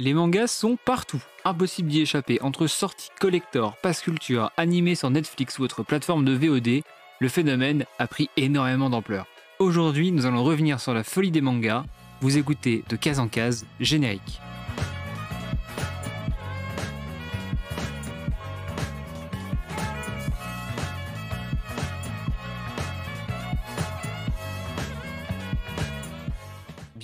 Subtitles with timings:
[0.00, 2.40] Les mangas sont partout, impossible d'y échapper.
[2.40, 6.84] Entre sorties collector, pass culture, animés sur Netflix ou autre plateforme de VOD,
[7.18, 9.26] le phénomène a pris énormément d'ampleur.
[9.58, 11.84] Aujourd'hui, nous allons revenir sur la folie des mangas.
[12.20, 14.40] Vous écoutez de case en case, générique.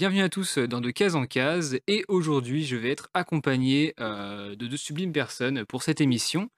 [0.04, 4.54] Bienvenue à tous dans De Case en Case et aujourd'hui je vais être accompagné euh,
[4.54, 6.50] de deux sublimes personnes pour cette émission.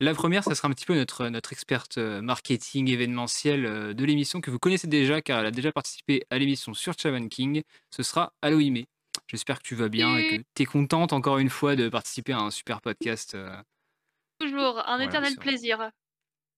[0.00, 4.04] La première, ça sera un petit peu notre, notre experte euh, marketing événementiel euh, de
[4.04, 7.62] l'émission que vous connaissez déjà car elle a déjà participé à l'émission sur Chavan King.
[7.94, 8.88] Ce sera Aloïmé.
[9.28, 12.32] J'espère que tu vas bien et que tu es contente encore une fois de participer
[12.32, 13.36] à un super podcast.
[14.40, 15.92] Toujours, un éternel plaisir.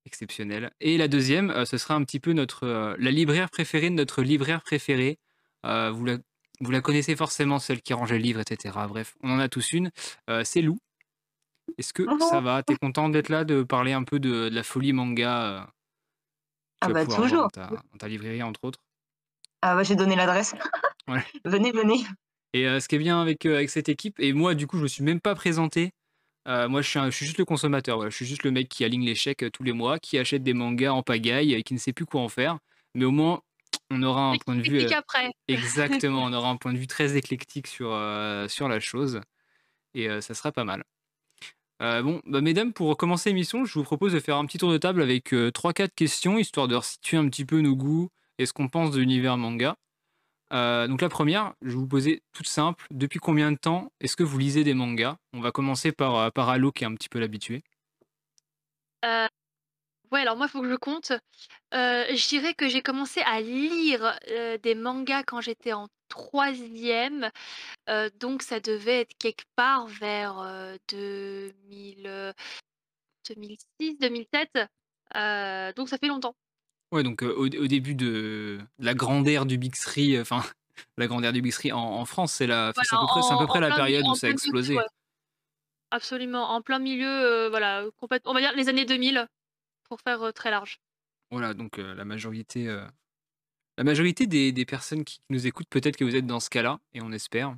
[0.06, 0.72] Exceptionnel.
[0.80, 4.62] Et la deuxième, ce sera un petit peu notre, la libraire préférée de notre libraire
[4.62, 5.18] préféré.
[5.66, 6.18] Euh, vous, la,
[6.60, 8.76] vous la connaissez forcément, celle qui range les livres, etc.
[8.88, 9.90] Bref, on en a tous une.
[10.28, 10.78] Euh, c'est Lou.
[11.78, 12.62] Est-ce que ça va?
[12.62, 15.60] T'es content d'être là, de parler un peu de, la folie manga euh,
[16.80, 17.48] Ah bah toujours.
[17.54, 18.80] Dans ta, librairie, entre autres?
[19.62, 20.54] Ah bah j'ai donné l'adresse.
[21.44, 22.04] venez, venez.
[22.52, 24.88] Et ce qui est bien avec, avec cette équipe, et moi du coup je me
[24.88, 25.92] suis même pas présenté,
[26.46, 29.04] moi je suis, je suis, juste le consommateur, je suis juste le mec qui aligne
[29.04, 31.92] les chèques tous les mois, qui achète des mangas en pagaille et qui ne sait
[31.92, 32.58] plus quoi en faire.
[32.96, 33.42] Mais au moins
[33.90, 34.80] on aura un point de vue.
[34.80, 35.32] Euh, après.
[35.48, 39.20] exactement, on aura un point de vue très éclectique sur, euh, sur la chose.
[39.94, 40.84] Et euh, ça sera pas mal.
[41.80, 44.78] bon, bah, mesdames, pour commencer l'émission, je vous propose de faire un petit tour de
[44.78, 48.68] table avec 3-4 questions, histoire de resituer un petit peu nos goûts et ce qu'on
[48.68, 49.76] pense de l'univers manga.
[50.52, 52.86] donc la première, je vais vous poser toute simple.
[52.90, 55.16] Depuis combien de temps est-ce que vous lisez des mangas?
[55.32, 57.64] On va commencer par, par Allo, qui est un petit peu l'habitué.
[60.12, 61.12] Ouais, alors moi, il faut que je compte.
[61.72, 64.18] je dirais que j'ai commencé à lire,
[64.62, 67.30] des mangas quand j'étais en troisième,
[68.18, 72.34] donc ça devait être quelque part vers, 2000,
[73.28, 74.66] 2006-2007,
[75.76, 76.34] donc ça fait longtemps.
[76.92, 80.42] Ouais, donc au début de la grande ère du Big Three, enfin,
[80.98, 84.16] la grande ère du Big Three en France, c'est à peu près la période où
[84.16, 84.76] ça a explosé.
[85.92, 89.28] Absolument, en plein milieu, voilà, complètement on va dire les années 2000
[89.90, 90.80] pour faire très large.
[91.30, 92.66] Voilà, donc la majorité,
[93.76, 96.80] la majorité des, des personnes qui nous écoutent, peut-être que vous êtes dans ce cas-là,
[96.94, 97.54] et on espère.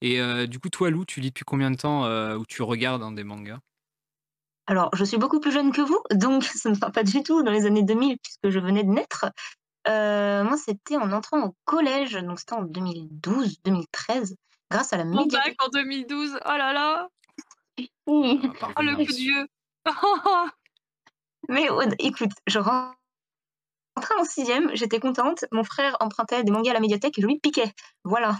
[0.00, 3.12] Et du coup, toi, Lou, tu lis depuis combien de temps où tu regardes hein,
[3.12, 3.60] des mangas?
[4.66, 7.42] Alors, je suis beaucoup plus jeune que vous, donc ça ne sera pas du tout
[7.42, 9.26] dans les années 2000, puisque je venais de naître.
[9.86, 14.34] moi, c'était en entrant au collège, donc c'était en 2012-2013,
[14.70, 17.08] grâce à la Mon bac en 2012, oh là là
[18.06, 18.38] Oh,
[18.78, 19.46] le coup de vieux
[21.48, 21.66] Mais
[21.98, 22.94] écoute, je rentrais
[24.18, 25.44] en sixième, j'étais contente.
[25.52, 27.72] Mon frère empruntait des mangas à la médiathèque et je lui piquais.
[28.04, 28.36] Voilà,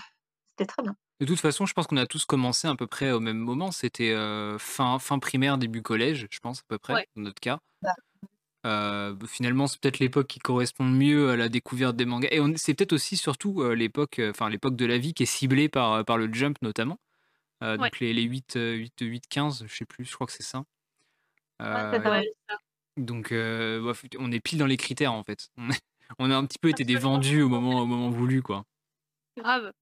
[0.50, 0.96] c'était très bien.
[1.20, 3.70] De toute façon, je pense qu'on a tous commencé à peu près au même moment.
[3.70, 7.60] C'était euh, fin, fin primaire, début collège, je pense, à peu près, dans notre cas.
[7.82, 7.94] Bah.
[8.66, 12.30] Euh, finalement, c'est peut-être l'époque qui correspond mieux à la découverte des mangas.
[12.32, 15.68] Et c'est peut-être aussi, surtout, euh, l'époque enfin l'époque de la vie qui est ciblée
[15.68, 16.98] par, par le Jump, notamment.
[17.60, 20.64] Donc les, les 8, 8, 8, 15, je sais plus, je crois que c'est ça.
[21.60, 21.66] Ouais,
[22.50, 22.58] ça.
[22.96, 25.48] Donc, euh, on est pile dans les critères en fait.
[26.18, 28.66] On a un petit peu été des vendus au moment, au moment voulu, quoi.
[29.38, 29.72] Grave.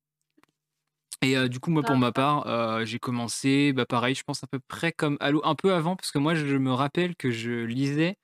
[1.21, 4.43] Et euh, du coup, moi, pour ma part, euh, j'ai commencé, bah, pareil, je pense
[4.43, 7.33] à peu près comme Halo, un peu avant, parce que moi, je me rappelle que
[7.33, 8.17] je lisais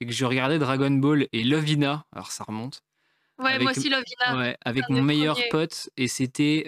[0.00, 2.06] et que je regardais Dragon Ball et Lovina.
[2.12, 2.82] Alors, ça remonte.
[3.38, 4.36] Ouais, moi aussi, Lovina.
[4.36, 6.64] Ouais, avec mon meilleur pote, et c'était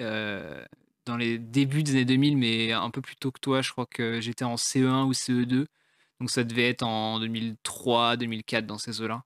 [1.07, 3.63] dans les débuts des années 2000, mais un peu plus tôt que toi.
[3.63, 5.67] Je crois que j'étais en CE1 ou CE2.
[6.21, 9.25] Donc ça devait être en 2003, 2004 dans ces eaux-là.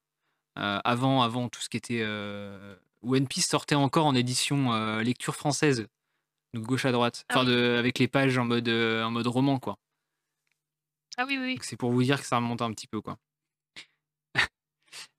[0.59, 5.03] Euh, avant, avant tout ce qui était euh, One Piece sortait encore en édition euh,
[5.03, 5.87] lecture française,
[6.53, 9.78] donc gauche à droite, ah enfin avec les pages en mode en mode roman quoi.
[11.16, 11.59] Ah oui oui.
[11.62, 13.19] C'est pour vous dire que ça remonte un petit peu quoi.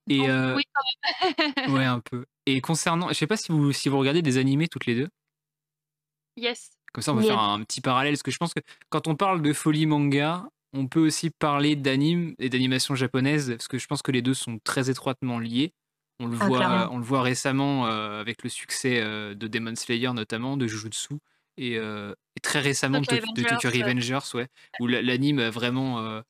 [0.09, 0.63] Et oui,
[1.69, 2.25] ouais un peu.
[2.45, 5.09] Et concernant, je sais pas si vous si vous regardez des animés toutes les deux.
[6.35, 6.71] Yes.
[6.91, 9.15] Comme ça on va faire un petit parallèle parce que je pense que quand on
[9.15, 13.87] parle de folie manga, on peut aussi parler d'anime et d'animation japonaise, parce que je
[13.87, 15.73] pense que les deux sont très étroitement liés.
[16.19, 19.75] On le, ah, voit, on le voit récemment euh, avec le succès euh, de Demon
[19.75, 21.15] Slayer, notamment, de Jujutsu,
[21.57, 24.47] et, euh, très récemment de, Tokyo Revengers, ouais,
[24.79, 26.21] où l'anime a vraiment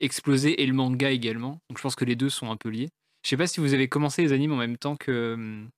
[0.00, 1.60] explosé, et le manga également.
[1.68, 2.88] Donc je pense que les deux sont un peu liés.
[3.24, 5.70] Je sais pas si vous avez commencé les animes en même temps que, hum,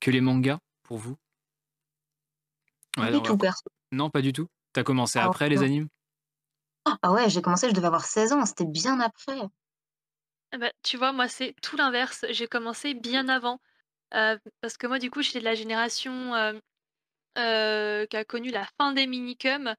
[0.00, 1.16] que les mangas, pour vous?
[3.92, 4.48] non, pas du tout?
[4.72, 5.88] T'as commencé après les animes?
[6.84, 9.38] Ah ouais, j'ai commencé, je devais avoir 16 ans, c'était bien après.
[10.52, 12.24] Ah bah, tu vois, moi, c'est tout l'inverse.
[12.30, 13.60] J'ai commencé bien avant.
[14.10, 16.32] parce que moi, du coup, j'étais de la génération
[17.36, 19.74] qui a connu la fin des minicums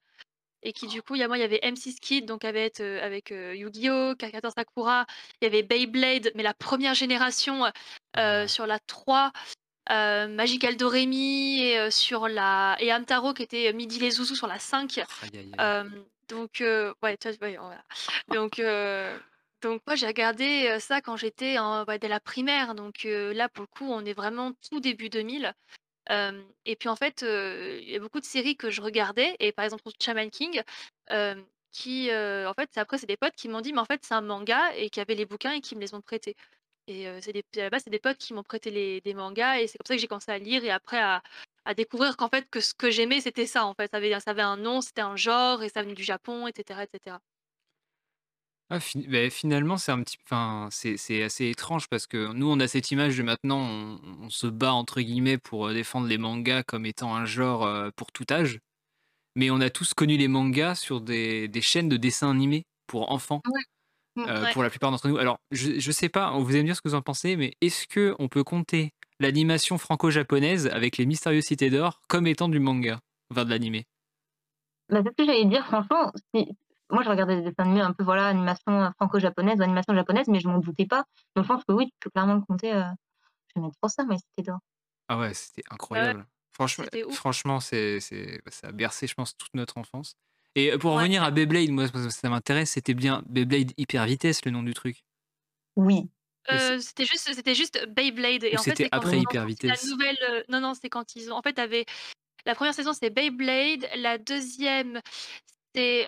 [0.62, 2.80] et qui du coup, il y a moi, il y avait M6 Kid, donc avec,
[2.80, 5.06] avec Yu-Gi-Oh, Kakator Sakura,
[5.40, 7.64] il y avait Beyblade, mais la première génération
[8.46, 9.32] sur la 3,
[9.88, 15.00] Magical Doremi et sur la et Amtaro qui était Midi les Zouzous sur la 5.
[16.28, 17.16] Donc ouais,
[18.28, 18.60] Donc
[19.62, 21.56] donc moi j'ai regardé ça quand j'étais
[22.00, 22.74] dès la primaire.
[22.74, 25.52] Donc là pour le coup, on est vraiment tout début 2000
[26.10, 29.64] et puis en fait, il y a beaucoup de séries que je regardais et par
[29.64, 30.62] exemple Shaman King,
[31.72, 34.20] qui, en fait, après c'est des potes qui m'ont dit: «Mais en fait, c'est un
[34.22, 36.36] manga» et qui avaient les bouquins et qui me les ont prêtés
[36.88, 39.58] et c'est des à la base, c'est des potes qui m'ont prêté les des mangas
[39.60, 41.22] et c'est comme ça que j'ai commencé à lire et après à
[41.66, 43.90] à découvrir qu'en fait, que ce que j'aimais, c'était ça, en fait.
[43.90, 46.80] Ça avait ça avait un nom, c'était un genre et ça venait du Japon etc
[46.84, 47.16] etc
[48.70, 52.66] Ah beh, finalement, c'est un petit enfin, c'est assez étrange parce que nous, on a
[52.66, 56.84] cette image de maintenant, on on se bat entre guillemets pour, défendre les mangas comme
[56.84, 58.58] étant un genre, pour tout âge.
[59.36, 63.12] Mais on a tous connu les mangas sur des des chaînes de dessins animés pour
[63.12, 63.42] enfants,
[64.16, 65.18] mmh, pour la plupart d'entre nous.
[65.18, 67.54] Alors je je sais pas, vous allez me dire ce que vous en pensez, mais
[67.62, 72.60] est-ce que on peut compter l'animation franco-japonaise avec les Mystérieuses Cités d'Or comme étant du
[72.60, 73.00] manga?
[73.30, 73.86] Enfin de l'animé?
[74.88, 76.12] Bah, c'est ce que j'allais dire, franchement,
[76.90, 80.38] moi, je regardais des dessins animés un peu, voilà, animation euh, franco-japonaise animation japonaise, mais
[80.38, 81.04] je m'en doutais pas.
[81.34, 82.84] Donc je pense que oui, tu peux clairement compter, euh,
[83.48, 84.60] je vais mettre pour ça, mais c'était d'or.
[85.08, 86.26] Ah ouais, c'était incroyable.
[86.52, 90.14] Franchement franchement, c'est c'est bah, ça a bercé, je pense, toute notre enfance.
[90.54, 94.52] Et euh, pour revenir à Beyblade, moi, ça m'intéresse, c'était bien Beyblade Hyper Vitesse, le
[94.52, 95.04] nom du truc?
[95.76, 96.08] Oui.
[96.80, 99.82] C'était juste c'était juste Beyblade et en fait, c'était après Hyper Vitesse?
[99.84, 101.84] la nouvelle, non, non, c'est quand ils ont en fait, tu
[102.44, 105.00] la première saison, c'est Beyblade, la deuxième
[105.74, 106.06] c'était,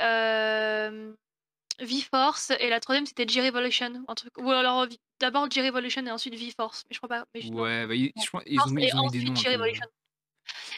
[1.80, 4.86] V-Force et la troisième c'était G-Revolution, un truc ou alors
[5.20, 8.60] d'abord G-Revolution et ensuite V-Force, mais je crois pas, mais Ouais, bah, je crois ils
[8.60, 9.72] ont mis ils ont mis des noms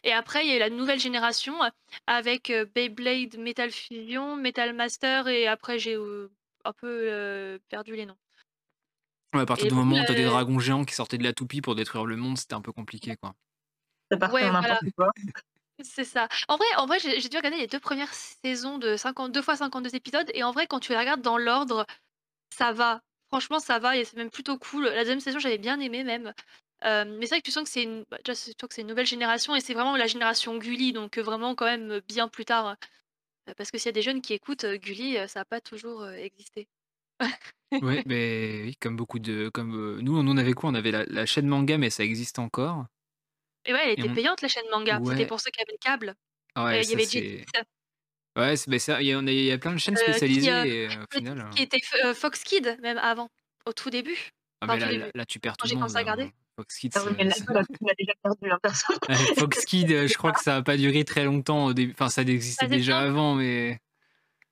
[0.03, 1.55] et après il y a eu la nouvelle génération
[2.07, 5.97] avec, Beyblade Metal Fusion, Metal Master et après j'ai,
[6.65, 8.17] un peu, perdu les noms.
[9.35, 11.33] Ouais, à partir du moment où tu as des dragons géants qui sortaient de la
[11.33, 13.35] toupie pour détruire le monde, c'était un peu compliqué, quoi.
[14.33, 14.81] Ouais, voilà.
[15.83, 16.29] C'est ça.
[16.49, 19.57] En vrai en vrai, j'ai dû regarder les deux premières saisons de 50 2 fois
[19.57, 21.87] 52 épisodes et en vrai, quand tu les regardes dans l'ordre,
[22.55, 23.01] ça va.
[23.29, 24.85] Franchement, ça va et c'est même plutôt cool.
[24.85, 26.35] La deuxième saison, j'avais bien aimé même.
[26.83, 28.89] mais c'est vrai que tu sens que c'est une bah, déjà, c'est que c'est une
[28.89, 32.77] nouvelle génération et c'est vraiment la génération Gulli, donc vraiment quand même, bien plus tard.
[33.57, 36.69] parce que s'il y a des jeunes qui écoutent, Gulli, ça a pas toujours, existé.
[37.83, 40.71] Ouais, mais oui, comme beaucoup de comme, nous, on en avait quoi?
[40.71, 42.87] On avait la la chaîne manga, mais ça existe encore.
[43.65, 45.01] Et ouais, elle était payante la chaîne manga.
[45.05, 46.15] C'était pour ceux qui avaient le câble.
[46.57, 47.45] Ouais, il y avait Jetix.
[48.37, 51.17] Ouais, c'est ça, il y a il y a plein de chaînes spécialisées et au
[51.17, 51.81] final, qui était
[52.15, 53.29] Fox Kids même avant,
[53.67, 54.31] au tout début.
[54.63, 55.91] Ah mais là là tu perds tout le monde
[56.57, 57.35] Fox Kids, Ah mais là,
[57.99, 61.73] déjà perdu, hein, Fox Kids, je crois que ça a pas duré très longtemps au
[61.73, 63.81] début enfin ça existait déjà avant mais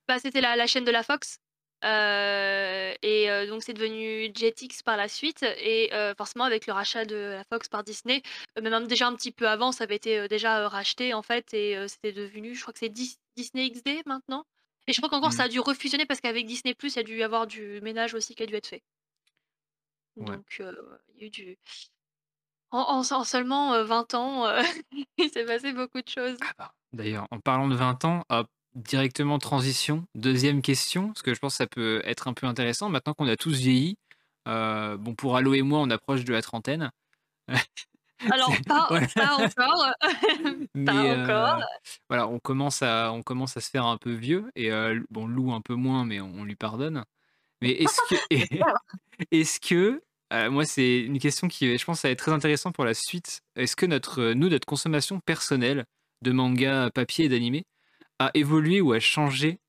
[0.07, 1.39] Bah, c'était la la chaîne de la Fox.
[1.83, 7.45] Et donc c'est devenu Jetix par la suite et forcément avec le rachat de la
[7.45, 8.23] Fox par Disney,
[8.61, 12.13] même déjà un petit peu avant, ça avait été, déjà, racheté en fait et c'était
[12.13, 14.45] devenu je crois que c'est Disney XD maintenant
[14.87, 15.47] et je crois qu'encore ça mmh.
[15.47, 18.35] a dû refusionner parce qu'avec Disney+, il y a dû y avoir du ménage aussi
[18.35, 18.83] qui a dû être fait.
[20.17, 21.59] Donc il y a eu du
[22.71, 24.47] en en seulement, 20 ans,
[25.19, 26.37] il s'est passé beaucoup de choses.
[26.43, 30.07] Ah bah, d'ailleurs en parlant de 20 ans, hop Directement transition.
[30.15, 32.89] Deuxième question, parce que je pense que ça peut être un peu intéressant.
[32.89, 33.97] Maintenant qu'on a tous vieilli,
[34.49, 36.91] euh, bon, pour Allo et moi, on approche de la trentaine.
[38.31, 38.99] Alors, pas, encore.
[40.87, 41.63] pas euh, encore.
[42.09, 44.51] voilà, on commence, à, on commence à se faire un peu vieux.
[44.57, 47.05] Et euh, bon, Lou un peu moins, mais on, lui pardonne.
[47.63, 48.17] Mais est-ce que,
[49.31, 50.03] est-ce que
[50.51, 53.41] moi, c'est une question qui, je pense, ça va être très intéressant pour la suite.
[53.57, 55.85] Est-ce que notre, nous, notre consommation personnelle
[56.23, 57.65] de manga, papier et d'animé,
[58.19, 59.61] a évolué ou a changé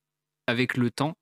[0.48, 1.16] avec le temps.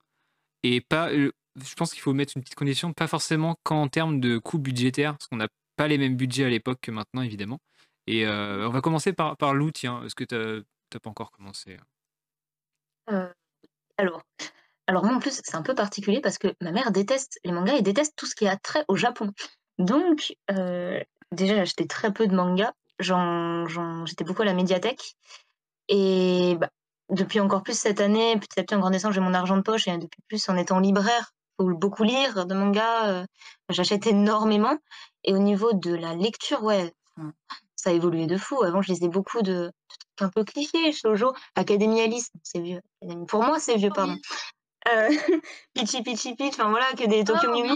[0.63, 4.37] Et pas je pense qu'il faut mettre une petite condition pas forcément qu'en termes de
[4.37, 7.59] coûts budgétaires parce qu'on n'a pas les mêmes budgets à l'époque que maintenant évidemment.
[8.05, 10.03] Et on va commencer par, par Lou tiens.
[10.03, 11.77] Est-ce que tu n'as pas encore commencé?
[13.09, 13.31] Euh,
[13.97, 14.21] alors
[14.87, 17.75] alors moi en plus c'est un peu particulier parce que ma mère déteste les mangas
[17.75, 19.31] et déteste tout ce qui a trait au Japon.
[19.79, 22.73] Donc euh, déjà acheté très peu de mangas.
[22.99, 25.15] J'étais beaucoup à la médiathèque.
[25.89, 26.69] Et bah,
[27.09, 29.87] depuis encore plus cette année, petit à petit en grandissant, j'ai mon argent de poche
[29.87, 33.25] et depuis plus en étant libraire, faut beaucoup lire de mangas, euh,
[33.69, 34.77] j'achète énormément.
[35.23, 36.93] Et au niveau de la lecture, ouais,
[37.75, 38.63] ça a évolué de fou.
[38.63, 39.71] Avant, je lisais beaucoup de,
[40.15, 42.81] trucs un peu clichés, shoujo, Académie Alice, c'est vieux.
[43.27, 44.17] Pour moi, c'est vieux, pardon.
[44.89, 45.09] Euh,
[45.73, 47.75] Pichi Pichi Pitch, enfin voilà, que des Tokyo oh,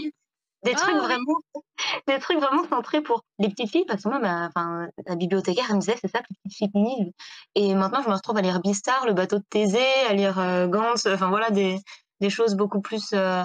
[0.64, 1.40] Des trucs Ah vraiment
[2.08, 5.66] des trucs vraiment centrés pour les petites filles parce que moi ma enfin, la bibliothécaire
[5.70, 7.12] elle me disait: «C'est ça les petites filles
[7.56, 10.68] et maintenant je me retrouve à lire Beastars, Le bateau de Thésée, à lire, heu,
[10.68, 11.78] Gantz, enfin voilà des
[12.20, 13.44] des choses beaucoup plus, heu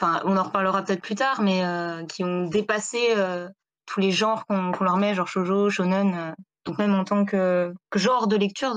[0.00, 3.48] enfin on en reparlera peut-être plus tard mais heu, qui ont dépassé, heu,
[3.86, 6.34] tous les genres qu'on leur met genre shoujo, shonen,
[6.64, 8.74] donc même en tant que que genre de lecture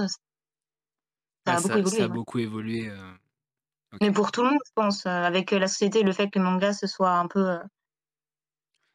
[1.45, 2.17] ça Ah a beaucoup ça ça évolué, a ouais.
[2.17, 2.89] beaucoup évolué,
[4.01, 6.39] Mais pour tout le monde je pense, heu, avec, heu, la société, le fait que
[6.39, 7.59] le manga se soit un peu, heu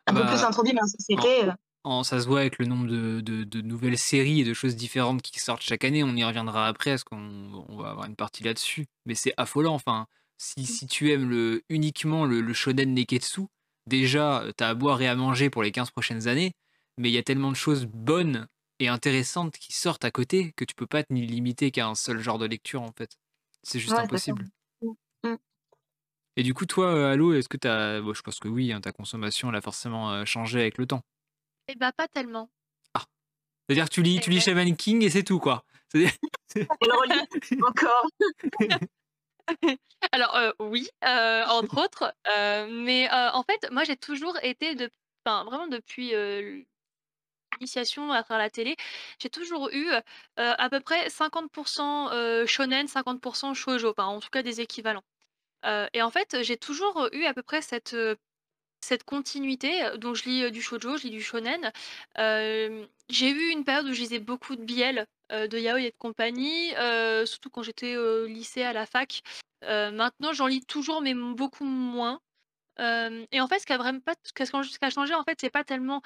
[0.07, 1.51] Ah un peu plus bah, introduit dans la société,
[1.85, 4.77] en ça se voit avec le nombre de de de nouvelles séries et de choses
[4.77, 6.03] différentes qui sortent chaque année.
[6.05, 7.19] On y reviendra après parce qu'on
[7.69, 8.87] on va avoir une partie là-dessus.
[9.07, 10.07] Mais c'est affolant, enfin,
[10.39, 10.79] si Mmh.
[10.79, 13.43] si tu aimes le uniquement le le shonen neketsu,
[13.87, 16.53] déjà, heu, tu as à boire et à manger pour les 15 prochaines années,
[16.99, 18.49] mais il y a tellement de choses bonnes
[18.81, 22.21] et intéressantes qui sortent à côté que tu peux pas te limiter qu'à un seul
[22.21, 23.11] genre de lecture, en fait.
[23.63, 24.47] C'est juste Ouais, impossible.
[26.37, 28.73] Et du coup, toi, heu, Halo, est-ce que tu as bon, je pense que oui,
[28.73, 31.03] hein, ta consommation, elle a forcément, changé avec le temps?
[31.69, 32.51] Et bah, pas tellement.
[32.95, 33.05] Ah!
[33.69, 34.41] C'est-à-dire tu lis tu lis.
[34.41, 35.65] Shaman King et c'est tout, quoi?
[35.95, 37.21] C'est Elle relit
[37.63, 38.07] encore.
[40.13, 44.91] Alors, oui, heu, entre autres, heu, mais, en fait, moi j'ai toujours été de
[45.27, 46.65] enfin vraiment depuis, heu,
[47.61, 48.77] l'initiation à travers la télé,
[49.21, 49.89] j'ai toujours eu,
[50.37, 55.03] à peu près 50 heu, shonen, 50% shoujo, enfin en tout cas des équivalents.
[55.93, 57.97] Et en fait, j'ai toujours, eu à peu près cette,
[59.07, 61.73] continuité, donc je lis, du shoujo, je lis du shonen.
[62.17, 66.71] J'ai eu une période où je lisais beaucoup de BL, de yaoi et de compagnie,
[67.27, 69.23] surtout quand j'étais au lycée, à la fac.
[69.63, 72.21] Maintenant j'en lis toujours mais beaucoup moins.
[72.79, 75.51] Et en fait ce qui a vraiment pas ce qui a changé en fait, c'est
[75.51, 76.03] pas tellement,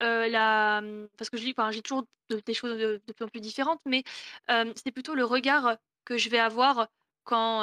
[0.00, 3.28] la, mmh parce que je lis enfin, j'ai toujours de des choses de plus en
[3.28, 4.02] plus différentes, mais,
[4.48, 6.88] c'est plutôt le regard que je vais avoir
[7.26, 7.62] quand,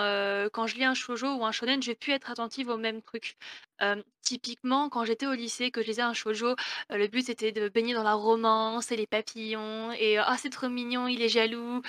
[0.53, 3.01] quand je lis un shoujo ou un shonen, je vais plus être attentive aux mêmes
[3.01, 3.37] trucs.
[3.79, 6.55] Hem, typiquement, quand j'étais au lycée, que je lisais un shoujo,
[6.91, 10.69] le but c'était de baigner dans la romance et les papillons et «Ah c'est trop
[10.69, 11.81] mignon, il est jaloux»,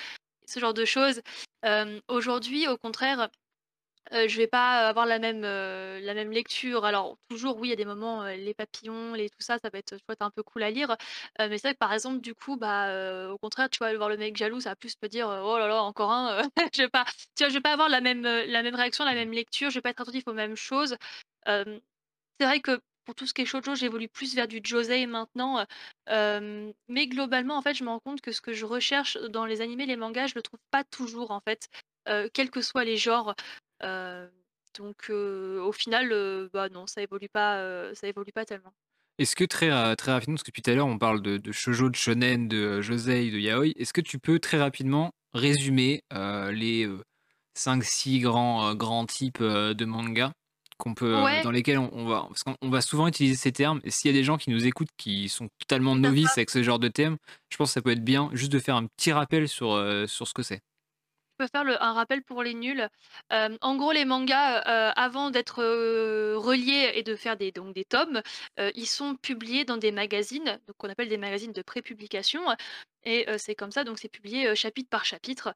[0.46, 1.20] ce genre de choses.
[2.08, 3.28] Aujourd'hui, au contraire,
[4.12, 6.84] Heu, je vais pas avoir la même, la même lecture.
[6.84, 9.78] Alors toujours oui, il y a des moments, les papillons, les tout ça, ça va
[9.78, 10.96] être, tu vois, un peu cool à lire.
[11.38, 14.16] Mais c'est vrai que par exemple du coup, bah, au contraire, tu vois, voir le
[14.16, 16.42] mec jaloux, ça va plus me dire, «Oh là là, encore un»,
[16.74, 17.04] je vais pas
[17.36, 19.14] tu vois, je vais pas avoir la même, la même réaction, la Mmh.
[19.14, 20.96] même lecture, je vais pas être attentif aux mêmes choses.
[22.40, 25.64] C'est vrai que pour tout ce qui est shoujo, j'évolue plus vers du josei maintenant,
[26.08, 29.60] mais globalement, en fait, je me rends compte que ce que je recherche dans les
[29.60, 31.68] animés, les mangas, je le trouve pas toujours en fait,
[32.32, 33.34] quels que soient les genres.
[33.84, 34.30] Heu,
[34.78, 38.74] donc heu, au final, heu, bah, non, ça évolue pas, ça évolue pas tellement.
[39.18, 41.36] Est-ce que très ra très rapidement, parce que depuis tout à l'heure on parle de
[41.36, 46.02] de shoujo, de shonen, de, josei, de yaoi, est-ce que tu peux très rapidement résumer,
[46.10, 47.02] les, heu,
[47.56, 50.32] 5-6 grands, grands types, de mangas
[50.78, 53.52] qu'on peut, Ouais, dans lesquels on on va parce qu'on on va souvent utiliser ces
[53.52, 56.50] termes et s'il y a des gens qui nous écoutent qui sont totalement novices avec
[56.50, 57.16] ce genre de termes,
[57.50, 59.68] je pense que ça peut être bien juste de faire un petit rappel sur,
[60.08, 60.60] sur ce que c'est.
[61.40, 62.88] Je peux faire un rappel pour les nuls.
[63.30, 67.74] Hem, en gros, les mangas, heu, avant d'être, heu, reliés et de faire des donc
[67.74, 68.22] des tomes,
[68.76, 72.42] ils sont publiés dans des magazines, qu'on appelle des magazines de prépublication.
[73.02, 75.52] Et c'est comme ça, donc c'est publié, chapitre par chapitre,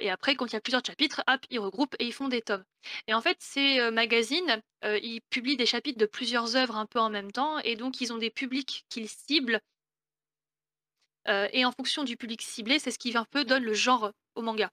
[0.00, 2.40] et après quand il y a plusieurs chapitres, hop, ils regroupent et ils font des
[2.42, 2.64] tomes.
[3.08, 7.10] Et en fait, ces, magazines, ils publient des chapitres de plusieurs œuvres un peu en
[7.10, 7.58] même temps.
[7.60, 9.60] Et donc ils ont des publics qu'ils ciblent,
[11.26, 14.42] et en fonction du public ciblé, c'est ce qui un peu donne le genre au
[14.42, 14.70] manga.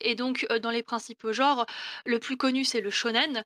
[0.00, 1.66] Et donc, dans les principaux genres,
[2.06, 3.44] le plus connu, c'est le shonen,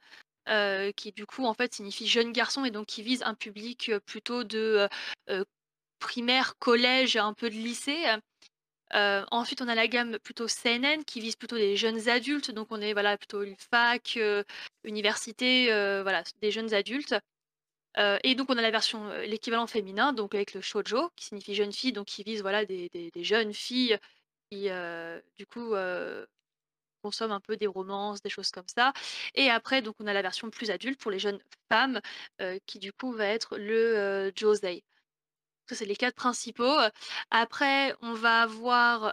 [0.97, 4.45] qui du coup, en fait, signifie jeune garçon et donc qui vise un public, plutôt
[4.45, 4.89] de,
[5.99, 8.05] primaire, collège, un peu de lycée.
[8.93, 12.81] Ensuite, on a la gamme plutôt seinen qui vise plutôt les jeunes adultes, donc on
[12.81, 14.19] est, voilà, plutôt une fac,
[14.85, 15.67] université,
[16.03, 17.15] voilà, des jeunes adultes.
[18.25, 21.73] Et donc on a la version, l'équivalent féminin, donc avec le shoujo qui signifie jeune
[21.73, 23.99] fille, donc qui vise, voilà, des des des jeunes filles
[24.51, 24.69] qui,
[25.37, 25.75] du coup,
[27.03, 28.93] consomme un peu des romances, des choses comme ça
[29.35, 31.41] et après donc on a la version plus adulte pour les jeunes
[31.73, 32.01] femmes,
[32.67, 33.97] qui du coup va être le,
[34.29, 34.85] heu, josei.
[35.69, 36.79] Ça c'est les 4 principaux,
[37.31, 39.13] après on va avoir,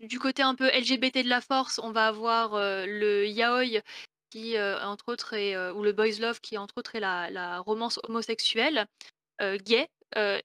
[0.00, 2.52] du côté un peu LGBT de la force, on va avoir,
[2.86, 3.82] le yaoi
[4.30, 8.86] qui, entre autres est, ou le boys love qui entre autres est la romance homosexuelle,
[9.40, 9.88] gay,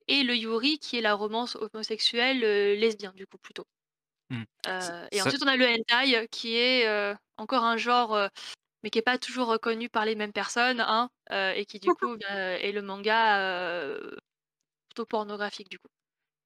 [0.09, 3.65] et le yuri qui est la romance homosexuelle, heu, lesbien du coup plutôt.
[4.31, 4.43] Mmh.
[5.11, 8.29] Et ça ensuite on a le hentai qui est, encore un genre,
[8.83, 12.15] mais qui est pas toujours reconnu par les mêmes personnes, hein, et qui du coup,
[12.29, 13.93] est le manga,
[14.89, 15.89] plutôt pornographique du coup.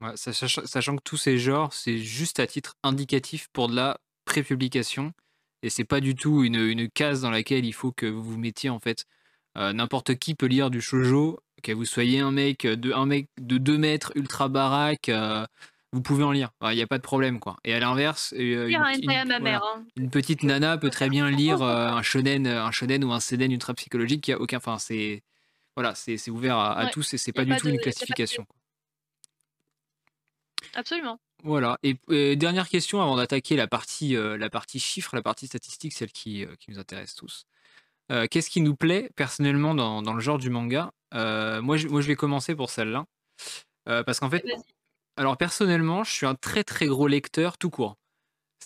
[0.01, 3.97] Ouais, sachant sachant que tous ces genres, c'est juste à titre indicatif pour de la
[4.25, 5.13] prépublication
[5.63, 8.37] Et c'est pas du tout une, une, case dans laquelle il faut que vous vous
[8.37, 9.05] mettiez en fait.
[9.55, 13.57] N'importe qui peut lire du shojo, que vous soyez un mec de, un mec de
[13.57, 15.09] 2 mètres ultra baraque,
[15.95, 16.51] vous pouvez en lire.
[16.61, 17.55] Il n'y a pas de problème, quoi.
[17.63, 18.67] Et à l'inverse, une,
[19.95, 23.73] une, petite nana peut très bien lire un shonen, un shonen ou un seinen ultra
[23.75, 24.57] psychologique qui a aucun.
[24.57, 25.23] Enfin, c'est
[25.77, 28.45] voilà, c'est ouvert à, tous et c'est pas du tout une classification.
[30.73, 31.17] Absolument.
[31.43, 31.79] Voilà.
[31.81, 31.95] Et,
[32.35, 36.71] dernière question avant d'attaquer la partie, la partie chiffres, la partie statistique, celle qui, qui
[36.71, 37.45] nous intéresse tous.
[38.09, 40.91] Qu'est-ce qui nous plaît personnellement dans, dans, le genre du manga?
[41.13, 43.05] Moi, je, moi, je vais commencer pour celle-là.
[43.85, 44.43] parce qu'en fait,
[45.17, 47.97] alors personnellement, je suis un très très gros lecteur tout court.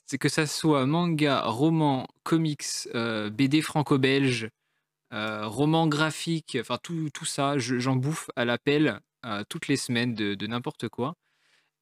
[0.07, 2.65] C'est que ça soit manga, roman, comics,
[2.95, 4.49] euh, BD franco-belge,
[5.13, 10.15] euh, roman graphique, enfin tout, tout ça, j'en bouffe à l'appel euh, toutes les semaines
[10.15, 11.15] de, n'importe quoi.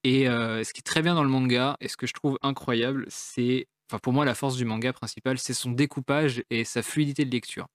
[0.03, 3.05] Et ce qui est très bien dans le manga, et ce que je trouve incroyable,
[3.09, 7.25] c'est, enfin pour moi la force du manga principal, c'est son découpage et sa fluidité
[7.25, 7.67] de lecture.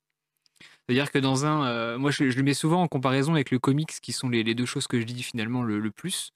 [0.87, 4.13] C'est-à-dire que dans un, moi je, le mets souvent en comparaison avec le comics, qui
[4.13, 6.33] sont les, deux choses que je dis finalement le plus.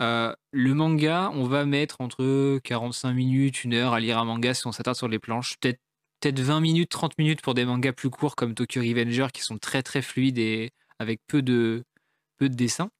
[0.00, 4.54] Euh, le manga, on va mettre entre 45 minutes, une heure à lire un manga
[4.54, 5.56] si on s'attarde sur les planches.
[5.60, 5.80] Peut-être
[6.20, 9.58] peut 20 minutes, 30 minutes pour des mangas plus courts comme Tokyo Revenger qui sont
[9.58, 11.84] très très fluides et avec peu de,
[12.38, 12.90] peu de dessins.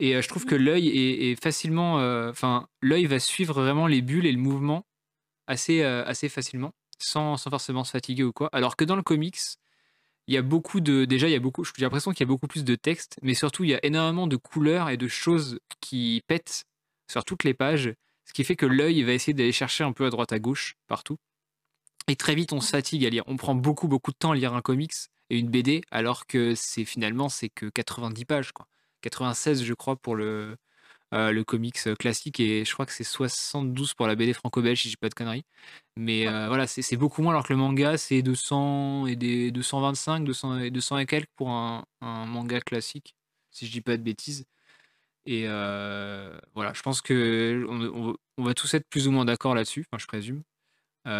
[0.00, 2.00] Et euh, je trouve que l'œil est, facilement.
[2.00, 4.86] Euh, enfin, l'œil va suivre vraiment les bulles et le mouvement
[5.46, 8.48] assez, assez facilement, sans, sans forcément se fatiguer ou quoi.
[8.52, 9.38] Alors que dans le comics,
[10.26, 12.32] il y a beaucoup de déjà il y a beaucoup j'ai l'impression qu'il y a
[12.32, 15.58] beaucoup plus de texte mais surtout il y a énormément de couleurs et de choses
[15.80, 16.64] qui pètent
[17.10, 20.06] sur toutes les pages ce qui fait que l'œil va essayer d'aller chercher un peu
[20.06, 21.18] à droite à gauche partout.
[22.08, 23.24] Et très vite on se fatigue à lire.
[23.26, 24.94] On prend beaucoup beaucoup de temps à lire un comics
[25.30, 28.66] et une BD alors que c'est finalement c'est que 90 pages quoi.
[29.02, 30.56] 96 je crois pour le
[31.14, 34.82] euh, le comics euh, classique et je crois que c'est 72 pour la BD franco-belge
[34.82, 35.44] si j'ai pas de conneries.
[35.96, 40.24] Mais euh, voilà, c'est beaucoup moins alors que le manga c'est 200 et des 225,
[40.24, 43.14] 200 et 200 et quelques pour un, manga classique
[43.52, 44.44] si je dis pas de bêtises.
[45.26, 49.98] Et voilà, je pense que on, va tous être plus ou moins d'accord là-dessus, enfin
[50.00, 50.42] je présume,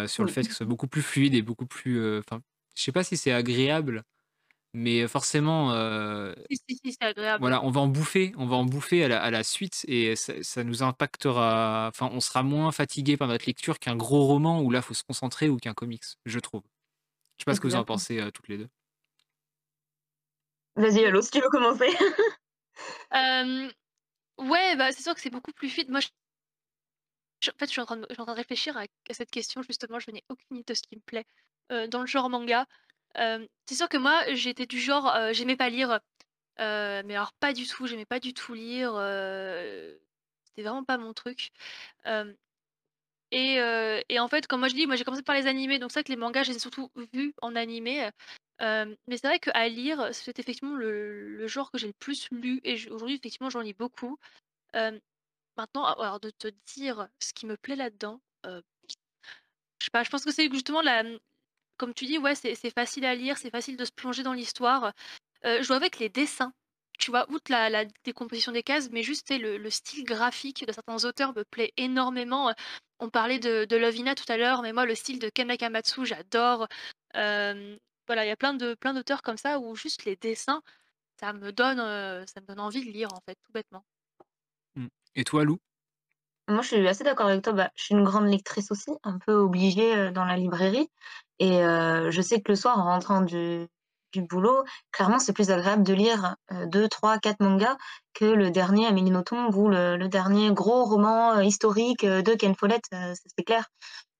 [0.07, 2.19] sur le fait que ce soit beaucoup plus fluide et beaucoup plus.
[2.19, 2.41] Enfin,
[2.75, 4.03] je sais pas si c'est agréable
[4.75, 5.69] mais forcément,
[7.39, 10.83] voilà, on va en bouffer, on va en bouffer à la, suite et ça, nous
[10.83, 11.87] impactera.
[11.87, 15.03] Enfin, on sera moins fatigué par notre lecture qu'un gros roman où là, faut se
[15.03, 16.61] concentrer ou qu'un comics, je trouve.
[17.37, 18.67] Je sais pas ce que vous en pensez toutes les deux.
[20.75, 21.89] Vas-y, Allo, si tu veux commencer.
[23.13, 25.89] ouais, bah, c'est sûr que c'est beaucoup plus fluide.
[25.89, 30.11] Moi, en fait, je suis en train de, de réfléchir à, cette question, justement, je
[30.11, 31.25] n'ai aucune idée de ce qui me plaît
[31.87, 32.67] dans le genre manga
[33.15, 35.99] c'est sûr que moi, j'étais du genre, j'aimais pas lire,
[36.59, 38.91] mais alors pas du tout, j'aimais pas du tout lire,
[40.45, 41.51] c'était vraiment pas mon truc.
[43.31, 43.55] et
[44.09, 45.99] et en fait, comme moi je dis, moi j'ai commencé par les animés, donc c'est
[45.99, 48.09] vrai que les mangas, je les ai surtout vus en animé,
[48.59, 52.75] mais c'est vrai qu'à lire, c'est effectivement le genre que j'ai le plus lu et
[52.89, 54.17] aujourd'hui effectivement j'en lis beaucoup.
[55.57, 58.21] maintenant, alors de te dire ce qui me plaît là-dedans,
[59.79, 61.03] je sais pas, je pense que c'est justement la,
[61.77, 64.93] comme tu dis, ouais, c'est facile à lire, c'est facile de se plonger dans l'histoire.
[65.43, 66.53] je vois avec les dessins,
[66.97, 71.35] tu vois, outre la, décomposition des cases, mais juste le, style graphique de certains auteurs
[71.35, 72.53] me plaît énormément.
[72.99, 76.05] On parlait de, de Lovina tout à l'heure, mais moi, le style de Ken Nakamatsu,
[76.05, 76.67] j'adore.
[77.13, 80.61] voilà, il y a plein de plein d'auteurs comme ça où juste les dessins,
[81.19, 81.77] ça me donne,
[82.27, 83.85] ça me donne envie de lire, en fait, tout bêtement.
[84.75, 84.87] Mmh.
[85.15, 85.59] Et toi, Lou?
[86.47, 87.53] Moi, je suis assez d'accord avec toi.
[87.53, 90.89] Bah, je suis une grande lectrice aussi, un peu obligée dans la librairie.
[91.39, 93.67] Et je sais que le soir, en rentrant du
[94.15, 96.35] du boulot, clairement, c'est plus agréable de lire,
[96.67, 97.75] deux, trois, quatre mangas
[98.13, 103.43] que le dernier Amélie Nothomb ou le dernier gros roman, historique, de Ken Follett, c'est
[103.43, 103.65] clair.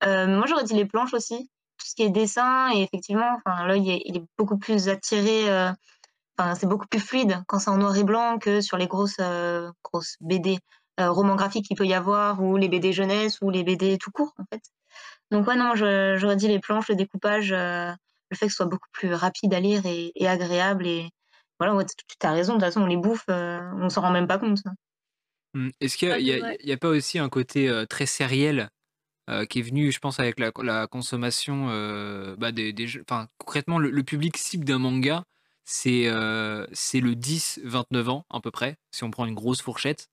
[0.03, 4.17] moi, j'aurais dit les planches aussi, tout ce qui est dessin et effectivement, l'œil il
[4.17, 5.49] est beaucoup plus attiré,
[6.37, 9.21] enfin, c'est beaucoup plus fluide quand c'est en noir et blanc que sur les grosses,
[9.83, 10.59] grosses BD,
[10.97, 14.33] romans graphiques qu'il peut y avoir ou les BD jeunesse ou les BD tout court,
[14.37, 14.61] en fait.
[15.31, 17.91] Donc ouais, non, j'aurais dit les planches, le découpage, euh,
[18.29, 20.85] le fait que ce soit beaucoup plus rapide à lire et, agréable.
[20.85, 21.09] Et
[21.59, 24.27] voilà, tu as raison, de toute façon, on les bouffe, euh, on s'en rend même
[24.27, 24.59] pas compte.
[25.53, 25.69] Mmh.
[25.79, 28.69] Est-ce qu'il n'y a, pas aussi un côté euh, très sériel
[29.49, 31.65] qui est venu, je pense, avec la, consommation
[32.37, 35.23] bah, des, Enfin, concrètement, le, public cible d'un manga,
[35.63, 36.03] c'est
[36.73, 40.09] c'est le 10-29 ans à peu près, si on prend une grosse fourchette.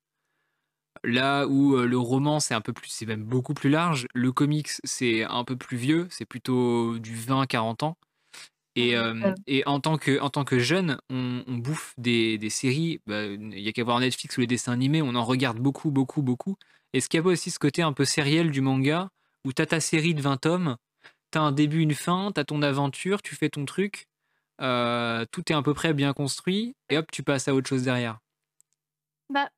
[1.05, 4.07] Là où le roman, c'est un peu plus, c'est même beaucoup plus large.
[4.15, 7.97] Le comics, c'est un peu plus vieux, c'est plutôt du 20-40 ans.
[8.75, 8.95] Et,
[9.47, 13.01] et, en, tant que, en tant que jeune, on, bouffe des, des séries.
[13.07, 15.91] Bah, il y a qu'à voir Netflix ou les dessins animés, on en regarde beaucoup,
[15.91, 16.57] beaucoup, beaucoup.
[16.93, 19.11] Est-ce qu'il y a pas aussi ce côté un peu sériel du manga
[19.45, 20.77] où tu as ta série de 20 tomes,
[21.33, 24.07] tu as un début, une fin, tu as ton aventure, tu fais ton truc,
[24.61, 27.83] euh, tout est à peu près bien construit, et hop, tu passes à autre chose
[27.83, 28.19] derrière?
[29.31, 29.51] Bah,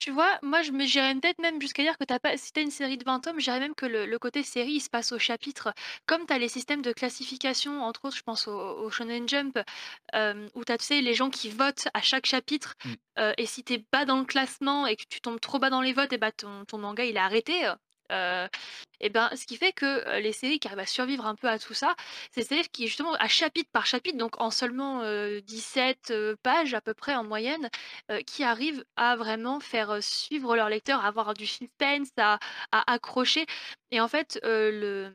[0.00, 2.60] tu vois, moi, je me j'irais peut-être même jusqu'à dire que t'as pas si tu
[2.60, 5.18] une série de 20 tomes, je même que le côté série, il se passe au
[5.18, 5.72] chapitre.
[6.06, 9.58] Comme tu as les systèmes de classification, entre autres, je pense au Shonen Jump,
[10.54, 13.22] où tu as, tu sais, les gens qui votent à chaque chapitre, mmh.
[13.38, 15.82] et si tu es bas dans le classement et que tu tombes trop bas dans
[15.82, 17.70] les votes et bah, ton ton manga, il est arrêté,
[19.00, 21.58] et ben, ce qui fait que les séries qui arrivent à survivre un peu à
[21.58, 21.94] tout ça,
[22.32, 25.02] c'est séries qui, justement, à chapitre par chapitre, donc en seulement
[25.40, 27.68] 17 pages à peu près en moyenne,
[28.26, 32.38] qui arrivent à vraiment faire suivre leur lecteur, à avoir du suspense, à,
[32.72, 33.46] accrocher.
[33.90, 35.12] Et en fait, le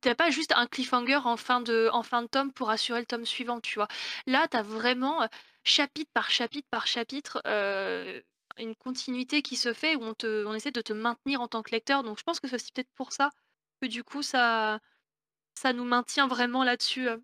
[0.00, 3.06] t'as pas juste un cliffhanger en fin de, en fin de tome pour assurer le
[3.06, 3.88] tome suivant, tu vois.
[4.26, 5.26] Là, tu as vraiment
[5.64, 7.40] chapitre par chapitre par chapitre
[8.58, 12.02] une continuité qui se fait où on, essaie de te maintenir en tant que lecteur.
[12.02, 13.30] Donc je pense que c'est peut-être pour ça
[13.80, 14.80] que du coup ça,
[15.54, 17.08] ça nous maintient vraiment là-dessus.
[17.08, 17.18] Euh.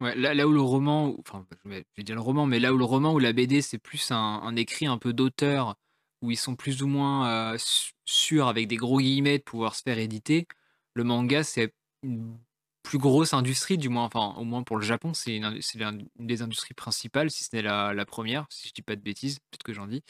[0.00, 3.14] Là où le roman, enfin je vais, dire le roman, mais là où le roman
[3.14, 5.76] ou la BD c'est plus un, écrit un peu d'auteur
[6.22, 7.58] où ils sont plus ou moins euh,
[8.04, 10.48] sûrs avec des gros guillemets de pouvoir se faire éditer,
[10.94, 12.36] le manga c'est une
[12.82, 16.42] plus grosse industrie, du moins, enfin au moins pour le Japon, c'est une, une, des
[16.42, 19.62] industries principales, si ce n'est la, la première, si je dis pas de bêtises, peut-être
[19.62, 20.02] que j'en dis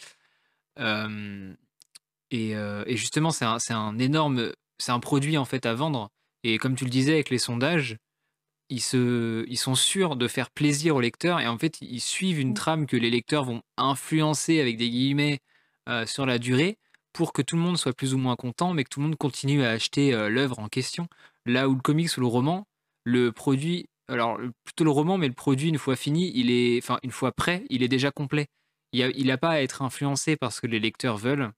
[0.78, 2.56] et
[2.96, 6.10] justement, c'est un un énorme c'est un produit, en fait, à vendre
[6.44, 7.98] et comme tu le disais avec les sondages,
[8.68, 12.40] ils se ils sont sûrs de faire plaisir aux lecteurs et en fait, ils suivent
[12.40, 12.54] une mmh.
[12.54, 15.40] trame que les lecteurs vont «influencer» avec des guillemets,
[16.06, 16.78] sur la durée
[17.12, 19.16] pour que tout le monde soit plus ou moins content, mais que tout le monde
[19.16, 21.08] continue à acheter, l'œuvre en question.
[21.44, 22.66] Là où le comics ou le roman,
[23.04, 26.98] le produit alors, plutôt le roman, mais le produit, une fois fini, il est enfin,
[27.02, 28.46] une fois prêt, il est déjà complet.
[28.92, 31.52] Il n'a pas à être influencé parce que les lecteurs veulent.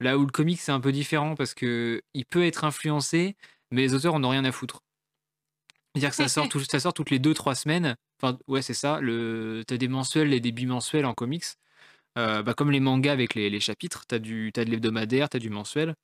[0.00, 3.36] Là où le comic, c'est un peu différent parce que il peut être influencé,
[3.70, 4.80] mais les auteurs en ont rien à foutre.
[5.94, 7.96] C'est-à-dire que ça sort, ça sort toutes les 2-3 semaines.
[8.20, 9.00] Enfin, ouais, c'est ça.
[9.00, 11.44] Le, as des mensuels et des bimensuels en comics.
[12.18, 15.36] Euh, bah, comme les mangas avec les, chapitres, tu as, du, as de l'hebdomadaire, tu
[15.36, 15.94] as du mensuel.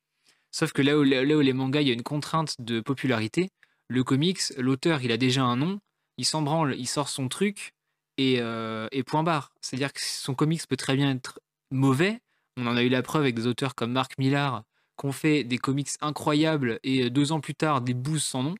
[0.51, 3.49] Sauf que là où, là où les mangas, il y a une contrainte de popularité,
[3.87, 5.79] le comics, l'auteur, il a déjà un nom,
[6.17, 7.73] il s'en branle, il sort son truc,
[8.19, 9.53] euh, et, point barre.
[9.61, 11.39] C'est-à-dire que son comics peut très bien être
[11.71, 12.19] mauvais.
[12.57, 14.63] On en a eu la preuve avec des auteurs comme Marc Millar
[14.99, 18.43] qui ont fait des comics incroyables et euh, deux ans plus tard des bouses sans
[18.43, 18.55] nom.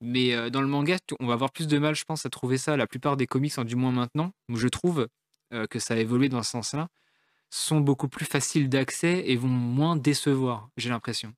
[0.00, 2.58] Mais euh, dans le manga, on va avoir plus de mal, je pense, à trouver
[2.58, 2.76] ça.
[2.76, 5.08] La plupart des comics, du moins maintenant, où je trouve
[5.70, 6.88] que ça a évolué dans ce sens-là,
[7.48, 11.32] sont beaucoup plus faciles d'accès et vont moins décevoir, j'ai l'impression.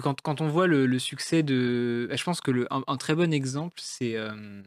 [0.00, 2.08] Quand, quand on voit le, succès de.
[2.12, 4.62] Je pense que le, un, très bon exemple, c'est euh,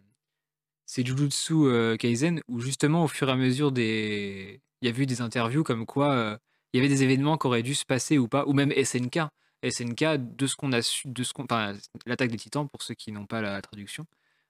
[0.87, 4.61] Jujutsu euh, Kaisen, où justement, au fur et à mesure des.
[4.81, 6.37] Il y a eu des interviews comme quoi euh,
[6.73, 9.19] il y avait des événements qui auraient dû se passer ou pas, ou même SNK.
[9.67, 11.73] SNK, de ce qu'on a su, de ce enfin,
[12.05, 14.05] l'attaque des titans, pour ceux qui n'ont pas la traduction,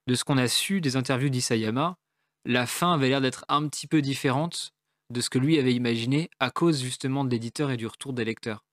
[0.07, 1.97] de ce qu'on a su des interviews d'Isayama,
[2.45, 4.71] la fin avait l'air d'être un petit peu différente
[5.11, 8.23] de ce que lui avait imaginé à cause justement de l'éditeur et du retour des
[8.23, 8.63] lecteurs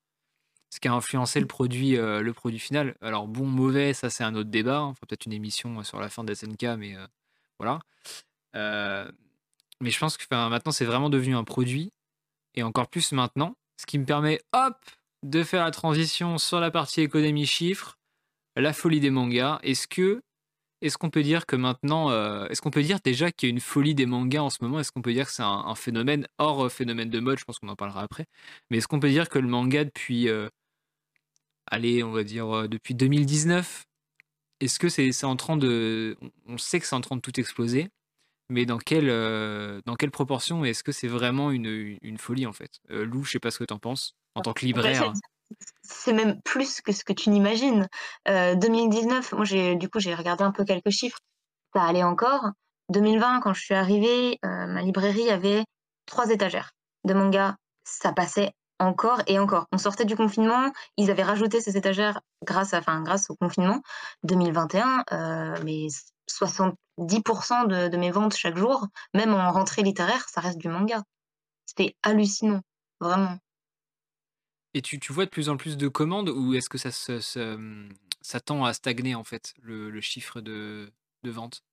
[0.76, 2.96] ce qui a influencé le produit, euh, le produit final.
[3.00, 4.82] Alors bon, mauvais, ça c'est un autre débat.
[4.82, 7.06] Enfin, peut-être une émission euh, sur la fin de SNK, mais euh,
[7.58, 7.80] voilà.
[9.80, 11.94] mais je pense que maintenant c'est vraiment devenu un produit,
[12.56, 14.76] et encore plus maintenant, ce qui me permet, hop,
[15.22, 17.96] de faire la transition sur la partie économie chiffres,
[18.54, 19.58] la folie des mangas.
[19.62, 20.22] Est-ce que
[20.82, 22.10] est-ce qu'on peut dire que maintenant,
[22.48, 24.78] est-ce qu'on peut dire déjà qu'il y a une folie des mangas en ce moment?
[24.78, 27.38] Est-ce qu'on peut dire que c'est un, phénomène hors phénomène de mode?
[27.38, 28.26] Je pense qu'on en parlera après.
[28.70, 30.28] Mais est-ce qu'on peut dire que le manga depuis
[31.66, 33.86] allez, on va dire, euh, depuis 2019.
[34.60, 36.16] Est-ce que c'est en train de.
[36.46, 37.90] On sait que c'est en train de tout exploser,
[38.48, 42.54] mais dans quelle, euh, dans quelle proportion Est-ce que c'est vraiment une, une, folie, en
[42.54, 42.70] fait?
[42.90, 45.12] Euh, Lou, je sais pas ce que tu en penses, en tant que libraire.
[45.82, 47.86] C'est même plus que ce que tu n'imagines.
[48.26, 51.20] 2019, moi, j'ai du coup, j'ai regardé un peu quelques chiffres.
[51.74, 52.50] Ça allait encore.
[52.92, 55.64] 2020, quand je suis arrivée, ma librairie avait
[56.06, 56.72] trois étagères
[57.04, 57.56] de manga.
[57.84, 59.66] Ça passait encore et encore.
[59.72, 63.82] On sortait du confinement, ils avaient rajouté ces étagères grâce, à, enfin, grâce au confinement
[64.24, 65.86] 2021, euh, mais
[66.28, 71.02] 70% de, mes ventes chaque jour, même en rentrée littéraire, ça reste du manga.
[71.66, 72.60] C'était hallucinant,
[73.00, 73.38] vraiment.
[74.74, 78.74] Et tu, vois de plus en plus de commandes ou est-ce que ça, tend à
[78.74, 81.64] stagner en fait, le, le chiffre de, de vente?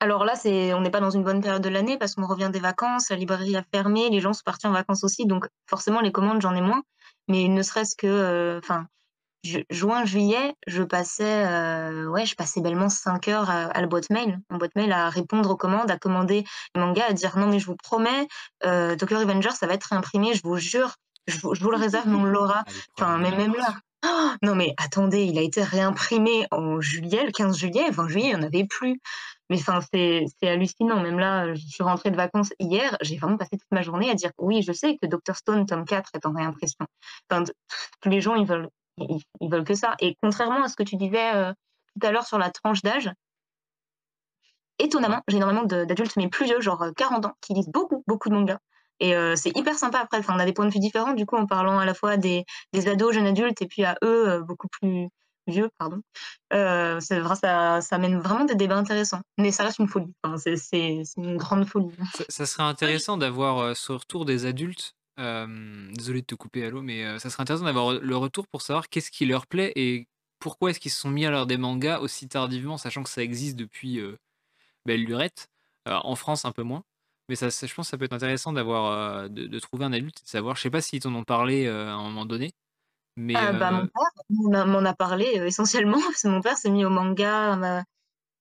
[0.00, 2.50] Alors là, c'est, on n'est pas dans une bonne période de l'année parce qu'on revient
[2.50, 6.00] des vacances, la librairie a fermé, les gens sont partis en vacances aussi, donc forcément
[6.00, 6.82] les commandes j'en ai moins.
[7.28, 8.86] Mais ne serait-ce que, euh, enfin,
[9.70, 14.40] juin, juillet, je passais, euh, ouais, je passais bellement 5 heures à, la boîte mail,
[14.50, 17.58] en boîte mail à répondre aux commandes, à commander les mangas, à dire non mais
[17.58, 18.26] je vous promets,
[18.64, 22.16] euh, Tokyo Revenger ça va être imprimé, je vous jure, Je, vous le réserve, mais
[22.16, 22.64] on l'aura.
[22.96, 23.74] Enfin, mais même là.
[24.04, 28.30] Oh, non, mais attendez, il a été réimprimé en juillet, le 15 juillet, enfin juillet,
[28.30, 28.98] il n'y en avait plus.
[29.50, 31.00] Mais c'est hallucinant.
[31.00, 34.14] Même là, je suis rentrée de vacances hier, j'ai vraiment passé toute ma journée à
[34.14, 35.36] dire oui, je sais que Dr.
[35.36, 36.86] Stone, tome 4, est en réimpression.
[37.30, 37.44] Enfin,
[38.00, 39.96] tous les gens, ils veulent, ils, veulent que ça.
[40.00, 41.52] Et contrairement à ce que tu disais euh,
[41.94, 43.10] tout à l'heure sur la tranche d'âge,
[44.78, 48.28] étonnamment, j'ai énormément d'adultes, mais plus vieux, genre 40 euh, ans, qui lisent beaucoup, beaucoup
[48.30, 48.58] de mangas.
[49.00, 50.18] Et euh, c'est hyper sympa après.
[50.18, 52.16] Enfin, on a des points de vue différents, du coup, en parlant à la fois
[52.16, 55.08] des, des ados, jeunes adultes, et puis à eux, beaucoup plus
[55.46, 56.02] vieux, pardon.
[56.52, 59.22] Euh, ça, ça mène vraiment des débats intéressants.
[59.38, 60.12] Mais ça reste une folie.
[60.22, 61.90] Enfin, c'est une grande folie.
[62.28, 64.94] Ça, serait intéressant d'avoir ce retour des adultes.
[65.16, 69.10] désolé de te couper, Allo, mais ça serait intéressant d'avoir le retour pour savoir qu'est-ce
[69.10, 70.06] qui leur plaît et
[70.38, 73.22] pourquoi est-ce qu'ils se sont mis à l'heure des mangas aussi tardivement, sachant que ça
[73.22, 74.00] existe depuis
[74.84, 75.48] belle lurette.
[75.86, 76.84] en France, un peu moins.
[77.30, 80.28] Mais ça, je pense que ça peut être intéressant d'avoir, de, trouver un adulte, de
[80.28, 80.56] savoir.
[80.56, 82.50] Je sais pas s'ils t'en ont parlé à un moment donné.
[83.14, 86.84] Mais ah, bah, mon père m'en a parlé essentiellement parce que mon père s'est mis
[86.84, 87.84] au manga,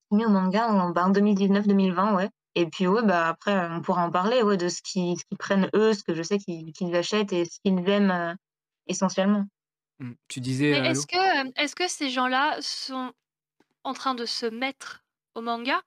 [0.09, 2.29] mis au manga en, bah, 2019-2020, ouais.
[2.55, 5.93] Et puis ouais, bah après on pourra en parler, ouais, de ce qu'ils prennent eux,
[5.93, 8.35] ce que je sais qu'ils achètent et ce qu'ils aiment
[8.87, 9.45] essentiellement.
[9.99, 10.13] Mmh.
[10.27, 10.71] Tu disais.
[10.71, 13.13] est-ce que, est-ce que ces gens-là sont
[13.83, 15.03] en train de se mettre
[15.35, 15.79] au manga?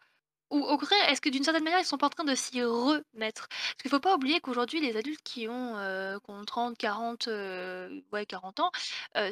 [0.53, 2.62] Ou au contraire, est-ce que d'une certaine manière, ils sont pas en train de s'y
[2.62, 3.49] remettre?
[3.49, 5.77] Parce qu'il faut pas oublier qu'aujourd'hui, les adultes qui ont,
[6.47, 7.29] 30, 40,
[8.12, 8.71] ouais 40 ans,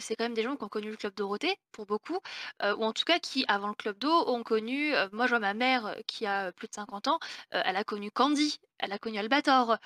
[0.00, 2.18] c'est quand même des gens qui ont connu le Club Dorothée, pour beaucoup,
[2.62, 5.54] ou en tout cas qui, avant le Club d'eau, ont connu, moi je vois ma
[5.54, 7.18] mère, qui a, plus de 50 ans,
[7.50, 9.76] elle a connu Candy, elle a connu Albator,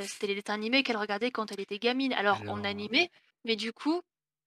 [0.00, 2.14] c'était les dessins animés qu'elle regardait quand elle était gamine.
[2.14, 3.10] Alors en animé,
[3.44, 4.00] mais du coup,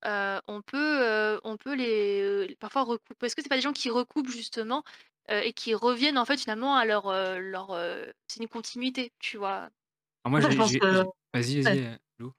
[0.04, 4.30] on peut, on peut les, parfois recouper est-ce que c'est pas des gens qui recoupent
[4.30, 4.84] justement
[5.32, 7.78] et qui reviennent en fait finalement à leur, leur
[8.28, 9.70] c'est une continuité, tu vois?
[10.26, 10.50] moi j'ai
[11.34, 12.32] vas-y, vas-y, Lou.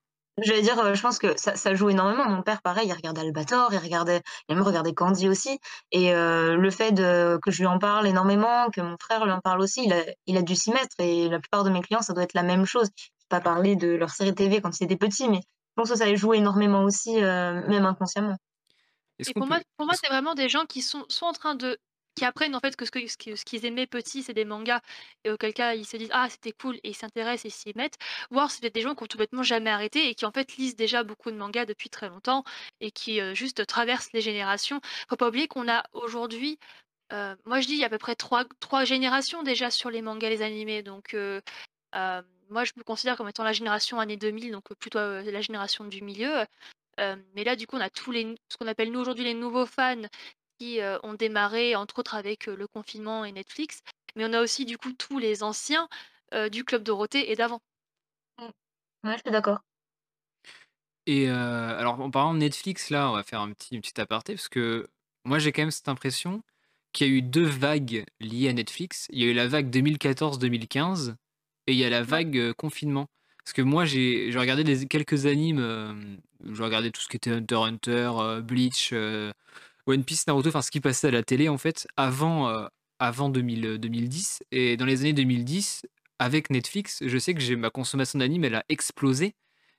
[0.43, 2.29] J'allais dire, je pense que ça ça joue énormément.
[2.29, 5.59] Mon père, pareil, il regardait Albator, il regardait il a même regardé Candy aussi
[5.91, 9.41] et le fait de que je lui en parle énormément, que mon frère lui en
[9.41, 12.03] parle aussi, il a il a dû s'y mettre et la plupart de mes clients,
[12.03, 12.89] ça doit être la même chose.
[13.29, 16.05] Pas parler de leur série TV quand ils étaient petits, mais je pense que ça
[16.05, 18.37] a joué énormément aussi, même inconsciemment.
[19.19, 21.79] Et pour moi pour moi, c'est vraiment des gens qui sont soit en train de
[22.14, 24.81] qui apprennent en fait que ce que ce qu'ils aimaient petits, c'est des mangas
[25.25, 27.98] et auquel cas ils se disent: «Ah c'était cool» et ils s'intéressent et s'y mettent.
[28.31, 31.03] Voire c'est des gens qui ont complètement jamais arrêté et qui en fait lisent déjà
[31.05, 32.44] beaucoup de mangas depuis très longtemps
[32.81, 34.81] et qui, juste traversent les générations.
[35.09, 36.59] Faut pas oublier qu'on a aujourd'hui,
[37.44, 40.03] moi je dis il y a à peu près trois trois générations déjà sur les
[40.03, 41.16] mangas, les animés donc
[42.51, 46.03] moi je me considère comme étant la génération année 2000 donc plutôt, la génération du
[46.03, 46.44] milieu.
[46.98, 49.66] mais là du coup on a tous les ce qu'on appelle nous aujourd'hui les nouveaux
[49.66, 50.03] fans
[51.03, 53.83] ont démarré, entre autres avec le confinement et Netflix.
[54.16, 55.88] Mais on a aussi du coup tous les anciens
[56.51, 57.61] du Club Dorothée et d'avant.
[58.38, 58.44] Mmh.
[59.05, 59.61] Ouais, je suis d'accord.
[61.07, 64.48] Et alors en parlant de Netflix, là, on va faire un petit, petit aparté, parce
[64.48, 64.88] que
[65.25, 66.42] moi j'ai quand même cette impression
[66.92, 69.09] qu'il y a eu deux vagues liées à Netflix.
[69.11, 71.14] Il y a eu la vague 2014-2015
[71.66, 73.09] et il y a la vague confinement.
[73.44, 76.20] Parce que moi j'ai regardé des, quelques animes,
[76.53, 78.94] j'ai regardé tout ce qui était Hunter Hunter, Bleach,
[79.87, 82.66] One Piece, Naruto, enfin ce qui passait à la télé en fait avant, euh,
[82.99, 84.42] avant 2010.
[84.53, 85.83] Et dans les années 2010,
[86.18, 89.35] avec Netflix, je sais que j'ai ma consommation d'anime, elle a explosé.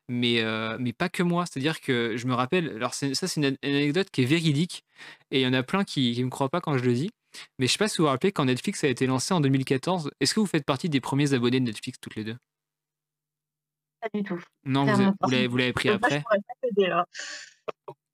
[0.09, 1.45] Mais, euh, mais pas que moi.
[1.45, 4.83] C'est-à-dire que je me rappelle, alors ça c'est une, anecdote qui est véridique,
[5.31, 7.11] et il y en a plein qui ne me croient pas quand je le dis.
[7.57, 10.11] Mais je sais pas si vous vous rappelez quand Netflix a été lancé en 2014,
[10.19, 12.37] est-ce que vous faites partie des premiers abonnés de Netflix toutes les deux?
[14.01, 14.43] Pas du tout.
[14.65, 16.23] Non, vous, l'avez pris après?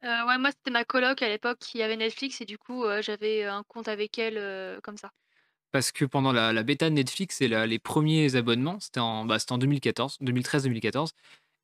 [0.03, 3.01] Euh, ouais, moi, c'était ma coloc à l'époque qui avait Netflix et du coup, euh,
[3.01, 5.11] j'avais un compte avec elle, euh, comme ça.
[5.71, 9.37] Parce que pendant la, la bêta de Netflix et les premiers abonnements, c'était en, bah,
[9.49, 11.11] en 2014, 2013-2014.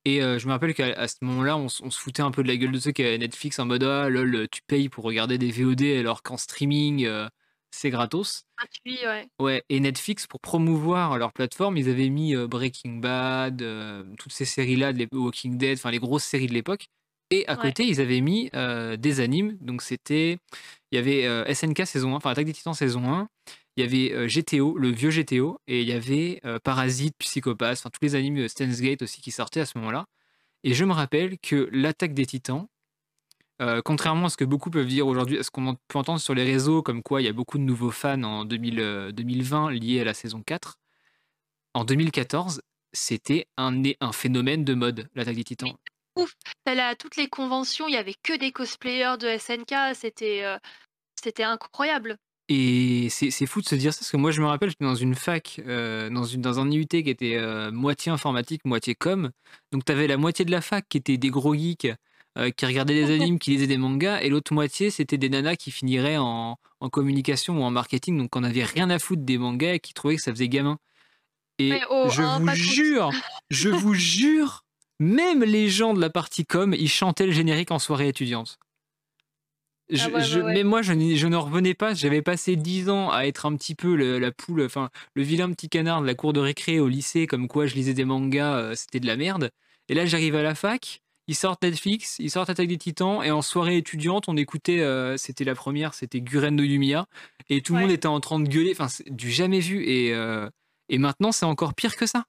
[0.07, 2.71] Et je me rappelle qu'à ce moment-là, on, se foutait un peu de la gueule
[2.71, 5.81] de ceux qui avaient Netflix en mode Ah, lol, tu payes pour regarder des VOD
[5.81, 7.09] alors qu'en streaming,
[7.71, 8.43] c'est gratos.
[8.85, 9.27] ouais.
[9.39, 13.65] Ouais, et Netflix, pour promouvoir leur plateforme, ils avaient mis Breaking Bad,
[14.19, 16.89] toutes ces séries-là, de Walking Dead, enfin les grosses séries de l'époque.
[17.31, 19.57] Et à côté, ils avaient mis des animes.
[19.61, 20.37] Donc, c'était.
[20.91, 23.27] Il y avait SNK saison 1, enfin Attaque des Titans saison 1.
[23.77, 25.59] Il y avait GTO, le vieux GTO.
[25.67, 29.61] Et il y avait Parasite, Psychopathe, enfin tous les animes Stan's Gate aussi qui sortaient
[29.61, 30.05] à ce moment-là.
[30.63, 32.67] Et je me rappelle que l'Attaque des Titans,
[33.83, 36.43] contrairement à ce que beaucoup peuvent dire aujourd'hui, à ce qu'on peut entendre sur les
[36.43, 40.13] réseaux, comme quoi il y a beaucoup de nouveaux fans en 2020 liés à la
[40.13, 40.79] saison 4,
[41.73, 42.61] en 2014,
[42.93, 45.75] c'était un, un phénomène de mode, l'Attaque des Titans
[46.15, 46.33] ouf.
[46.65, 50.43] à toutes les conventions, il y avait que des cosplayers de SNK, c'était,
[51.21, 52.17] c'était incroyable.
[52.47, 54.93] Et c'est fou de se dire ça, parce que moi je me rappelle, j'étais dans
[54.93, 59.31] une fac, euh, dans, une, dans un IUT qui était euh, moitié informatique, moitié com.
[59.71, 61.87] Donc tu avais la moitié de la fac qui était des gros geeks,
[62.37, 65.55] euh, qui regardaient des animes, qui lisaient des mangas, et l'autre moitié c'était des nanas
[65.55, 69.39] qui finiraient en, en, communication ou en marketing, donc on n'avait rien à foutre des
[69.39, 70.77] mangas et qui trouvaient que ça faisait gamin.
[71.57, 71.71] Et
[72.09, 73.11] je vous jure,
[73.49, 74.64] je vous jure,
[74.99, 78.59] même les gens de la partie com, ils chantaient le générique en soirée étudiante.
[79.99, 80.07] Ah
[80.45, 81.93] mais moi, je, je ne revenais pas.
[81.93, 85.51] J'avais passé dix ans à être un petit peu le, la poule, enfin, le vilain
[85.51, 88.55] petit canard de la cour de récré au lycée, comme quoi je lisais des mangas,
[88.57, 89.51] euh, c'était de la merde.
[89.87, 93.29] Et là, j'arrive à la fac, ils sortent Netflix, ils sortent Attaque des Titans, et
[93.29, 97.05] en soirée étudiante, on écoutait, euh, c'était la première, c'était Guren no Yumiya,
[97.49, 99.83] et tout le monde était en train de gueuler, enfin, du jamais vu.
[99.83, 100.49] Et, euh,
[100.89, 102.25] et maintenant, c'est encore pire que ça.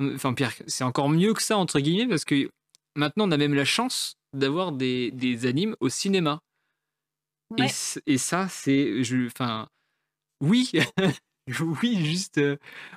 [0.00, 2.50] Enfin, pire, c'est encore mieux que ça, entre guillemets, parce que
[2.96, 6.40] maintenant, on a même la chance d'avoir des, des animes au cinéma.
[8.06, 9.02] Et, ça, c'est.
[9.26, 9.68] Enfin.
[10.40, 10.70] Oui
[11.82, 12.40] Oui, juste.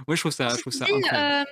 [0.08, 1.50] moi, je trouve ça, je trouve ça incroyable.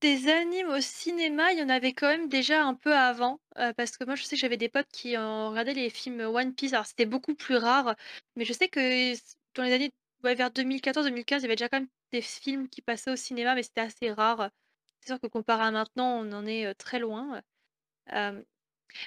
[0.00, 3.38] des animes au cinéma, il y en avait quand même déjà un peu avant.
[3.76, 6.54] parce que moi, je sais que j'avais des potes qui ont regardé les films One
[6.54, 6.72] Piece.
[6.72, 7.94] Alors, c'était beaucoup plus rare.
[8.36, 9.14] Mais je sais que
[9.54, 9.92] dans les années
[10.24, 13.62] vers 2014-2015, il y avait déjà quand même des films qui passaient au cinéma, mais
[13.62, 14.50] c'était assez rare.
[15.02, 17.42] C'est sûr que comparé à maintenant, on en est très loin.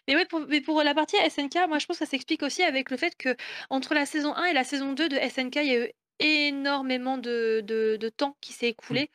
[0.08, 2.64] Mais ouais, pour, mais pour la partie SNK, moi je pense que ça s'explique aussi
[2.64, 3.36] avec le fait que
[3.70, 7.18] entre la saison 1 et la saison 2 de SNK, il y a eu énormément
[7.18, 8.70] de, de, temps qui s'est mmh.
[8.70, 9.10] écoulé.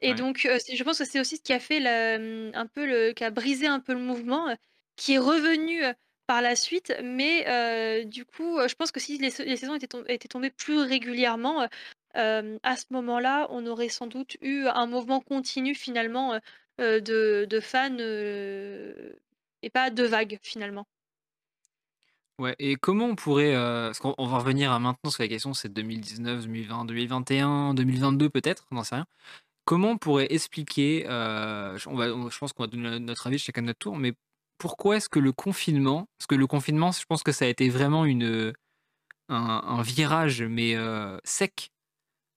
[0.00, 3.12] Et donc, je pense que c'est aussi ce qui a fait mmh, un peu le,
[3.12, 4.54] qui a brisé un peu le mouvement,
[4.96, 5.82] qui est revenu
[6.26, 6.94] par la suite.
[7.02, 11.66] Mais du coup, je pense que si les, saisons étaient, étaient, tombées plus régulièrement,
[12.14, 16.38] à ce moment-là, on aurait sans doute eu un mouvement continu finalement
[16.78, 20.86] de, de, fans et pas deux vagues finalement.
[22.40, 25.54] Ouais, et comment on pourrait, parce qu'on va revenir à maintenant, parce que la question
[25.54, 29.06] c'est 2019, 2020, 2021, 2022 peut-être, on n'en sait rien.
[29.64, 33.68] Comment on pourrait expliquer, on va, je pense qu'on va donner notre avis chacun de
[33.68, 34.14] notre tour, mais
[34.58, 37.68] pourquoi est-ce que le confinement, parce que le confinement, je pense que ça a été
[37.68, 38.52] vraiment une,
[39.28, 40.76] un, virage, mais
[41.24, 41.70] sec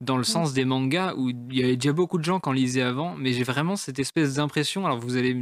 [0.01, 2.51] dans le sens des mangas où il y avait déjà beaucoup de gens qui en
[2.51, 4.85] lisaient avant, mais j'ai vraiment cette espèce d'impression.
[4.85, 5.35] Alors, vous allez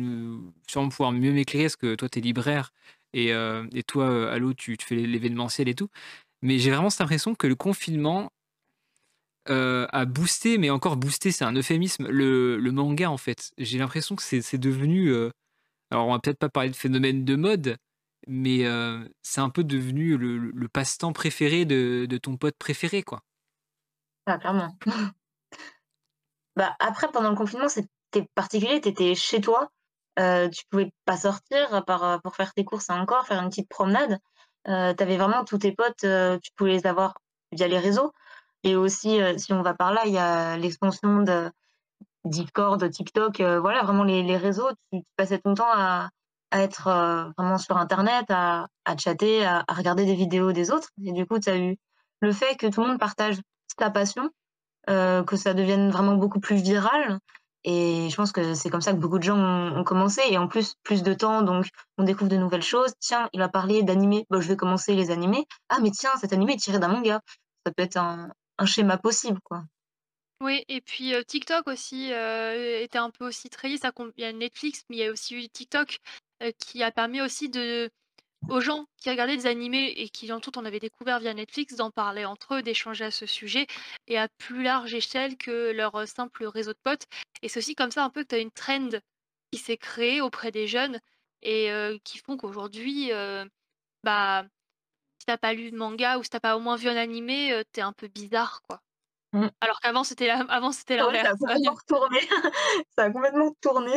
[0.68, 2.72] sûrement pouvoir mieux m'éclairer parce que toi, tu es libraire
[3.14, 5.90] et, euh, et toi, euh, Allo, tu, tu fais l'événementiel et tout.
[6.42, 8.32] Mais j'ai vraiment cette impression que le confinement
[9.50, 13.52] euh, a boosté, mais encore boosté, c'est un euphémisme, le, le manga en fait.
[13.58, 15.14] J'ai l'impression que c'est devenu.
[15.92, 17.78] alors, on va peut-être pas parler de phénomène de mode,
[18.28, 18.66] mais
[19.22, 23.22] c'est un peu devenu le, le passe-temps préféré de, de ton pote préféré, quoi.
[24.26, 24.76] Ah, clairement.
[26.58, 28.80] Bah, après, pendant le confinement, c'était particulier.
[28.80, 29.70] Tu étais chez toi.
[30.20, 34.20] Euh, tu pouvais pas sortir par, pour faire tes courses encore, faire une petite promenade.
[34.68, 37.20] Euh, tu avais vraiment tous tes potes, euh, tu pouvais les avoir
[37.52, 38.12] via les réseaux.
[38.64, 41.52] Et aussi, euh, si on va par là, il y a l'expansion de
[42.26, 44.70] Discord, TikTok, voilà, vraiment les, les réseaux.
[44.92, 46.10] Tu, passais ton temps à,
[46.52, 50.90] à être vraiment sur Internet, à, à chatter, à, à, regarder des vidéos des autres.
[51.06, 51.78] Et du coup, tu as eu
[52.22, 53.38] le fait que tout le monde partage
[53.78, 54.30] ta passion,
[54.90, 57.20] euh, que ça devienne vraiment beaucoup plus viral.
[57.64, 60.22] Et je pense que c'est comme ça que beaucoup de gens ont, commencé.
[60.30, 61.66] Et en plus, plus de temps, donc
[61.98, 62.94] on découvre de nouvelles choses.
[63.00, 65.46] Tiens, il a parlé d'animé, bon, je vais commencer les animés.
[65.70, 67.22] Ah, mais tiens, cet animé est tiré d'un manga.
[67.66, 68.30] Ça peut être un,
[68.66, 69.64] schéma possible, quoi.
[70.42, 73.80] Oui, et puis euh, TikTok aussi euh, était un peu aussi très il
[74.18, 75.98] y a Netflix, mais il y a aussi eu TikTok
[76.60, 77.90] qui a permis aussi de
[78.50, 81.76] aux gens qui regardaient des animés et qui en tout on avait découvert via Netflix
[81.76, 83.68] d'en parler entre eux, d'échanger à ce sujet
[84.08, 87.06] et à plus large échelle que leur euh, simple réseau de potes.
[87.42, 88.90] Et c'est aussi comme ça un peu que tu as une trend
[89.52, 91.00] qui s'est créée auprès des jeunes
[91.42, 93.46] et euh, qui font qu'aujourd'hui, euh,
[94.04, 94.46] bah,
[95.20, 97.62] si t'as pas lu de manga ou si t'as pas au moins vu un animé,
[97.72, 98.82] t'es un peu bizarre, quoi.
[99.34, 99.50] Mmh.
[99.60, 101.26] Alors qu'avant c'était avant c'était l'inverse.
[101.26, 102.20] ça a complètement tourné.
[102.98, 103.92] ça a complètement tourné.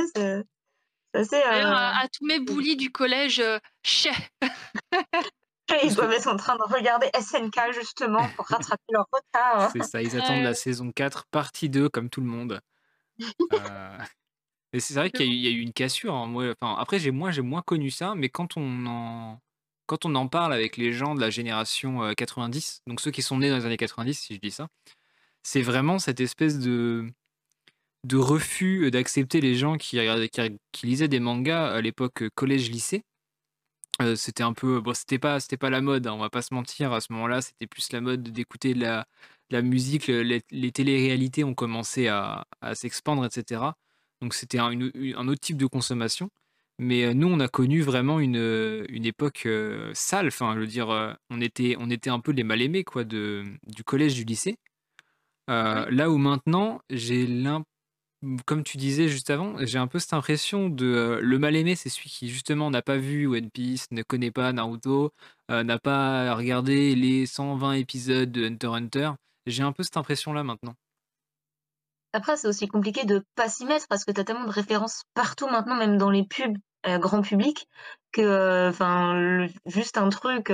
[1.17, 3.59] Euh, à, tous mes boulis du collège, euh,
[5.85, 9.71] Ils doivent être en train de regarder SNK justement pour rattraper leur retard.
[9.73, 12.61] C'est ça, ils attendent la saison 4, partie 2, comme tout le monde.
[13.53, 13.99] Euh,
[14.73, 16.15] et c'est vrai qu'il y, a eu une cassure.
[16.15, 16.27] Hein.
[16.27, 19.41] Moi, enfin, après, j'ai moins, moins connu ça, mais quand on en
[19.87, 23.39] quand on en parle avec les gens de la génération 90, donc ceux qui sont
[23.39, 24.69] nés dans les années 90, si je dis ça,
[25.43, 27.11] c'est vraiment cette espèce de
[28.05, 29.99] de refus euh, d'accepter les gens qui,
[30.73, 33.03] qui, lisaient des mangas à l'époque euh, collège-lycée.
[34.01, 36.43] Euh, c'était un peu bon c'était pas c'était pas la mode hein, on va pas
[36.43, 39.07] se mentir à ce moment-là c'était plus la mode d'écouter la,
[39.51, 43.63] la musique les, les télé-réalités ont commencé à, à s'expandre etc
[44.23, 46.31] donc c'était un, un, autre type de consommation
[46.79, 49.49] Mais nous, on a connu vraiment une, une époque
[49.95, 50.29] sale.
[50.29, 50.89] Enfin, je veux dire,
[51.31, 54.57] on était, on était un peu les mal-aimés quoi, de, du collège, du lycée.
[55.49, 57.78] Là où maintenant, j'ai l'impression
[58.47, 62.11] comme tu disais juste avant, j'ai un peu cette impression de le mal-aimé, c'est celui
[62.11, 65.13] qui justement n'a pas vu One Piece, ne connaît pas Naruto,
[65.49, 69.11] n'a pas regardé les 120 épisodes de Hunter x Hunter.
[69.47, 70.75] J'ai un peu cette impression-là maintenant.
[72.13, 75.03] Après, c'est aussi compliqué de pas s'y mettre parce que tu as tellement de références
[75.15, 77.69] partout maintenant, même dans les pubs grand public,
[78.13, 80.53] que enfin juste un truc,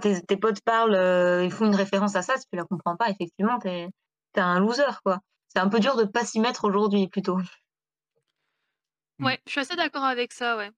[0.00, 3.58] tes, potes parlent, ils font une référence à ça, si tu la comprends pas, effectivement,
[3.58, 3.88] t'es
[4.36, 5.20] es un loser, quoi
[5.52, 7.38] c'est un peu dur de pas s'y mettre aujourd'hui plutôt.
[9.18, 9.24] Mmh.
[9.24, 10.70] Ouais, je suis assez d'accord avec ça, ouais.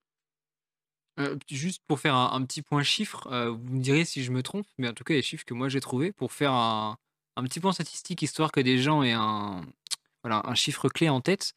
[1.49, 4.89] juste pour faire un, petit point chiffre, vous me direz si je me trompe, mais
[4.89, 6.97] en tout cas, les chiffres que moi j'ai trouvés pour faire un,
[7.45, 9.61] petit point statistique, histoire que des gens aient un,
[10.25, 11.53] voilà, un chiffre clé en tête.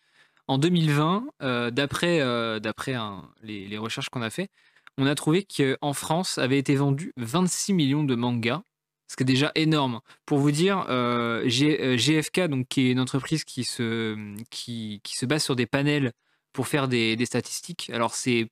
[0.47, 1.25] En 2020,
[1.71, 2.19] d'après
[2.59, 2.95] d'après
[3.41, 4.49] les, les recherches qu'on a fait,
[4.97, 8.61] on a trouvé qu'en France avait été vendu 26 millions de mangas
[9.07, 10.01] ce qui est déjà énorme.
[10.25, 15.25] Pour vous dire, euh, GFK, euh, donc, qui est une entreprise qui se, qui, se
[15.25, 16.11] base sur des panels
[16.53, 18.47] pour faire des, statistiques, alors c'est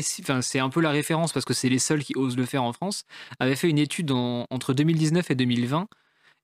[0.00, 2.72] c'est un peu la référence parce que c'est les seuls qui osent le faire en
[2.72, 3.02] France,
[3.38, 5.88] avait fait une étude entre 2019 et 2020.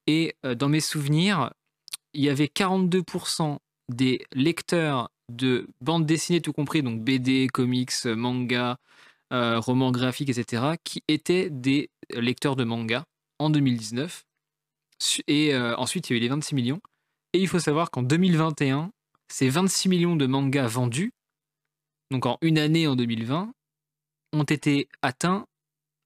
[0.07, 1.51] Et euh, dans mes souvenirs,
[2.13, 3.57] il y avait 42%
[3.89, 8.77] des lecteurs de bandes dessinées tout compris, donc BD, comics, manga,
[9.31, 13.07] romans graphiques, etc., qui étaient des lecteurs de manga
[13.41, 14.25] en 2019.
[15.27, 16.81] Et euh, ensuite, il y a eu les 26 millions.
[17.33, 18.93] Et il faut savoir qu'en 2021,
[19.29, 21.13] ces 26 millions de mangas vendus,
[22.11, 23.53] donc en une année en 2020,
[24.33, 25.47] ont été atteints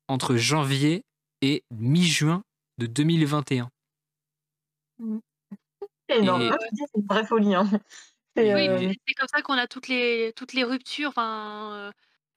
[0.08, 1.02] entre janvier
[1.42, 2.42] et mi-juin
[2.78, 3.70] de 2021.
[6.08, 7.54] C'est énorme, c'est une vraie folie.
[7.54, 7.68] Hein.
[8.36, 11.92] Oui, euh, c'est comme ça qu'on a toutes les, toutes les ruptures, enfin, euh,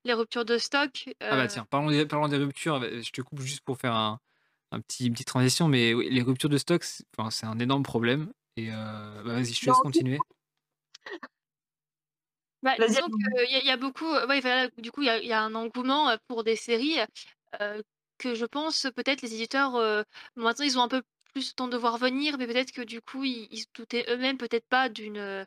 [0.06, 1.10] les ruptures de stock.
[1.20, 4.20] Ah bah tiens, parlons des, parlons des ruptures, je te coupe juste pour faire un,
[4.72, 7.84] un petit, une petite transition, mais oui, les ruptures de stock, c'est enfin, un énorme
[7.84, 8.32] problème.
[8.56, 10.20] Et euh, bah, vas-y, je te laisse continuer.
[12.64, 16.44] Bah, disons qu'il y, a beaucoup, ouais, du coup, il y, a un engouement pour
[16.44, 16.98] des séries
[18.18, 19.74] que je pense peut-être les éditeurs,
[20.36, 21.04] maintenant, ils ont un peu
[21.34, 24.06] plus le temps de voir venir, mais peut-être que du coup, ils, ils se doutaient
[24.10, 25.46] eux-mêmes peut-être pas d'une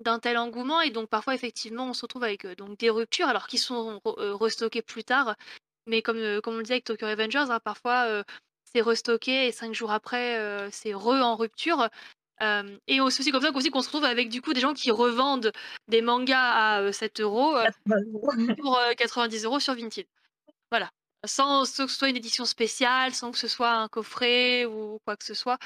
[0.00, 3.48] d'un tel engouement et donc parfois effectivement on se retrouve avec donc des ruptures alors
[3.48, 5.34] qu'ils sont restockés plus tard
[5.86, 8.22] mais comme, comme on le disait avec Tokyo Revengers hein, parfois
[8.72, 11.88] c'est restocké et cinq jours après, c'est re en rupture.
[12.86, 15.52] et aussi comme ça aussi qu'on se retrouve avec du coup des gens qui revendent
[15.88, 17.56] des mangas à 7 euros
[18.58, 20.06] pour 90 euros sur Vinted.
[20.70, 20.90] Voilà.
[21.24, 25.16] Sans que ce soit une édition spéciale, sans que ce soit un coffret ou quoi
[25.16, 25.58] que ce soit.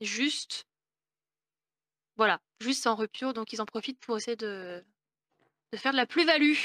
[0.00, 0.66] juste,
[2.16, 3.34] voilà, juste en rupture.
[3.34, 4.82] Donc ils en profitent pour essayer de,
[5.72, 6.56] de faire de la plus-value.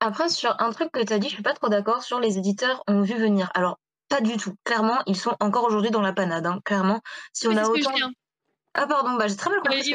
[0.00, 2.38] Après, sur un truc que tu as dit, je suis pas trop d'accord sur les
[2.38, 3.50] éditeurs ont vu venir.
[3.54, 3.78] Alors,
[4.10, 4.54] pas du tout.
[4.64, 6.44] Clairement, ils sont encore aujourd'hui dans la panade.
[6.44, 6.60] Hein.
[6.64, 7.00] Clairement,
[7.32, 7.92] si on a autant.
[8.74, 9.94] Ah pardon, bah, j'ai très mal compris.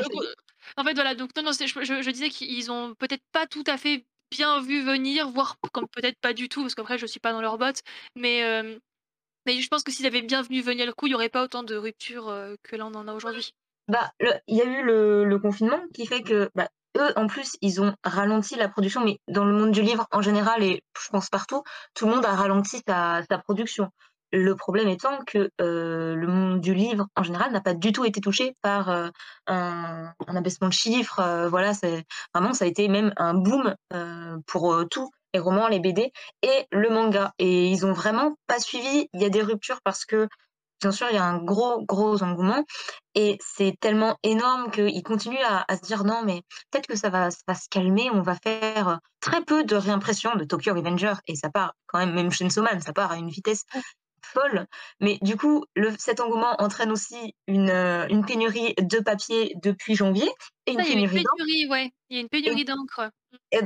[0.77, 1.13] en fait, voilà.
[1.13, 4.83] Donc non, non, je, je, disais qu'ils ont peut-être pas tout à fait bien vu
[4.83, 7.81] venir, voire comme peut-être pas du tout, parce qu'après je suis pas dans leur botte.
[8.15, 8.77] Mais euh,
[9.45, 11.43] mais je pense que s'ils avaient bien vu venir le coup, il y aurait pas
[11.43, 13.53] autant de ruptures euh, que là on en a aujourd'hui.
[13.87, 14.11] Bah,
[14.47, 17.81] il y a eu le, le, confinement qui fait que bah, eux, en plus, ils
[17.81, 21.29] ont ralenti la production, mais dans le monde du livre en général, et je pense
[21.29, 23.89] partout, tout le monde a ralenti sa, production.
[24.31, 28.05] Le problème étant que euh, le monde du livre en général n'a pas du tout
[28.05, 29.07] été touché par euh,
[29.47, 31.19] un, abaissement de chiffres.
[31.19, 31.71] Euh, voilà,
[32.33, 33.75] vraiment ça a été même un boom
[34.47, 37.33] pour tout les romans, les BD et le manga.
[37.39, 39.09] Et ils ont vraiment pas suivi.
[39.13, 40.27] Il y a des ruptures parce que
[40.81, 42.63] bien sûr, il y a un gros, gros engouement.
[43.13, 47.31] Et c'est tellement énorme qu'ils continuent à, se dire non, mais peut-être que ça va,
[47.31, 48.09] se calmer.
[48.11, 51.13] On va faire très peu de réimpression de Tokyo Revenger.
[51.27, 53.63] Et ça part quand même, même Chainsaw Man, ça part à une vitesse
[54.21, 54.65] folle.
[54.99, 57.69] Mais du coup, le, cet engouement entraîne aussi une,
[58.09, 60.29] une pénurie de papier depuis janvier.
[60.65, 61.91] Et une pénurie, ouais.
[62.09, 63.09] Il y a une pénurie d'encre.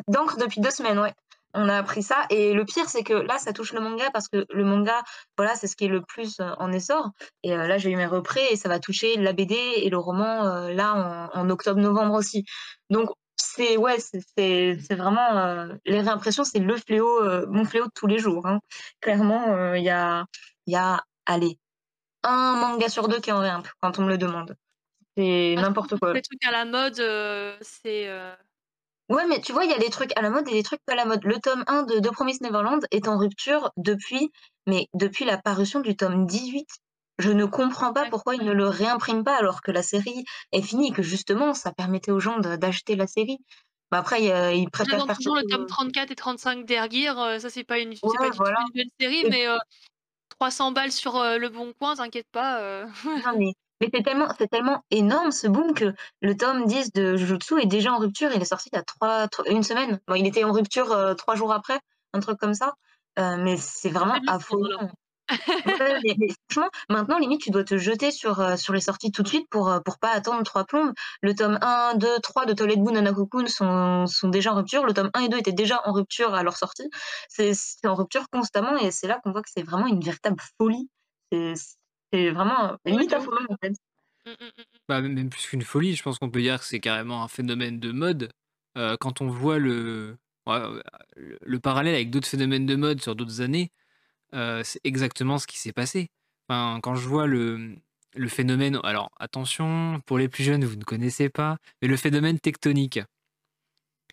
[0.07, 1.14] D'encre depuis deux semaines, ouais
[1.54, 2.26] on a appris ça.
[2.30, 5.02] Et le pire, c'est que là, ça touche le manga parce que le manga,
[5.38, 7.12] voilà, c'est ce qui est le plus euh, en essor.
[7.43, 9.97] Et euh, là, j'ai eu mes représ et ça va toucher la BD et le
[9.97, 12.45] roman euh, là en, octobre-novembre aussi.
[12.89, 18.20] Donc, c'est ouais, c'est vraiment les réimpressions, c'est le fléau, mon fléau de tous les
[18.20, 18.45] jours.
[18.45, 18.60] Hein.
[19.02, 20.26] Clairement, il y a,
[20.68, 21.58] y a, allez,
[22.24, 24.56] un manga sur deux qui est en réimp quand on me le demande.
[25.16, 26.14] C'est n'importe quoi.
[26.14, 27.02] Les trucs à la mode,
[27.62, 28.10] c'est
[29.10, 30.82] Ouais, mais tu vois, il y a des trucs à la mode et des trucs
[30.86, 31.24] pas à la mode.
[31.24, 34.32] Le tome 1 de The Promise Neverland est en rupture depuis,
[34.68, 36.68] mais depuis la parution du tome 18.
[37.18, 40.62] Je ne comprends pas pourquoi ils ne le réimpriment pas alors que la série est
[40.62, 43.39] finie, que justement, ça permettait aux gens d'acheter la série.
[43.91, 44.24] Mais après,
[44.55, 48.07] ils préfèrent faire toujours le tome 34 et 35 d'Ergir, ça c'est pas une pas
[48.07, 48.30] Ouais,
[48.76, 49.47] une série, mais
[50.30, 54.84] 300 balles sur, Le Bon Coin, t'inquiète pas, Non, mais mais c'est tellement c'est tellement
[54.92, 58.32] énorme ce boom que le tome 10 de Jujutsu est déjà en rupture.
[58.34, 60.00] Il est sorti il y a trois une semaine.
[60.08, 61.80] Bon, il était en rupture, trois jours après,
[62.14, 62.74] un truc comme ça,
[63.18, 64.92] mais c'est vraiment affolant
[66.50, 69.48] franchement, maintenant, limite, tu dois te jeter sur, euh, sur les sorties tout de suite
[69.50, 70.94] pour, euh, pour pas attendre trois plombes.
[71.22, 74.86] Le tome 1, 2, 3 de Toilet Boon Nanakokun sont, sont déjà en rupture.
[74.86, 76.90] Le tome 1 et 2 étaient déjà en rupture à leur sortie.
[77.30, 77.54] C'est
[77.86, 80.90] en rupture constamment et c'est là qu'on voit que c'est vraiment une véritable folie.
[81.32, 81.54] C'est
[82.14, 83.74] vraiment limite affolant en fait.
[84.26, 86.80] Mmh, mmh, mmh, bah, même plus qu'une folie, je pense qu'on peut dire que c'est
[86.80, 88.30] carrément un phénomène de mode.
[88.78, 90.18] Euh, quand on voit le,
[91.41, 93.72] le parallèle avec d'autres phénomènes de mode sur d'autres années,
[94.34, 96.10] c'est exactement ce qui s'est passé.
[96.47, 97.76] Enfin, quand je vois le,
[98.16, 102.39] le phénomène, alors attention, pour les plus jeunes, vous ne connaissez pas, mais le phénomène
[102.39, 102.99] tectonique.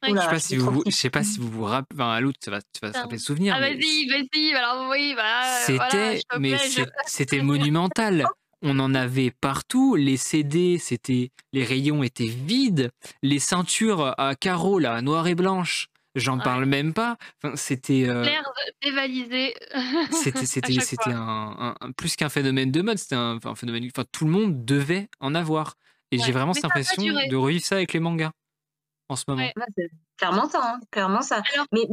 [0.02, 2.38] Je sais pas si vous, je sais pas si vous vous rappelez, enfin, à l'autre,
[2.42, 3.54] tu vas, tu vas se rappeler souvenir.
[3.56, 6.56] Ah, vas-y, vas-y, alors oui, bah, C'était, mais
[7.06, 8.26] c'était monumental.
[8.62, 9.96] On en avait partout.
[9.96, 12.90] Les CD, c'était, les rayons étaient vides.
[13.22, 17.18] Les ceintures à carreaux, là, noires et blanches, J'en parle même pas.
[17.42, 18.08] Enfin, c'était.
[18.08, 18.42] Euh, L'air
[18.82, 19.54] dévalisé.
[20.12, 22.96] c'était c'était c'était un, plus qu'un phénomène de mode.
[22.96, 23.86] C'était un, phénomène.
[23.94, 25.74] Enfin, tout le monde devait en avoir.
[26.10, 28.32] Et j'ai vraiment cette impression de revivre ça avec les mangas
[29.08, 29.46] en ce moment.
[30.16, 31.42] clairement ça, hein, clairement ça.
[31.72, 31.86] Mais,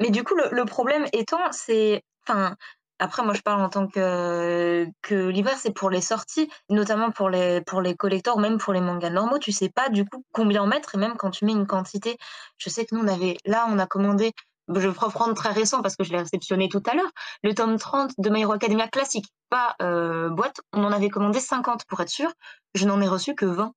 [0.00, 2.56] mais, du coup, le, le problème étant, c'est, enfin,
[3.00, 7.28] après, moi, je parle en tant que, que libraire, c'est pour les sorties, notamment pour
[7.30, 9.38] les, pour les collecteurs, même pour les mangas normaux.
[9.38, 12.16] Tu sais pas du coup combien en mettre, et même quand tu mets une quantité.
[12.58, 14.32] Je sais que nous, on avait, là, on a commandé,
[14.68, 17.10] je vais prendre très récent parce que je l'ai réceptionné tout à l'heure,
[17.44, 20.60] le tome 30 de My Hero Academia classique, pas euh, boîte.
[20.72, 22.32] On en avait commandé 50 pour être sûr.
[22.74, 23.72] Je n'en ai reçu que 20.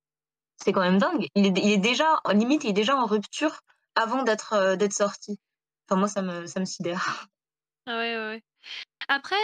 [0.62, 1.26] C'est quand même dingue.
[1.34, 3.60] Il est, il est déjà, limite, il est déjà en rupture
[3.94, 5.38] avant d'être euh, sorti.
[5.88, 7.26] Enfin, moi, ça me, ça me sidère.
[7.86, 8.42] Ah ouais, ouais.
[9.08, 9.34] Après,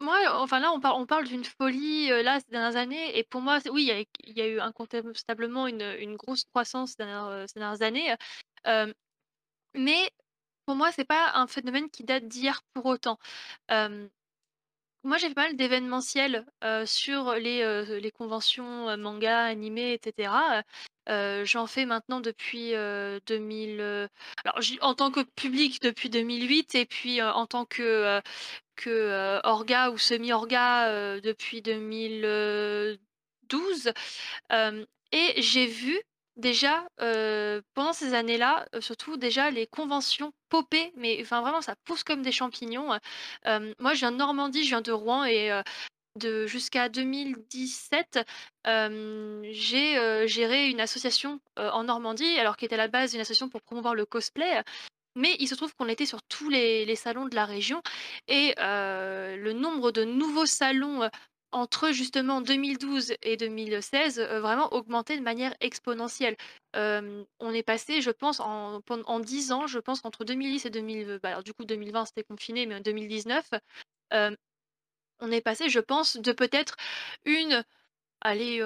[0.00, 3.42] moi, enfin là, on parle on parle d'une folie, là, ces dernières années et pour
[3.42, 3.90] moi, oui,
[4.24, 8.14] il y a eu incontestablement une, une grosse croissance ces dernières, ces dernières années,
[9.74, 10.10] mais
[10.64, 13.18] pour moi, c'est pas un phénomène qui date d'hier pour autant.
[15.04, 16.44] Moi, j'ai fait pas mal d'événementiels,
[16.84, 20.62] sur les, conventions, manga, animés etc.
[21.44, 22.72] j'en fais maintenant depuis,
[23.26, 24.08] 2000,
[24.44, 28.20] alors en tant que public depuis 2008 et puis, en tant que
[29.44, 33.92] Orga ou semi-Orga depuis 2012.
[35.12, 36.00] et j'ai vu
[36.38, 36.86] déjà
[37.74, 42.32] pendant ces années-là, surtout déjà les conventions popper, mais enfin vraiment ça pousse comme des
[42.32, 42.98] champignons.
[43.78, 45.50] moi je viens de Normandie, je viens de Rouen et
[46.16, 48.20] de jusqu'à 2017,
[48.64, 53.62] j'ai géré une association en Normandie, alors qui était à la base une association pour
[53.62, 54.62] promouvoir le cosplay.
[55.14, 57.82] Mais il se trouve qu'on était sur tous les, salons de la région
[58.28, 61.08] et le nombre de nouveaux salons
[61.52, 66.36] entre justement 2012 et 2016 vraiment augmenté de manière exponentielle.
[66.74, 71.18] on est passé, je pense, en, en 10 ans, je pense qu'entre 2010 et 2020,
[71.22, 73.50] bah, alors du coup 2020 c'était confiné, mais en 2019,
[75.20, 76.76] on est passé, je pense, de peut-être
[77.24, 77.64] une
[78.20, 78.62] allez,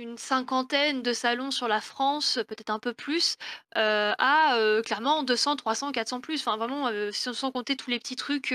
[0.00, 3.36] une cinquantaine de salons sur la France, peut-être un peu plus,
[3.74, 6.40] à clairement 200, 300, 400 plus.
[6.46, 8.52] Enfin, vraiment, sans compter tous les petits trucs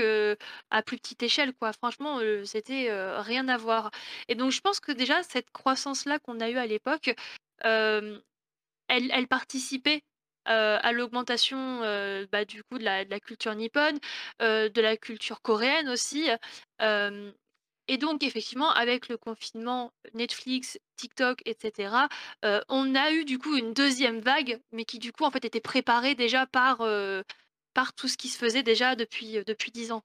[0.70, 1.72] à plus petite échelle, quoi.
[1.72, 2.88] Franchement, c'était
[3.20, 3.90] rien à voir.
[4.28, 7.14] Et donc, je pense que déjà, cette croissance-là qu'on a eue à l'époque,
[7.62, 8.22] elle,
[8.88, 10.02] elle participait
[10.44, 11.80] à l'augmentation
[12.32, 13.98] bah, du coup de la, de la culture nippone,
[14.40, 16.28] de la culture coréenne aussi.
[17.88, 21.94] Et donc, effectivement, avec le confinement, Netflix, TikTok, etc.,
[22.68, 25.60] on a eu du coup une deuxième vague, mais qui du coup, en fait, était
[25.60, 26.86] préparée déjà par,
[27.74, 30.02] par tout ce qui se faisait déjà depuis, depuis 10 ans.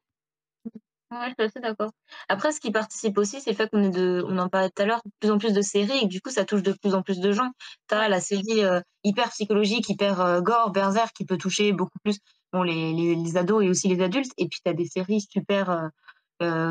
[1.09, 1.91] Ouais, je suis assez d'accord.
[2.27, 4.81] Après, ce qui participe aussi, c'est le fait qu'on est de, on en parlait tout
[4.81, 6.73] à l'heure, de plus en plus de séries et que du coup, ça touche de
[6.73, 7.51] plus en plus de gens.
[7.87, 8.61] Tu as la série
[9.05, 12.17] hyper psychologique, hyper gore, Berserk, qui peut toucher beaucoup plus
[12.51, 14.31] bon, les, les, les ados et aussi les adultes.
[14.37, 15.87] Et puis, tu as des séries super euh,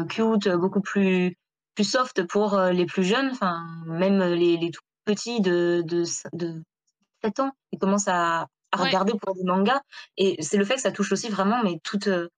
[0.09, 1.37] cute, beaucoup plus,
[1.75, 6.05] plus soft pour euh, les plus jeunes, enfin, même les, les tout petits de, de,
[6.33, 6.63] de
[7.23, 9.81] 7 ans, ils commencent à, à regarder pour des mangas.
[10.17, 12.29] Et c'est le fait que ça touche aussi vraiment, mais toutes, euh,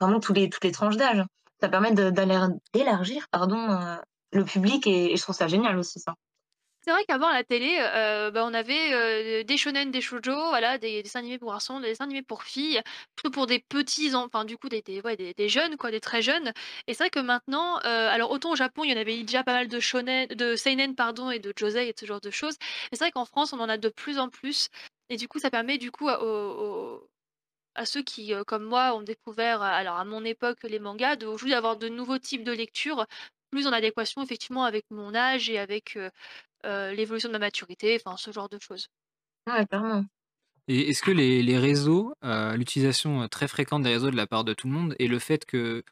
[0.00, 1.24] vraiment tous les, toutes les tranches d'âge.
[1.60, 3.98] Ça permet d'élargir pardon,
[4.32, 6.14] le public et, et, je trouve ça génial aussi, ça.
[6.88, 7.76] C'est vrai qu'avant la télé,
[8.32, 12.04] bah, on avait, des shonen, des shoujo, voilà, des dessins animés pour garçons, des dessins
[12.04, 12.80] animés pour filles,
[13.14, 16.50] plutôt pour des petits enfin du coup des des jeunes quoi, des très jeunes.
[16.86, 19.52] Et c'est vrai que maintenant, alors autant au Japon, il y en avait déjà pas
[19.52, 22.56] mal de shonen de seinen pardon et de josei et ce genre de choses,
[22.90, 24.68] mais c'est vrai qu'en France, on en a de plus en plus.
[25.10, 29.96] Et du coup, ça permet du coup à ceux qui, comme moi, ont découvert, alors
[29.96, 33.04] à mon époque, les mangas, d'aujourd'hui d'avoir de nouveaux types de lecture,
[33.50, 35.98] plus en adéquation effectivement avec mon âge et avec,
[36.64, 38.88] l'évolution de ma maturité, enfin ce genre de choses.
[39.46, 40.04] Ouais, clairement.
[40.66, 44.66] Et est-ce que les réseaux, l'utilisation, très fréquente des réseaux de la part de tout
[44.66, 45.82] le monde et le fait que,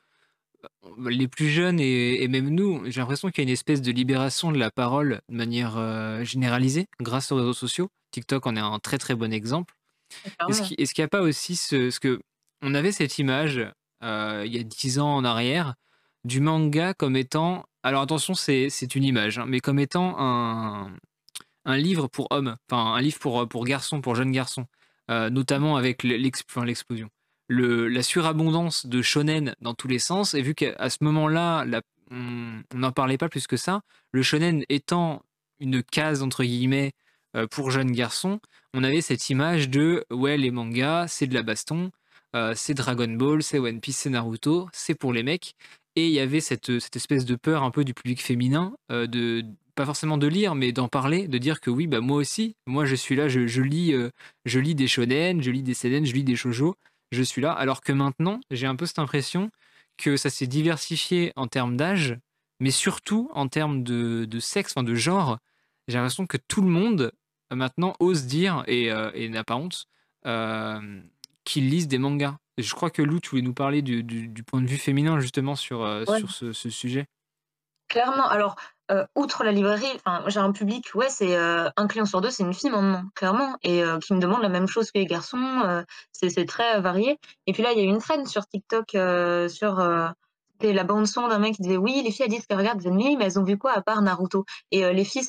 [1.09, 4.53] les plus jeunes et même nous, j'ai l'impression qu'il y a une espèce de libération
[4.53, 7.89] de la parole de manière, généralisée grâce aux réseaux sociaux.
[8.11, 9.75] TikTok en est un très, très bon exemple.
[10.49, 10.63] Est-ce
[10.95, 12.21] qu'il n'y a pas aussi ce ce
[12.63, 13.57] on avait cette image,
[14.03, 15.75] il y a 10 ans en arrière,
[16.25, 22.09] du manga comme étant alors attention, c'est une image, hein, mais comme étant un livre
[22.09, 24.67] pour hommes, enfin un livre pour, pour garçons, pour jeunes garçons,
[25.09, 27.09] euh, notamment avec l'explosion.
[27.49, 31.65] la surabondance de shonen dans tous les sens, et vu qu'à ce moment-là,
[32.11, 35.23] on n'en parlait pas plus que ça, le shonen étant
[35.61, 36.91] une case entre guillemets
[37.37, 38.41] euh, pour jeunes garçons,
[38.75, 41.93] on avait cette image de ouais les mangas c'est de la baston,
[42.35, 45.55] euh, c'est Dragon Ball, c'est One Piece, c'est Naruto, c'est pour les mecs,
[45.97, 49.45] et il y avait cette, cette espèce de peur un peu du public féminin de
[49.77, 52.87] pas forcément de lire, mais d'en parler, de dire que oui, bah moi aussi, moi
[52.87, 54.11] je suis là, je, lis, euh,
[54.47, 56.77] je lis des shonen, je lis des seinen, je lis des shoujo,
[57.13, 57.53] je suis là.
[57.53, 59.51] Alors que maintenant, j'ai un peu cette impression
[59.99, 62.19] que ça s'est diversifié en termes d'âge,
[62.59, 65.39] mais surtout en termes de, sexe, enfin de genre.
[65.89, 67.13] J'ai l'impression que tout le monde
[67.53, 69.87] euh, maintenant ose dire et, euh, n'a pas honte
[71.45, 72.39] qu'ils lisent des mangas.
[72.59, 75.87] Je crois que Lou, tu voulais nous parler du, point de vue féminin justement sur,
[76.19, 77.07] sur ce sujet.
[77.89, 78.57] Clairement, alors,
[79.15, 79.87] outre la librairie,
[80.27, 83.83] j'ai un public, ouais, c'est, un client sur deux, c'est une fille maintenant, clairement et
[84.05, 87.73] qui me demande la même chose que les garçons, c'est très, varié et puis là,
[87.73, 88.91] il y a eu une traîne sur TikTok,
[89.49, 90.15] sur,
[90.63, 92.89] la bande son d'un mec qui disait: «Oui, les filles, elles disent qu'elles regardent des
[92.89, 95.27] animés, mais elles ont vu quoi à part Naruto?» et les filles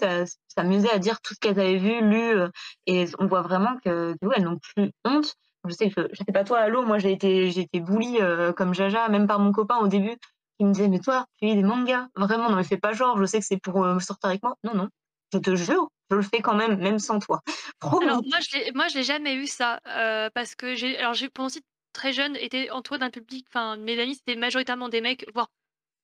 [0.47, 2.39] s'amusaient à dire tout ce qu'elles avaient vu, lu,
[2.85, 5.35] et on voit vraiment que, elles n'ont plus honte.
[5.67, 8.19] Je sais que je sais pas toi, Allo, moi j'ai été j'ai été bully,
[8.55, 10.17] comme Jaja, même par mon copain au début
[10.59, 13.17] il me disait, mais toi, tu lis des mangas Vraiment, non, mais fais pas genre,
[13.17, 14.57] je sais que c'est pour euh, sortir avec moi.
[14.63, 14.89] Non, non,
[15.33, 17.41] je te jure, je le fais quand même, même sans toi.
[18.01, 21.29] Alors, moi, je moi, je l'ai jamais eu ça, euh, parce que j'ai, alors, j'ai,
[21.29, 21.49] pendant
[21.93, 25.49] très jeune, été entourée d'un public, enfin, mes amis, c'était majoritairement des mecs, voire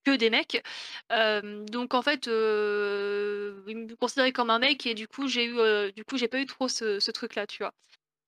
[0.06, 0.62] que des mecs.
[1.10, 5.92] donc, en fait, euh, ils me considéraient comme un mec, et du coup, j'ai eu,
[5.94, 7.74] du coup, j'ai pas eu trop ce, ce truc-là, tu vois.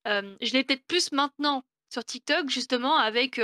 [0.06, 3.40] Je l'ai peut-être plus maintenant sur TikTok, justement, avec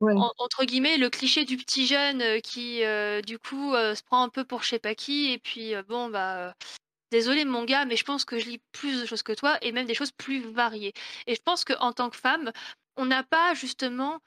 [0.00, 2.82] entre guillemets, le cliché du petit jeune, qui,
[3.26, 6.54] du coup, se prend un peu pour je sais pas qui et puis, bon, bah,
[7.12, 9.72] désolé mon gars, mais je pense que je lis plus de choses que toi et
[9.72, 10.94] même des choses plus variées
[11.26, 12.52] et je pense qu'en tant que femme,
[12.96, 14.20] on n'a pas justement,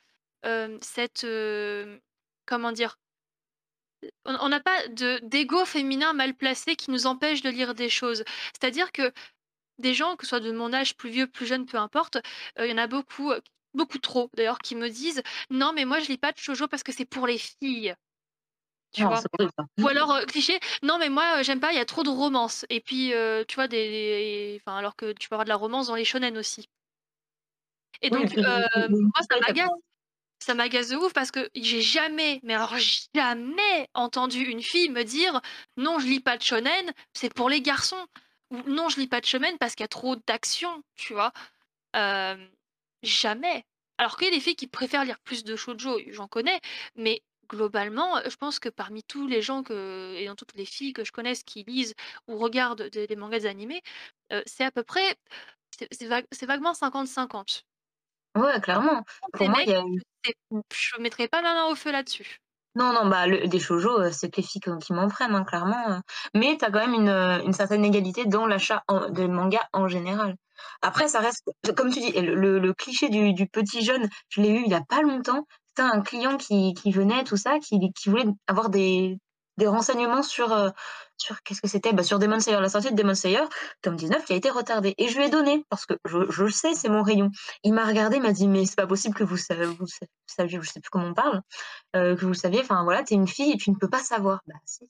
[0.81, 1.27] cette,
[2.45, 2.97] comment dire?
[4.25, 8.23] On n'a pas de d'ego féminin mal placé qui nous empêche de lire des choses.
[8.53, 9.11] C'est-à-dire que
[9.81, 12.17] des gens, que ce soit de mon âge, plus vieux, plus jeune, peu importe,
[12.57, 13.33] il y en a beaucoup,
[13.73, 16.83] beaucoup trop d'ailleurs, qui me disent non, mais moi je lis pas de shoujo parce
[16.83, 17.95] que c'est pour les filles.
[18.93, 19.21] Tu vois?
[19.79, 22.65] Ou alors cliché, non mais moi j'aime pas, il y a trop de romance.
[22.69, 23.13] Et puis
[23.47, 26.37] tu vois des, enfin alors que tu peux avoir de la romance dans les shonen
[26.37, 26.67] aussi.
[28.01, 29.69] Et donc moi ça m'agace,
[30.39, 32.75] ça m'agace de ouf parce que j'ai jamais, mais alors
[33.15, 35.39] jamais entendu une fille me dire
[35.77, 38.05] non je lis pas de shonen, c'est pour les garçons.
[38.51, 41.31] Ou non je lis pas de shonen parce qu'il y a trop d'action, tu vois.
[43.03, 43.65] Jamais.
[43.97, 46.59] Alors qu'il y a des filles qui préfèrent lire plus de shoujo, j'en connais,
[46.95, 50.93] mais globalement, je pense que parmi tous les gens que et dans toutes les filles
[50.93, 51.93] que je connaisse qui lisent
[52.27, 53.81] ou regardent des mangas animés,
[54.45, 55.15] c'est à peu près
[55.91, 57.63] c'est vaguement 50-50.
[58.35, 59.03] Ouais, clairement.
[59.33, 62.37] Pour moi, je ne mettrais pas ma main au feu là-dessus.
[62.75, 66.01] Non, non, bah, des shoujo, c'est que les filles qui m'en prennent, hein, clairement,
[66.33, 67.09] mais tu as quand même une,
[67.45, 70.35] une certaine égalité dans l'achat de manga en général.
[70.81, 71.43] Après, ça reste,
[71.75, 75.01] comme tu dis, le, cliché du, petit jeune, je l'ai eu il n'y a pas
[75.01, 75.47] longtemps.
[75.69, 79.17] C'était un client qui, venait, tout ça, qui, qui voulait avoir des,
[79.59, 80.69] renseignements sur, euh,
[81.17, 81.93] sur qu'est-ce que c'était?
[81.93, 83.43] Bah, Sur Demon Slayer, la sortie de Demon Slayer,
[83.81, 84.95] tome 19, qui a été retardé.
[84.97, 87.29] Et je lui ai donné, parce que je, je le sais, c'est mon rayon.
[87.63, 89.85] Il m'a regardé, m'a dit, mais c'est pas possible que vous, saviez, vous
[90.27, 91.41] saviez, je sais plus comment on parle,
[91.95, 94.41] euh, que vous saviez, enfin voilà, t'es une fille et tu ne peux pas savoir.
[94.47, 94.85] Bah si,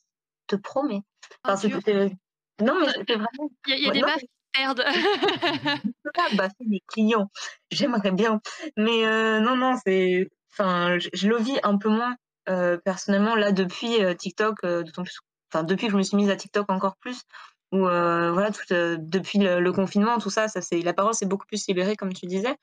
[0.49, 1.01] je te promets.
[2.61, 3.49] Non, mais c'était vraiment.
[3.67, 4.25] Il y a, des marques
[4.57, 4.83] Merde.
[6.37, 7.29] bah, c'est des clients.
[7.71, 8.41] J'aimerais bien.
[8.77, 10.29] Mais euh, non, non, c'est.
[10.51, 12.15] Enfin, je, le vis un peu moins
[12.49, 15.19] euh, personnellement là depuis euh, TikTok, d'autant plus.
[15.53, 17.21] Enfin, depuis que je me suis mise à TikTok encore plus,
[17.71, 21.67] où voilà, tout, depuis le, confinement, tout ça, ça c'est la parole s'est beaucoup plus
[21.67, 22.55] libérée, comme tu disais.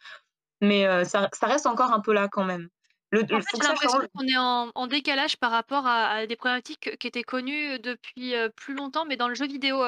[0.61, 2.69] Mais ça, ça, reste encore un peu là quand même.
[3.11, 6.37] Le, en fait, j'ai l'impression qu'on est en, en, décalage par rapport à, à, des
[6.37, 9.83] problématiques qui étaient connues depuis plus longtemps, mais dans le jeu vidéo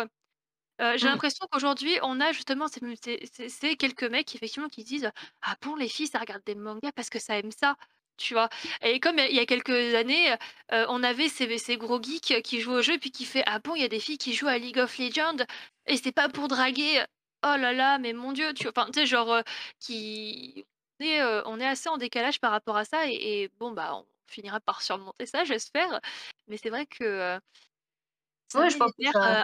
[0.81, 1.11] j'ai mmh.
[1.11, 5.11] l'impression qu'aujourd'hui, on a justement ces quelques mecs effectivement qui disent:
[5.43, 7.77] «Ah bon les filles ça regarde des mangas parce que ça aime ça»,
[8.21, 8.49] tu vois?
[8.83, 10.35] Et comme il y a quelques années,
[10.71, 13.75] on avait ces ces gros geeks qui jouent au jeu puis qui fait: «Ah bon
[13.75, 15.45] il y a des filles qui jouent à League of Legends?
[15.87, 17.03] Et c'est pas pour draguer».
[17.43, 19.41] Oh là là, mais mon Dieu, tu enfin, tu sais genre,
[19.81, 20.67] qui
[21.01, 24.83] on est, assez en décalage par rapport à ça et bon, bah, on finira par
[24.83, 26.01] surmonter ça, j'espère.
[26.49, 27.41] Mais c'est vrai que,
[28.55, 28.91] Ouais, je pense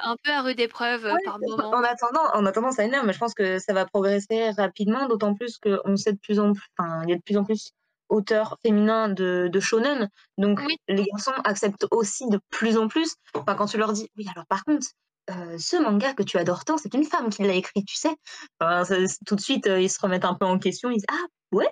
[0.05, 1.77] un peu à rude épreuve, par moment.
[1.77, 5.35] en attendant en attendant, ça énerve, mais je pense que ça va progresser rapidement, d'autant
[5.35, 7.71] plus qu'on sait de plus en plus enfin, il y a de plus en plus
[8.09, 13.15] auteurs féminins de de shonen, donc les garçons acceptent aussi de plus en plus.
[13.35, 14.87] Enfin, quand tu leur dis: «Oui, alors par contre,
[15.29, 18.15] ce manga que tu adores tant, c'est une femme qui l'a écrit, tu sais?»
[19.27, 21.69] tout de suite, ils se remettent un peu en question, ils disent: «Ah ouais?»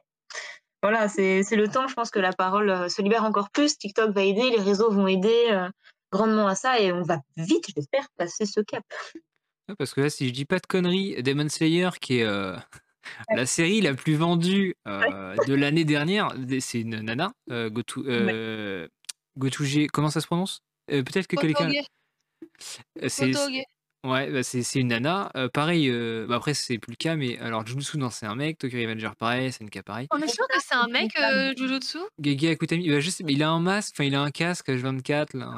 [0.83, 3.79] voilà, c'est le temps, je pense que la parole, se libère encore plus.
[3.79, 5.69] TikTok va aider, les réseaux vont aider,
[6.13, 8.85] grandement à ça et on va vite, j'espère, passer ce cap.
[9.79, 12.27] parce que là, si je dis pas de conneries, Demon Slayer, qui est
[13.31, 18.01] euh, la série la plus vendue euh, de l'année dernière, c'est une nana, euh, Gotu,
[18.07, 18.89] euh,
[19.93, 20.63] comment ça se prononce?
[20.87, 21.71] Peut-être que quelqu'un.
[23.09, 23.33] C'est
[24.05, 25.31] Ouais, bah, c'est une nana.
[25.53, 25.91] pareil,
[26.29, 28.59] bah, après, c'est plus le cas, mais alors Jujutsu, non, c'est un mec.
[28.59, 30.07] Tokyo Revenger, pareil, c'est une cas pareil.
[30.11, 31.13] On est sûr que c'est un mec,
[31.57, 31.99] Jujutsu?
[32.23, 34.69] Gege Akutami, bah, je sais, mais il a un masque, enfin, il a un casque
[34.69, 35.53] H24, là.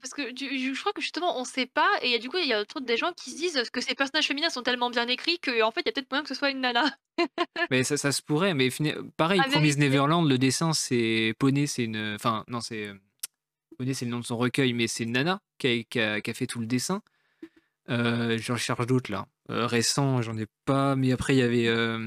[0.00, 2.64] parce que je crois que justement, on sait pas, et du coup, il y a
[2.64, 5.70] trop des gens qui se disent que ces personnages féminins sont tellement bien écrits qu'en
[5.70, 6.84] fait, il y a peut-être moyen que ce soit une nana?
[7.70, 8.70] Mais ça, ça se pourrait, mais
[9.16, 12.14] pareil, Promise Neverland, le dessin, c'est Poney, c'est une.
[12.14, 12.90] Enfin, non, c'est.
[13.78, 16.30] Poney, c'est le nom de son recueil, mais c'est une nana qui qui a- qui
[16.30, 17.02] a fait tout le dessin.
[17.90, 19.26] Euh, j'en cherche d'autres là.
[19.50, 21.98] Euh, récents, j'en ai pas, mais après il y avait euh,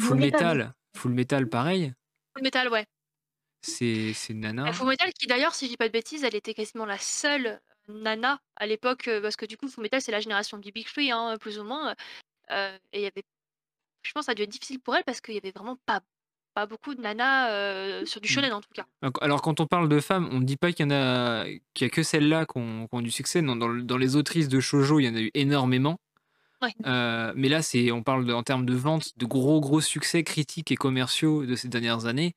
[0.00, 0.74] Full Metal.
[0.96, 1.92] Full Metal, pareil.
[2.34, 2.86] Full Metal, ouais.
[3.60, 4.72] C'est Nana.
[4.72, 7.60] Full Metal, qui d'ailleurs, si je dis pas de bêtises, elle était quasiment la seule
[7.88, 11.10] Nana à l'époque, parce que du coup, Full Metal, c'est la génération du Big Three,
[11.10, 11.94] hein, plus ou moins.
[12.50, 13.24] et il y avait.
[14.02, 15.76] Je pense que ça a dû être difficile pour elle parce qu'il y avait vraiment
[15.84, 16.00] pas
[16.66, 18.30] beaucoup de nanas sur du mmh.
[18.30, 18.84] shonen en tout cas.
[19.20, 21.44] Alors quand on parle de femmes, on ne dit pas qu'il y en a,
[21.74, 23.42] qu'il y a que celles-là qui ont, du succès.
[23.42, 25.98] dans, dans, les autrices de shojo, il y en a eu énormément.
[26.62, 30.76] mais là, c'est, on parle en termes de vente, de gros gros succès critiques et
[30.76, 32.34] commerciaux de ces dernières années.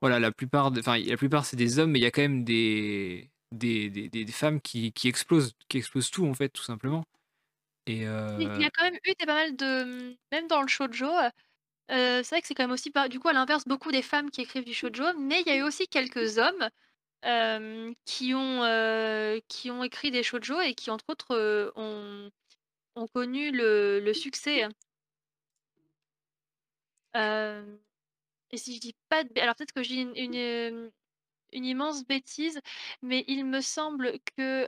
[0.00, 2.44] Voilà, la plupart, enfin la plupart c'est des hommes, mais il y a quand même
[2.44, 7.04] des des, des, des femmes qui, qui, explosent, qui explosent tout en fait, tout simplement.
[7.86, 8.06] Et Il y
[8.64, 11.06] a quand même eu des pas mal de, même dans le shoujo,
[11.88, 14.42] c'est vrai que c'est quand même aussi du coup, à l'inverse, beaucoup des femmes qui
[14.42, 16.68] écrivent du shoujo, mais il y a eu aussi quelques hommes,
[18.04, 22.30] qui ont, qui ont écrit des shoujo et qui, entre autres, ont
[22.96, 24.66] ont connu le succès.
[27.14, 30.90] et si je dis pas de alors peut-être que je dis une
[31.52, 32.60] une, immense bêtise,
[33.02, 34.66] mais il me semble que,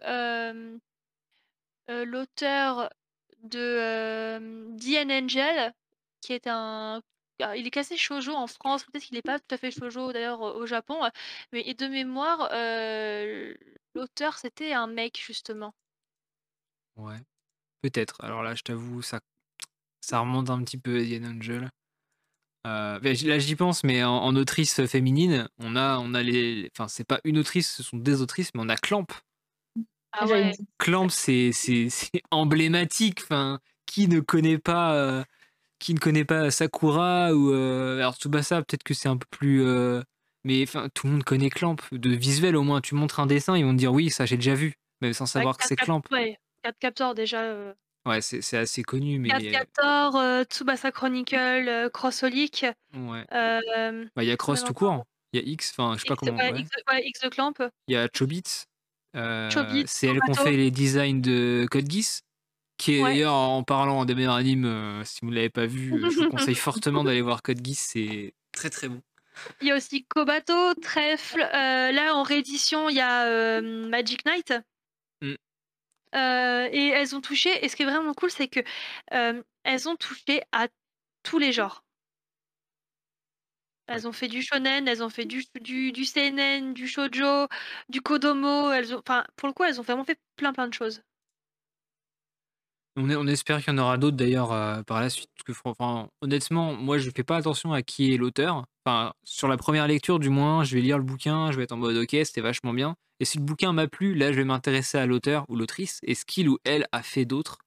[2.05, 2.91] l'auteur
[3.43, 4.77] de, hem,
[5.11, 5.75] Angel
[6.21, 7.03] qui est un
[7.41, 10.13] ah, il est classé shoujo en France, peut-être qu'il n'est pas tout à fait shoujo
[10.13, 10.97] d'ailleurs au Japon,
[11.53, 12.49] mais de mémoire,
[13.95, 15.73] l'auteur c'était un mec justement.
[16.97, 17.19] Ouais,
[17.81, 18.17] peut-être.
[18.25, 19.21] Alors là, je t'avoue, ça
[20.01, 21.71] ça remonte un petit peu Diane Angel.
[22.67, 27.07] Euh, là, j'y pense, mais en autrice féminine, on a on a les enfin, c'est
[27.07, 29.07] pas une autrice, ce sont des autrices, mais on a Clamp.
[30.13, 30.53] Ah ouais.
[30.79, 31.89] Clamp, c'est c'est
[32.31, 35.25] emblématique, enfin, qui ne connaît pas,
[35.79, 39.65] qui ne connaît pas Sakura ou euh, alors Tsubasa, peut-être que c'est un peu plus.
[39.65, 40.03] Euh,
[40.45, 41.77] mais enfin, tout le monde connaît Clamp.
[41.93, 44.37] De visuel, au moins, tu montres un dessin, ils vont te dire oui, ça j'ai
[44.37, 46.03] déjà vu, mais sans savoir que c'est Clamp.
[46.11, 47.43] Ouais, 4 Captor déjà.
[47.43, 47.73] Euh.
[48.07, 49.29] Ouais, c'est assez connu, mais.
[49.29, 52.67] 4 Captor, Tsubasa Chronicle, Crossholic.
[52.95, 53.25] Ouais.
[53.31, 55.05] Bah, il y a Cross tout court.
[55.35, 56.37] Il y a X, enfin, je sais pas comment.
[56.39, 57.55] Ouais, X, ouais, X de Clamp.
[57.87, 58.67] Il y a Chobits.
[59.13, 62.23] c'est elle qu'on fait les designs de Code Geass
[62.79, 65.93] qui est d'ailleurs en parlant des meilleurs animes, euh, si vous ne l'avez pas vu,
[65.93, 69.03] euh, je vous conseille fortement d'aller voir Code Geass, c'est très très bon.
[69.61, 74.55] Il y a aussi Kobato, Trèfle, euh, là en réédition il y a Magic Knight.
[75.21, 75.35] Mm.
[76.15, 78.61] et elles ont touché, et ce qui est vraiment cool, c'est que
[79.11, 80.69] elles ont touché à
[81.25, 81.85] tous les genres.
[83.89, 87.49] Elles ont fait du shonen, elles ont fait du, du, du seinen, du shoujo,
[87.89, 88.71] du kodomo.
[88.71, 91.03] Elles ont, enfin, pour le coup, elles ont vraiment fait plein plein de choses.
[93.01, 95.31] On, espère qu'il y en aura d'autres d'ailleurs euh, par la suite.
[96.21, 98.65] honnêtement, moi je fais pas attention à qui est l'auteur.
[98.85, 101.73] Enfin, sur la première lecture, du moins, je vais lire le bouquin, je vais être
[101.73, 102.97] en mode ok, c'était vachement bien.
[103.21, 106.17] Et si le bouquin m'a plu, là je vais m'intéresser à l'auteur ou l'autrice et
[106.17, 107.59] ce qu'il ou elle a fait d'autre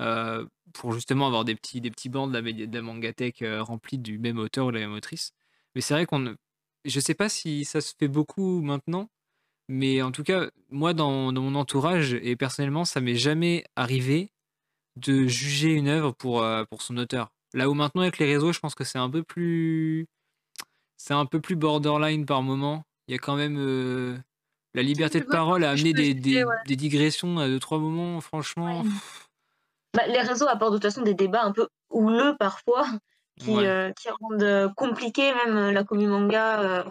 [0.00, 3.98] euh, pour justement avoir des petits, des petits bancs de la, de mangatech euh, remplis
[3.98, 5.32] du même auteur ou de la même autrice.
[5.74, 6.36] Mais c'est vrai qu'on.
[6.84, 9.10] Je sais pas si ça se fait beaucoup maintenant,
[9.68, 14.32] Mais en tout cas, moi, dans, dans mon entourage, et personnellement, ça m'est jamais arrivé
[14.96, 17.28] de juger une œuvre pour, euh, pour son auteur.
[17.54, 20.06] Là où maintenant, avec les réseaux, je pense que c'est un peu plus.
[20.96, 22.84] C'est un peu plus borderline par moment.
[23.08, 23.56] Il y a quand même.
[23.58, 24.16] euh,
[24.74, 28.84] la liberté de parole a amené des, des, des digressions à deux, trois moments, franchement.
[29.94, 32.86] Bah, les réseaux apportent de toute façon des débats un peu houleux parfois,
[33.40, 33.66] qui, Ouais.
[33.66, 36.84] euh, qui rendent euh, compliqué même euh, la commu manga euh,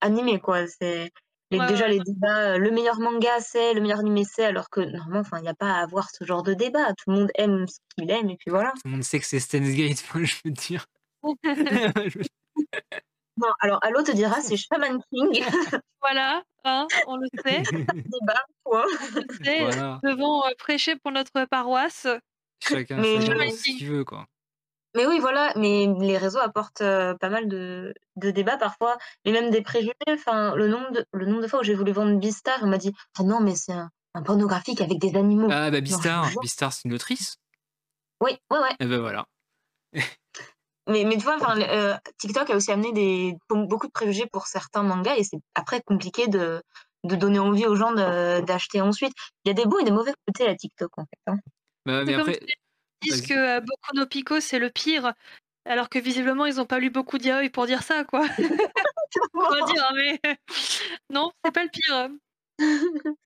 [0.00, 0.66] animée, quoi.
[0.66, 1.12] C'est
[1.50, 4.44] les- Ouais, déjà ouais, les débats, euh, le meilleur manga c'est, le meilleur animé c'est,
[4.44, 6.88] alors que normalement, enfin, il n'y a pas à avoir ce genre de débat.
[6.94, 8.70] Tout le monde aime ce qu'il aime et puis voilà.
[8.72, 10.86] Tout le monde sait que c'est Steins Gate, moi, je veux dire.
[13.40, 15.30] Non, alors Allo te dira c'est Shaman King,
[16.02, 18.84] Voilà, hein, on le sait, débat, quoi.
[18.84, 19.60] on le sait.
[19.60, 20.00] voilà.
[20.02, 22.08] Nous devons euh, prêcher pour notre paroisse.
[22.60, 24.26] Chacun, Mais- chacun Mais- fait ce qu'il veut, quoi.
[24.98, 29.30] Mais oui, voilà, mais les réseaux apportent euh, pas mal de, de débats parfois, et
[29.30, 29.92] même des préjugés.
[30.10, 32.78] Enfin, le nombre de, le nombre de fois où j'ai voulu vendre Beastar, on m'a
[32.78, 35.46] dit Ah non, mais c'est un, un pornographique avec des animaux.
[35.52, 36.28] Ah, bah, Bistar.
[36.42, 37.36] Bistar, c'est une autrice.
[38.20, 38.74] Oui, ouais, ouais.
[38.80, 39.24] Et ben voilà.
[40.88, 44.82] Mais, mais tu vois, euh, TikTok a aussi amené des, beaucoup de préjugés pour certains
[44.82, 46.62] mangas, et c'est après compliqué de,
[47.04, 49.12] de donner envie aux gens d'acheter ensuite.
[49.44, 51.30] Il y a des beaux et des mauvais côtés à TikTok, en fait.
[51.32, 51.36] hein.
[51.84, 52.40] Bah, mais comme après,
[53.02, 55.12] disent que euh, Boku no Pico c'est le pire,
[55.64, 58.26] alors que visiblement ils n'ont pas lu beaucoup d'yaoi pour dire ça, quoi.
[59.34, 60.20] On va dire, mais
[61.10, 62.10] non, c'est pas le pire.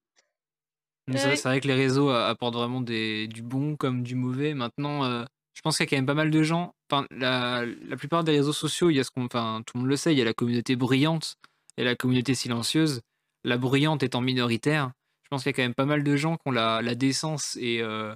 [1.14, 4.54] C'est vrai que les réseaux a- apportent vraiment des, du bon comme du mauvais.
[4.54, 6.74] Maintenant, euh, je pense qu'il y a quand même pas mal de gens.
[6.90, 9.80] Enfin, la, la plupart des réseaux sociaux, il y a ce qu'on, enfin, tout le
[9.80, 11.36] monde le sait, il y a la communauté bruyante
[11.76, 13.00] et la communauté silencieuse.
[13.44, 14.92] La bruyante étant minoritaire,
[15.24, 16.94] je pense qu'il y a quand même pas mal de gens qui ont la, la
[16.94, 18.14] décence et, euh,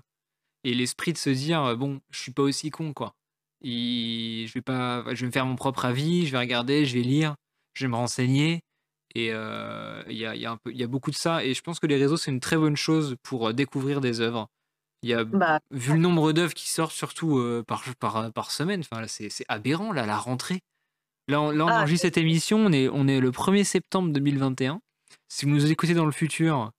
[0.68, 3.14] et l'esprit de se dire euh, bon, je suis pas aussi con, quoi.
[3.62, 6.94] Et je vais pas, je vais me faire mon propre avis, je vais regarder, je
[6.94, 7.34] vais lire,
[7.74, 8.60] je vais me renseigner.
[9.14, 11.42] Et euh, il y, a, y a un peu, il y a beaucoup de ça.
[11.44, 14.20] Et je pense que les réseaux, c'est une très bonne chose pour euh, découvrir des
[14.20, 14.48] œuvres.
[15.02, 18.50] Il y a, Bah, vu le nombre d'œuvres qui sortent, surtout euh, par, par, par
[18.50, 20.60] semaine, enfin, c'est, aberrant, là, la rentrée.
[21.28, 24.12] Là, on, là, on Ah, enregistre cette émission, on est, on est le 1er septembre
[24.12, 24.80] 2021.
[25.28, 26.72] Si vous nous écoutez dans le futur,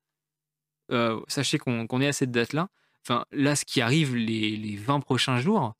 [0.91, 2.69] euh, sachez qu'on, qu'on est à cette date-là.
[3.09, 5.73] Enfin, là, ce qui arrive les, les 20 prochains jours,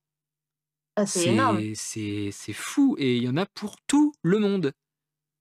[0.96, 1.60] ah, c'est énorme.
[2.54, 2.96] fou.
[2.98, 4.72] Et il y en a pour tout le monde.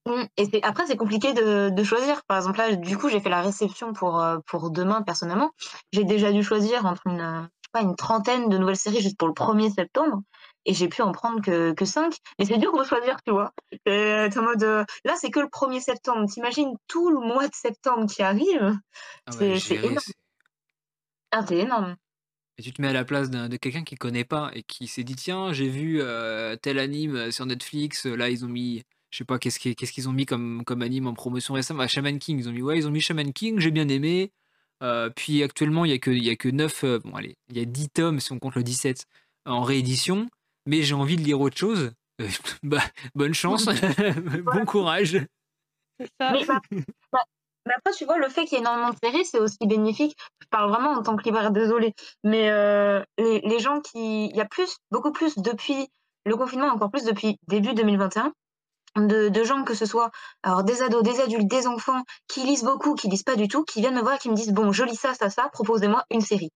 [0.05, 0.23] Mm.
[0.35, 2.23] Et c'est- après, c'est compliqué de, de choisir.
[2.25, 5.51] Par exemple, là, du coup, j'ai fait la réception pour, euh, pour demain, personnellement.
[5.93, 9.01] J'ai déjà dû choisir entre une, euh, je sais pas, une trentaine de nouvelles séries
[9.01, 10.21] juste pour le 1er septembre.
[10.65, 12.17] Et j'ai pu en prendre que, que 5.
[12.37, 13.53] Mais c'est dur de choisir, tu vois.
[13.71, 16.25] Et T'es en mode, euh, là, c'est que le 1er septembre.
[16.29, 18.77] T'imagines tout le mois de septembre qui arrive
[19.25, 20.03] Ah C'est- ouais, c'est gérer, énorme.
[21.31, 21.95] C'est- Ah, c'est énorme.
[22.59, 24.87] Et tu te mets à la place d'un- de quelqu'un qui connaît pas et qui
[24.87, 28.81] s'est dit tiens j'ai vu euh, tel anime sur Netflix euh, là ils ont mis
[29.11, 31.83] je sais pas qu'est-ce qui- qu'est-ce qu'ils ont mis comme, comme anime en promotion récemment?
[31.83, 34.31] Ah, Shaman King ils ont mis ouais ils ont mis Shaman King j'ai bien aimé.
[34.83, 37.35] Euh, puis actuellement il y a que il y a que 9 euh, bon allez
[37.49, 39.05] il y a 10 tomes si on compte le 17
[39.45, 40.27] en réédition.
[40.65, 41.91] Mais j'ai envie de lire autre chose.
[42.21, 42.27] Euh,
[42.63, 42.81] bah,
[43.13, 43.65] bonne chance.
[44.43, 45.19] Bon courage.
[45.99, 46.31] C'est ça.
[46.33, 46.59] Mais, bah,
[47.11, 47.23] bah,
[47.67, 50.17] mais après, tu vois, le fait qu'il y ait énormément de séries, c'est aussi bénéfique.
[50.41, 51.93] Je parle vraiment en tant que libraire, désolée.
[52.23, 54.27] Mais euh, les, gens qui.
[54.27, 55.89] Il y a plus, beaucoup plus depuis
[56.25, 58.33] le confinement, encore plus depuis début 2021,
[58.97, 60.11] de, de gens, que ce soit
[60.43, 63.63] alors des ados, des adultes, des enfants, qui lisent beaucoup, qui lisent pas du tout,
[63.63, 66.03] qui viennent me voir et qui me disent Bon, je lis ça, ça, ça, proposez-moi
[66.09, 66.51] une série.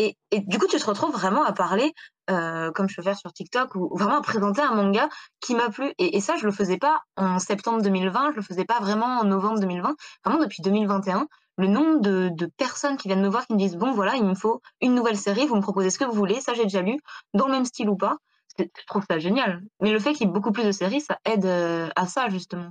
[0.00, 1.92] Et, et du coup, tu te retrouves vraiment à parler,
[2.30, 5.08] euh, comme je peux faire sur TikTok, ou vraiment à présenter un manga
[5.40, 5.92] qui m'a plu.
[5.98, 9.18] Et, et ça, je le faisais pas en septembre 2020, je le faisais pas vraiment
[9.18, 9.94] en novembre 2020.
[10.24, 11.26] Vraiment, depuis 2021,
[11.58, 14.24] le nombre de, de personnes qui viennent me voir qui me disent Bon, voilà, il
[14.24, 16.80] me faut une nouvelle série, vous me proposez ce que vous voulez, ça j'ai déjà
[16.82, 16.96] lu,
[17.34, 18.16] dans le même style ou pas.
[18.58, 19.62] Je trouve ça génial.
[19.80, 22.28] Mais le fait qu'il y ait beaucoup plus de séries, ça aide euh, à ça,
[22.28, 22.70] justement.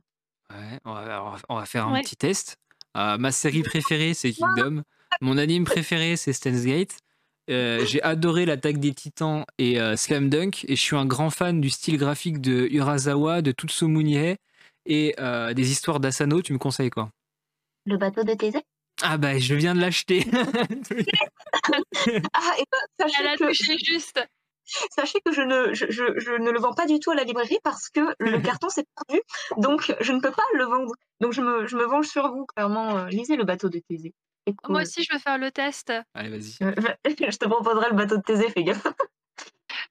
[0.50, 2.02] Ouais, on va, alors, on va faire un Ouais.
[2.02, 2.58] petit test.
[2.96, 4.84] Euh, ma série préférée, c'est Kingdom.
[5.22, 6.98] Mon anime préféré, c'est Steins Gate.
[7.50, 10.66] Euh, j'ai adoré l'attaque des titans et euh, Slam Dunk.
[10.68, 13.86] Et je suis un grand fan du style graphique de Urasawa, de Tutsu
[14.86, 16.42] et euh, des histoires d'Asano.
[16.42, 17.10] Tu me conseilles quoi?
[17.86, 18.62] Le bateau de Thésée
[19.02, 20.26] Ah bah, je viens de l'acheter.
[22.34, 24.26] Ah, et ben, Elle sachez, a que, touché juste.
[24.92, 27.24] sachez que je ne, je, je- je ne le vends pas du tout à la
[27.24, 29.22] librairie parce que le carton s'est perdu,
[29.58, 30.92] donc je ne peux pas le vendre.
[31.20, 33.06] Donc je me, je me venge sur vous, clairement.
[33.06, 34.14] lisez le bateau de Thésée.
[34.54, 34.74] Cool.
[34.74, 35.92] Moi aussi, je veux faire le test.
[36.14, 36.58] Allez, vas-y.
[37.32, 38.86] Je te proposerai le bateau de Thésée, fais gaffe.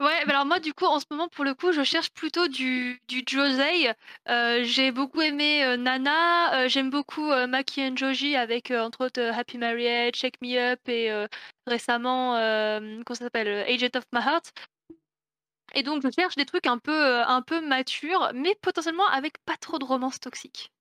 [0.01, 2.49] Ouais, bah alors moi, du coup, en ce moment, pour le coup, je cherche plutôt
[2.49, 3.93] du, du Josei.
[4.29, 6.65] Euh, j'ai beaucoup aimé euh, Nana.
[6.65, 10.41] euh, J'aime beaucoup euh, Maki and Joji avec, euh, entre autres, euh, Happy Marriage, Check
[10.43, 11.27] Me Up et euh,
[11.67, 14.53] récemment, euh, comment ça s'appelle, Agent of My Heart.
[15.75, 19.57] Et donc, je cherche des trucs un peu, un peu matures, mais potentiellement avec pas
[19.57, 20.73] trop de romance toxique.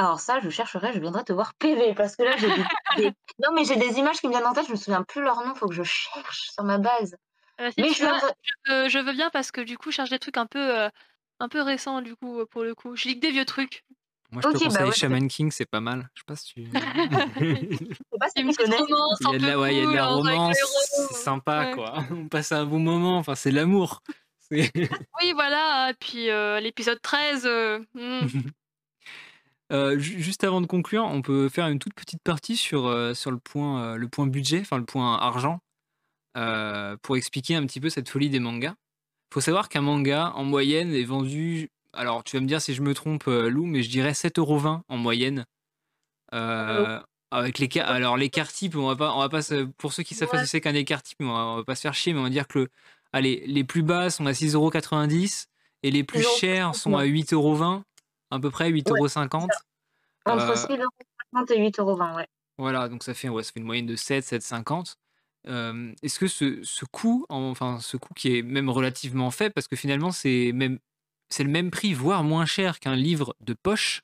[0.00, 2.48] Alors ça, je chercherai, je viendrai te voir PV parce que là, j'ai
[2.96, 5.20] des non, mais j'ai des images qui me viennent en tête, je me souviens plus
[5.20, 7.16] leur nom, faut que je cherche sur ma base.
[7.60, 10.78] Euh, mais je veux bien parce que du coup, je cherche des trucs un peu,
[10.78, 10.88] euh,
[11.38, 12.96] un peu récents du coup, pour le coup.
[12.96, 13.84] Je lis que des vieux trucs.
[14.30, 16.08] Moi, je te conseille bah Shaman King, c'est pas mal.
[16.14, 16.64] Je sais pas si tu.
[16.72, 18.78] Je pas si tu connais.
[19.20, 20.56] Il y a de la, ouais, il y a de la romance,
[21.08, 22.04] c'est sympa quoi.
[22.10, 24.02] On passe un bon moment, enfin c'est l'amour.
[24.50, 25.92] Oui, voilà.
[26.00, 27.44] Puis euh, l'épisode 13.
[27.44, 27.80] Euh,
[29.98, 33.38] juste avant de conclure, on peut faire une toute petite partie sur, euh, sur le,
[33.38, 35.60] point, euh, le point budget, enfin le point argent,
[37.02, 38.74] pour expliquer un petit peu cette folie des mangas.
[39.32, 41.68] Faut savoir qu'un manga, en moyenne, est vendu.
[41.92, 44.96] Alors, tu vas me dire si je me trompe, Lou, mais je dirais 7,20€ en
[44.96, 45.46] moyenne.
[46.32, 49.40] avec les alors l'écart type, on va pas, on va pas
[49.78, 51.64] pour ceux qui savent pas ce que c'est qu'un écart type, on va, on va
[51.64, 52.68] pas se faire chier, mais on va dire que
[53.12, 55.46] allez, les plus bas sont à 6,90€
[55.82, 57.82] et les plus chers sont à 8,20€
[58.30, 59.48] à peu près 8,50€.
[60.26, 60.82] Entre 6,50€
[61.36, 62.26] euh, et 8,20€, ouais.
[62.58, 64.94] Voilà, donc ça fait, ouais, ça fait une moyenne de 7, 7,50.
[65.48, 69.68] Euh, Est-ce que ce, ce coût, enfin ce coût qui est même relativement faible, parce
[69.68, 70.78] que finalement c'est même
[71.30, 74.02] c'est le même prix, voire moins cher qu'un livre de poche.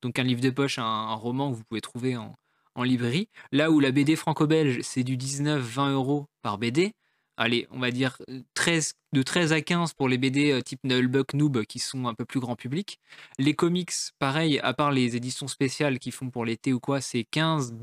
[0.00, 2.34] Donc un livre de poche, un, roman que vous pouvez trouver en,
[2.74, 3.28] en librairie.
[3.52, 6.94] Là où la BD franco-belge, c'est du 19-20 euros par BD
[7.36, 8.18] allez, on va dire
[8.54, 12.24] 13, de 13 à 15 pour les BD type Nullbuck Noob qui sont un peu
[12.24, 13.00] plus grand public.
[13.38, 17.24] Les comics, pareil, à part les éditions spéciales qui font pour l'été ou quoi, c'est
[17.24, 17.74] 15,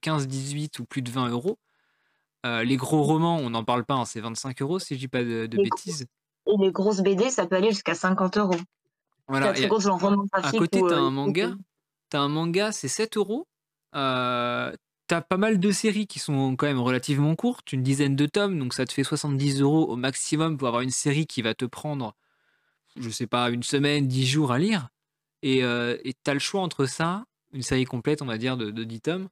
[0.00, 1.58] 15, 18 ou plus de 20 euros.
[2.44, 5.22] les gros romans, on n'en parle pas, hein, c'est 25 euros si je dis pas
[5.22, 6.06] de, bêtises.
[6.46, 8.56] Et les grosses BD, ça peut aller jusqu'à 50 euros.
[9.28, 9.50] Voilà.
[9.50, 11.52] à côté, tu as un manga.
[12.14, 13.46] Un manga, c'est 7 euros.
[13.94, 14.72] Euh,
[15.08, 18.58] T'as pas mal de séries qui sont quand même relativement courtes, une dizaine de tomes,
[18.58, 21.64] donc ça te fait 70 euros au maximum pour avoir une série qui va te
[21.64, 22.14] prendre,
[22.94, 24.90] je sais pas, une semaine, 10 jours à lire.
[25.42, 29.00] Et euh, t'as le choix entre ça, une série complète, on va dire, de, 10
[29.00, 29.28] tomes.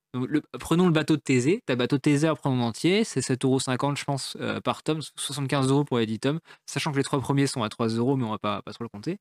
[0.58, 1.62] prenons le bateau de Thésée.
[1.66, 5.00] T'as bateau de à prendre en entier, c'est 7,50 euros, je pense, euh, par tome,
[5.16, 8.16] 75 euros pour les 10 tomes, sachant que les trois premiers sont à 3 euros,
[8.16, 9.18] mais on va pas, pas trop le compter.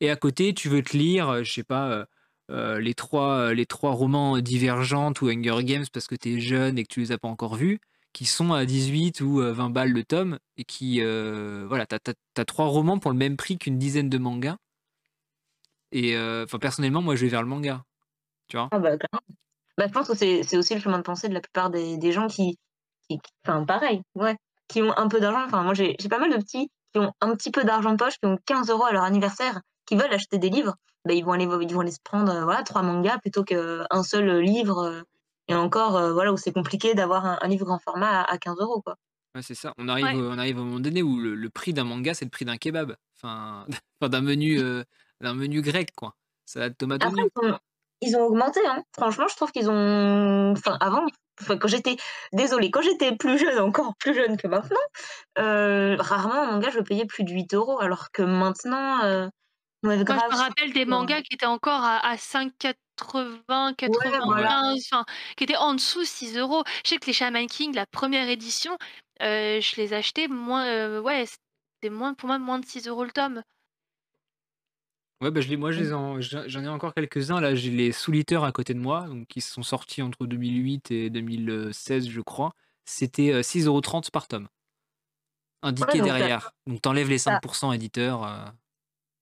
[0.00, 2.04] Et à côté, tu veux te lire, je sais pas, euh,
[2.50, 6.78] euh, les, trois, les trois romans divergentes ou Hunger Games parce que tu es jeune
[6.78, 7.80] et que tu les as pas encore vus,
[8.12, 12.44] qui sont à 18 ou 20 balles le tome, et qui, euh, voilà, tu as,
[12.44, 14.56] trois romans pour le même prix qu'une dizaine de mangas.
[15.92, 17.84] Et euh, enfin personnellement, moi, je vais vers le manga.
[18.48, 18.96] Tu vois ah bah,
[19.76, 22.28] bah, je pense que c'est aussi le chemin de pensée de la plupart des, gens
[22.28, 22.58] qui,
[23.44, 24.36] Enfin, pareil, ouais.
[24.68, 25.44] Qui ont un peu d'argent.
[25.44, 28.26] Enfin, moi, j'ai pas mal de petits qui ont un petit peu d'argent poche, qui
[28.26, 30.74] ont 15 euros à leur anniversaire, qui veulent acheter des livres
[31.06, 34.02] bah, ils, vont aller, ils vont aller se prendre euh, voilà, trois mangas plutôt qu'un
[34.02, 34.78] seul euh, livre.
[34.78, 35.02] Euh,
[35.48, 38.82] et encore, voilà, où c'est compliqué d'avoir un, livre en format à, 15 euros.
[38.82, 38.96] Quoi.
[39.32, 39.72] Ouais, c'est ça.
[39.78, 42.44] On arrive, on arrive au moment donné où le, prix d'un manga, c'est le prix
[42.44, 42.96] d'un kebab.
[43.14, 43.64] Enfin,
[44.00, 44.60] d'un menu,
[45.20, 46.16] d'un menu grec, quoi.
[46.46, 47.00] Ça tomate
[48.00, 48.58] ils, ont, augmenté.
[48.66, 48.82] Hein.
[48.92, 50.50] Franchement, je trouve qu'ils ont.
[50.50, 51.06] Enfin, avant,
[51.46, 51.96] quand j'étais.
[52.32, 54.80] Désolée, quand j'étais plus jeune, encore plus jeune que maintenant,
[55.36, 57.78] rarement un manga, je payais plus de 8 euros.
[57.78, 59.30] Alors que maintenant,
[59.86, 64.90] moi, je me rappelle des mangas qui étaient encore à, à 5,80, 95,
[65.36, 66.64] qui étaient en dessous 6 euros.
[66.84, 68.76] Je sais que les Shaman King, la première édition,
[69.22, 73.04] euh, je les achetais moins, euh, ouais, c'était moins, pour moi moins de 6 euros
[73.04, 73.42] le tome.
[75.22, 76.20] Ouais, bah, je les, moi, mmh.
[76.20, 77.40] j'en ai encore quelques-uns.
[77.40, 81.10] Là, j'ai les Souliteurs à côté de moi, donc qui sont sortis entre 2008 et
[81.10, 82.52] 2016, je crois.
[82.84, 84.48] C'était 6,30€ euh, par tome.
[85.62, 86.52] Indiqué derrière.
[86.66, 88.52] Donc, t'enlèves les 5% éditeurs.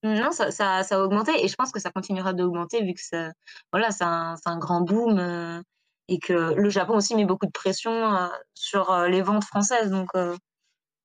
[0.04, 3.00] Non, ça, ça, ça, a augmenté et je pense que ça continuera d'augmenter vu que
[3.00, 3.30] c'est
[3.72, 5.62] voilà, c'est un, un, grand boom euh,
[6.08, 9.90] et que le Japon aussi met beaucoup de pression euh, sur euh, les ventes françaises.
[9.90, 10.10] Donc,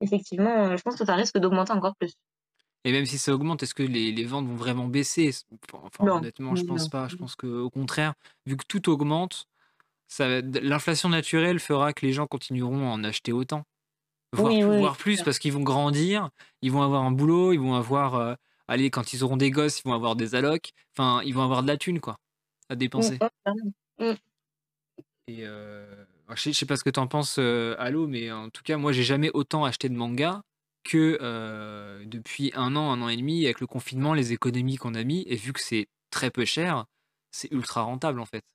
[0.01, 2.11] effectivement, je pense que ça risque d'augmenter encore plus.
[2.83, 5.33] Et même si ça augmente, est-ce que les, les ventes vont vraiment baisser?
[5.71, 7.07] Enfin, Honnêtement, je pense pas.
[7.07, 8.13] Je pense qu'au contraire,
[8.45, 9.47] vu que tout augmente,
[10.19, 13.63] l'inflation naturelle fera que les gens continueront à en acheter autant.
[14.33, 16.29] Voire, plus parce qu'ils vont grandir,
[16.61, 18.37] ils vont avoir un boulot, ils vont avoir
[18.70, 20.72] allez, quand ils auront des gosses, ils vont avoir des allocs.
[20.95, 22.17] Enfin, ils vont avoir de la thune, quoi,
[22.70, 23.20] à dépenser.
[23.99, 24.13] Mmh, mmh.
[25.28, 26.05] Et euh,
[26.36, 28.78] je, sais, sais pas ce que tu en penses, euh, Allo, mais en tout cas,
[28.78, 30.43] moi, j'ai jamais autant acheté de manga
[30.84, 34.95] que euh, depuis un an, un an et demi, avec le confinement, les économies qu'on
[34.95, 36.86] a mis, et vu que c'est très peu cher,
[37.32, 38.45] c'est ultra rentable, en fait.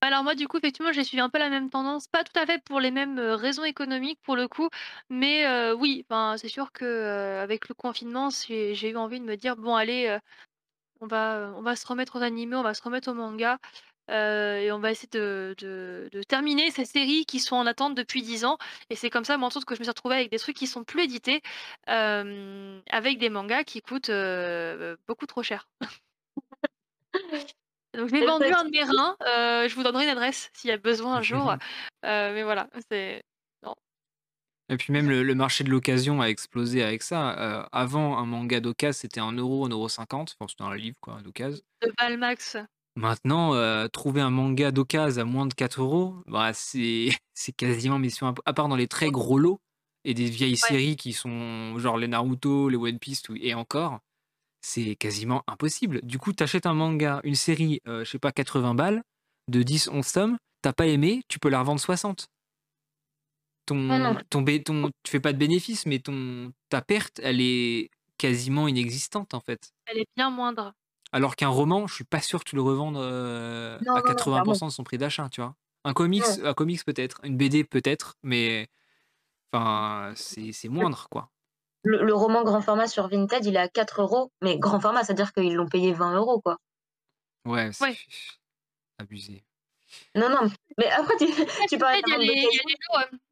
[0.00, 2.46] Alors moi, du coup, effectivement, j'ai suivi un peu la même tendance, pas tout à
[2.46, 4.68] fait pour les mêmes, raisons économiques pour le coup,
[5.10, 6.04] mais oui,
[6.36, 10.16] c'est sûr que avec le confinement, j'ai eu envie de me dire: «Bon allez,
[11.00, 13.58] on va, on va se remettre aux animés, on va se remettre au manga,
[14.10, 18.44] et on va essayer de de terminer ces séries qui sont en attente depuis 10
[18.44, 18.58] ans»
[18.90, 20.66] et c'est comme ça, moi, en que je me suis retrouvée avec des trucs qui
[20.68, 21.42] sont plus édités,
[21.86, 24.10] avec des mangas qui coûtent,
[25.08, 25.68] beaucoup trop cher.
[27.98, 29.16] Donc, j'ai vendu un de mes reins.
[29.68, 31.54] je vous donnerai une adresse s'il y a besoin un jour.
[32.02, 33.22] mais voilà, c'est.
[34.70, 37.66] Et puis même le, marché de l'occasion a explosé avec ça.
[37.72, 40.36] avant, un manga d'occasion, c'était 1 euro, 1 euro 50.
[40.38, 41.62] Enfin, c'était un livre, quoi, d'occasion.
[41.82, 42.56] De Balmax.
[42.94, 47.10] Maintenant, trouver un manga d'occasion à moins de 4 euros, bah, c'est
[47.56, 49.60] quasiment mission À part dans les très gros lots
[50.04, 54.00] et des vieilles séries qui sont genre les Naruto, les One Piece et encore,
[54.60, 56.00] c'est quasiment impossible.
[56.02, 59.02] Du coup, t'achètes un manga, une série, je sais pas, 80 balles,
[59.48, 62.28] de 10, 11 tomes, t'as pas aimé, tu peux la revendre 60
[63.68, 68.66] ton, ton, ton, tu fais pas de bénéfice, mais ton, ta perte, elle est quasiment
[68.66, 69.72] inexistante en fait.
[69.86, 70.72] Elle est bien moindre.
[71.12, 74.70] Alors qu'un roman, je suis pas sûr que tu le revendes euh, à 80% de
[74.70, 75.54] son prix d'achat, tu vois.
[75.84, 78.68] Un comics, un comics peut-être, une BD peut-être, mais
[79.52, 81.30] enfin, c'est moindre quoi.
[81.84, 85.32] Le, roman grand format sur Vinted, il est à 4 euros, mais grand format, c'est-à-dire
[85.32, 86.58] qu'ils l'ont payé 20 euros quoi.
[87.44, 87.96] Ouais, c'est
[88.98, 89.44] abusé.
[90.14, 91.26] Non, non, mais après, tu,
[91.68, 93.28] tu parlais de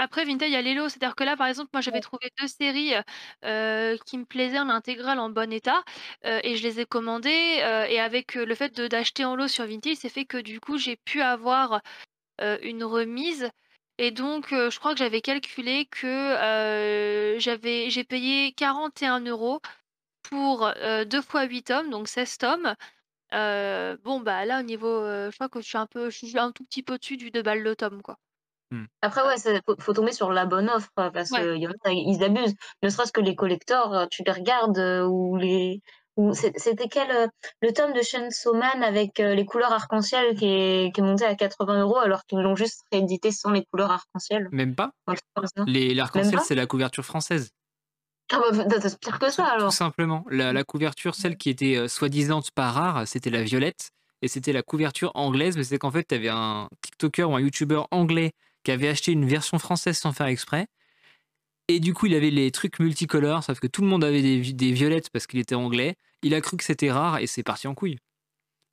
[0.00, 0.88] après, Vintage, il y a les lots.
[0.88, 2.94] C'est-à-dire que là, par exemple, moi, j'avais trouvé deux séries
[3.42, 5.84] qui me plaisaient en intégrale, en bon état,
[6.24, 7.28] et je les ai commandées.
[7.90, 10.96] et avec le fait d'acheter en lot sur Vintage, c'est fait que du coup, j'ai
[10.96, 11.82] pu avoir
[12.62, 13.50] une remise.
[14.02, 19.60] Et donc, je crois que j'avais calculé que j'avais, j'ai payé 41 euros
[20.22, 20.72] pour
[21.06, 22.74] 2 fois 8 tomes, donc 16 tomes.
[23.30, 26.50] bon, bah là, au niveau, je crois que je suis un peu, je suis un
[26.50, 28.16] tout petit peu au-dessus du 2 balles le tome, quoi.
[28.70, 28.84] Mmh.
[29.02, 32.24] Après, ouais, il faut, tomber sur la bonne offre parce qu'il y en a, ils
[32.24, 32.54] abusent.
[32.82, 34.78] Ne serait-ce que les collectors, tu les regardes
[35.08, 35.82] ou les.
[36.32, 37.30] C'était quel
[37.62, 41.34] le tome de Chainsaw Man avec les couleurs arc-en-ciel qui est, qui est monté à
[41.34, 44.48] 80 euros alors qu'ils l'ont juste réédité sans les couleurs arc-en-ciel?
[44.52, 44.92] Même pas
[45.66, 47.50] Les L'arc-en-ciel, c'est la couverture française.
[48.32, 49.70] Ah bah, c'est pire que ça alors.
[49.70, 50.24] Tout simplement.
[50.30, 53.90] La, la couverture, celle qui était soi-disant pas rare, c'était la violette.
[54.22, 57.40] Et c'était la couverture anglaise, mais c'est qu'en fait, tu avais un TikToker ou un
[57.40, 58.32] YouTuber anglais
[58.64, 60.66] qui avait acheté une version française sans faire exprès.
[61.68, 64.52] Et du coup, il avait les trucs multicolores, sauf que tout le monde avait des,
[64.52, 65.96] des violettes parce qu'il était anglais.
[66.22, 67.98] Il a cru que c'était rare et c'est parti en couille.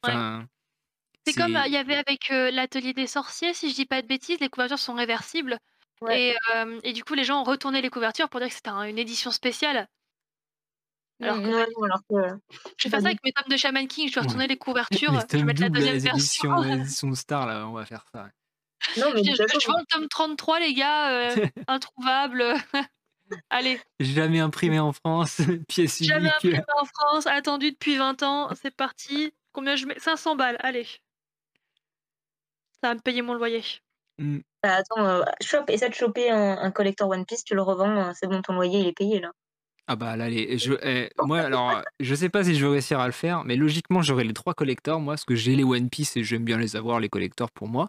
[0.04, 4.08] c'est comme il y avait avec euh, l'atelier des sorciers, si je dis pas de
[4.08, 5.58] bêtises, les couvertures sont réversibles.
[6.12, 8.70] Et, euh, et, du coup, les gens ont retourné les couvertures pour dire que c'était
[8.70, 9.88] une édition spéciale.
[11.20, 11.44] Alors que,
[12.78, 15.20] je vais faire ça avec mes tomes de Shaman King, je vais retourner les couvertures,
[15.32, 16.64] je vais mettre la deuxième version.
[16.64, 18.30] Édition Star, là, on va faire ça.
[18.98, 21.36] Non, mais je, je, vends le tome 33, les gars, euh,
[21.68, 22.54] introuvable.
[23.50, 23.80] Allez.
[24.00, 26.12] Jamais imprimé en France, pièce unique.
[26.12, 29.34] Jamais imprimé en France, attendu depuis 20 ans, c'est parti.
[29.52, 30.00] Combien je mets?
[30.00, 30.88] 500 balles, allez.
[32.82, 33.64] Ça va me payer mon loyer.
[34.20, 34.40] Mmh.
[34.64, 35.24] Bah, attends, euh,
[35.68, 38.80] essaie de choper un, collector One Piece, tu le revends, euh, c'est bon, ton loyer
[38.80, 39.32] il est payé là.
[39.90, 43.06] Ah bah là, je, eh, moi alors, je sais pas si je vais réussir à
[43.06, 46.18] le faire, mais logiquement j'aurai les trois collectors, moi, parce que j'ai les One Piece
[46.18, 47.88] et j'aime bien les avoir, les collectors pour moi.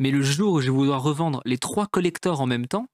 [0.00, 2.88] Mais le jour où je vais vouloir revendre les trois collectors en même temps,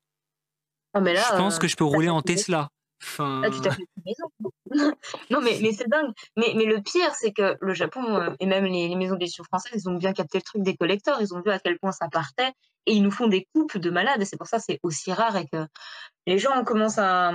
[0.94, 2.68] ah, je pense que je peux rouler en Tesla.
[3.02, 3.42] Enfin...
[3.50, 4.52] tu t'as fait une maison.
[5.30, 6.12] non, mais, mais c'est dingue.
[6.36, 9.82] Mais, mais le pire, c'est que le Japon euh, et même les, maisons d'édition françaises,
[9.84, 11.20] ils ont bien capté le truc des collecteurs.
[11.20, 12.52] Ils ont vu à quel point ça partait.
[12.86, 14.22] Et ils nous font des coupes de malades.
[14.22, 15.66] Et c'est pour ça que c'est aussi rare et que
[16.26, 17.32] les gens commencent à.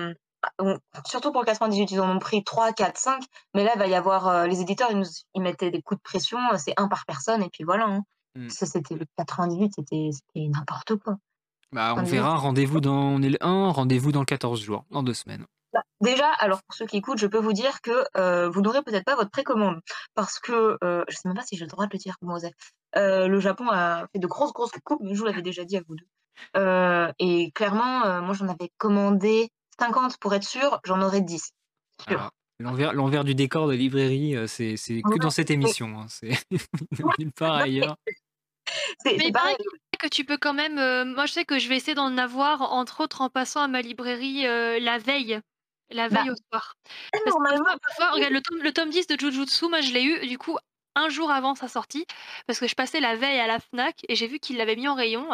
[1.05, 3.23] Surtout pour le 98, ils en ont pris 3, 4, 5.
[3.53, 4.27] Mais là, il va y avoir.
[4.27, 6.37] Euh, les éditeurs, ils, nous, ils mettaient des coups de pression.
[6.57, 7.43] C'est un par personne.
[7.43, 7.85] Et puis voilà.
[7.85, 8.03] Hein.
[8.35, 8.49] Mmh.
[8.49, 11.17] Ça, c'était le 98, c'était n'importe quoi.
[11.73, 15.13] Bah, on verra, rendez-vous dans on est le 1, rendez-vous dans 14 jours, dans deux
[15.13, 15.45] semaines.
[15.73, 18.81] Bah, déjà, alors pour ceux qui écoutent, je peux vous dire que euh, vous n'aurez
[18.83, 19.81] peut-être pas votre précommande
[20.15, 22.37] parce que euh, je sais même pas si j'ai le droit de le dire, comment
[22.95, 25.77] euh, le Japon a fait de grosses grosses coupes, mais je vous l'avais déjà dit
[25.77, 26.07] à vous deux.
[26.55, 29.49] Euh, et clairement, moi j'en avais commandé
[29.79, 31.51] 50 pour être sûr, j'en aurais 10.
[32.59, 35.99] L'envers du décor de librairie, c'est que dans cette émission.
[35.99, 36.31] Hein, c'est
[37.19, 37.97] nulle part ailleurs.
[39.05, 39.55] Mais pareil
[39.97, 40.77] que tu peux quand même.
[40.77, 43.67] Euh, moi, je sais que je vais essayer d'en avoir, entre autres, en passant à
[43.67, 45.39] ma librairie euh, la veille.
[45.89, 46.75] La bah, veille au soir.
[48.13, 50.57] regarde, le tome, le tome 10 de Jujutsu, moi, je l'ai eu, du coup,
[50.95, 52.05] un jour avant sa sortie,
[52.45, 54.87] parce que je passais la veille à la Fnac et j'ai vu qu'il l'avait mis
[54.87, 55.29] en rayon.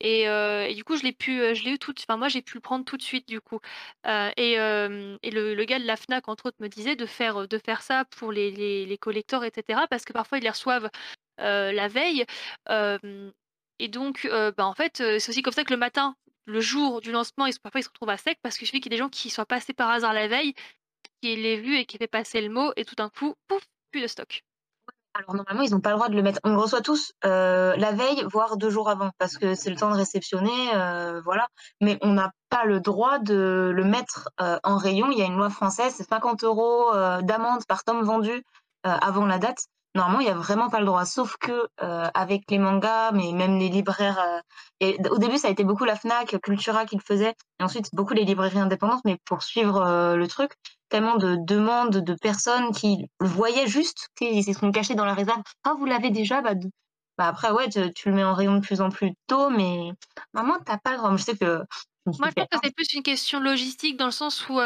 [0.00, 1.94] Et, euh, et, du coup, je l'ai pu, je l'ai eu tout.
[1.98, 3.60] Enfin, moi, j'ai pu le prendre tout de suite, du coup.
[4.06, 7.58] et, et le, le, gars de la Fnac, entre autres, me disait de faire, de
[7.58, 9.80] faire ça pour les, les, les collecteurs, etc.
[9.88, 10.90] Parce que parfois, ils les reçoivent
[11.38, 12.24] la veille.
[12.70, 16.16] et donc, bah, en fait, c'est aussi comme ça que le matin,
[16.46, 18.92] le jour du lancement, ils, parfois ils se retrouvent à sec parce qu'il suffit qu'il
[18.92, 20.54] y ait des gens qui soient passés par hasard la veille,
[21.22, 24.02] qui l'aient vu et qui fait passer le mot, et tout d'un coup, pouf, plus
[24.02, 24.44] de stock.
[25.14, 26.40] Alors normalement, ils n'ont pas le droit de le mettre.
[26.42, 29.90] On le reçoit tous la veille, voire deux jours avant, parce que c'est le temps
[29.90, 30.72] de réceptionner,
[31.24, 31.46] voilà.
[31.80, 35.12] Mais on n'a pas le droit de le mettre en rayon.
[35.12, 36.90] Il y a une loi française, c'est 50 euros
[37.22, 38.42] d'amende par tome vendu
[38.82, 39.68] avant la date.
[39.94, 41.04] Normalement, il y a vraiment pas le droit.
[41.04, 44.42] Sauf que, avec les mangas, mais même les libraires,
[44.80, 47.88] et au début, ça a été beaucoup la Fnac, Cultura qui le faisait et ensuite
[47.92, 50.52] beaucoup les librairies indépendantes, mais pour suivre, le truc,
[50.88, 55.42] tellement de demandes de personnes qui voyaient juste, qu'ils se sont cachés dans la réserve.
[55.64, 56.54] «Ah, vous l'avez déjà?» bah,
[57.16, 59.90] bah, après, ouais, tu le mets en rayon de plus en plus tôt, mais
[60.34, 61.16] normalement, t'as pas le droit.
[61.16, 61.62] je sais que
[62.06, 64.58] Moi, je pense que c'est plus une question logistique dans le sens où,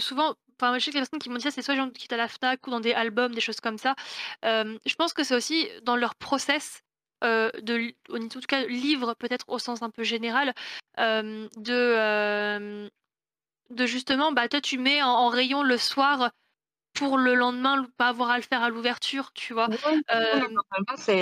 [0.00, 1.90] souvent Enfin, je sais que les personnes qui m'ont dit ça, c'est soit les gens
[1.90, 3.94] qui à la FNAC ou dans des albums, des choses comme ça.
[4.42, 6.82] je pense que c'est aussi dans leur process,
[7.22, 10.54] de en tout cas livre peut-être au sens un peu général,
[10.98, 12.90] de,
[13.70, 16.30] de justement, bah, toi tu mets en rayon le soir
[16.92, 19.68] pour le lendemain pas avoir à le faire à l'ouverture, tu vois?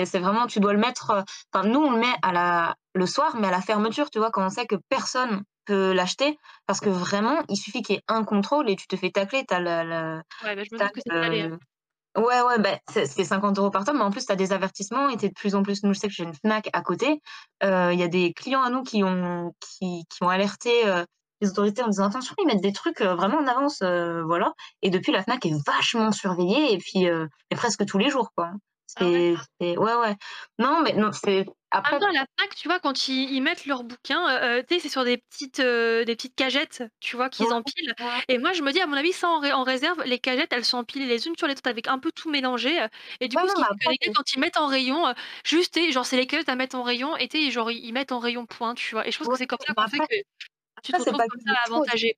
[0.03, 3.37] c'est vraiment tu dois le mettre, enfin nous on le met à la le soir,
[3.39, 4.31] mais à la fermeture, tu vois?
[4.31, 5.43] Quand on sait que personne
[5.73, 6.37] l'acheter
[6.67, 9.45] parce que vraiment, il suffit qu'il y ait un contrôle et tu te fais tacler.
[9.47, 11.57] Tu as le, Ouais, bah, je me que c'est hein.
[12.17, 15.09] Ouais, ouais, bah, c'est 50 euros par tome, mais en plus, tu as des avertissements
[15.09, 15.83] et tu de plus en plus.
[15.83, 17.21] Nous, je sais que j'ai une Fnac à côté.
[17.61, 20.71] Il y a des clients à nous qui ont, qui, qui ont alerté
[21.41, 23.81] les autorités en disant attention, ils mettent des trucs vraiment en avance.
[23.81, 24.53] voilà.
[24.81, 28.31] Et depuis, la Fnac est vachement surveillée et puis et presque tous les jours.
[28.35, 28.51] quoi.
[28.95, 29.05] Ah
[29.61, 30.15] c'est, ouais, ouais.
[30.57, 31.45] Non, mais non, c'est.
[31.71, 35.03] Après, la fac, tu vois, quand ils, mettent leurs bouquins, euh, tu sais, c'est sur
[35.03, 37.93] des petites, euh, des petites cagettes, tu vois, qu'ils empilent.
[38.27, 40.77] Et moi, je me dis, à mon avis, ça en, réserve, les cagettes, elles sont
[40.77, 42.87] empilées les unes sur les autres avec un peu tout mélangé.
[43.19, 45.13] Et du coup, ce qui fait que les gars, quand ils mettent en rayon, euh,
[45.43, 48.19] juste, genre, c'est les cagettes à mettre en rayon, et tu genre, ils mettent en
[48.19, 49.07] rayon point, tu vois.
[49.07, 50.15] Et je pense que c'est comme ça qu'on fait que
[50.81, 52.15] tu te retrouves comme ça avantagé.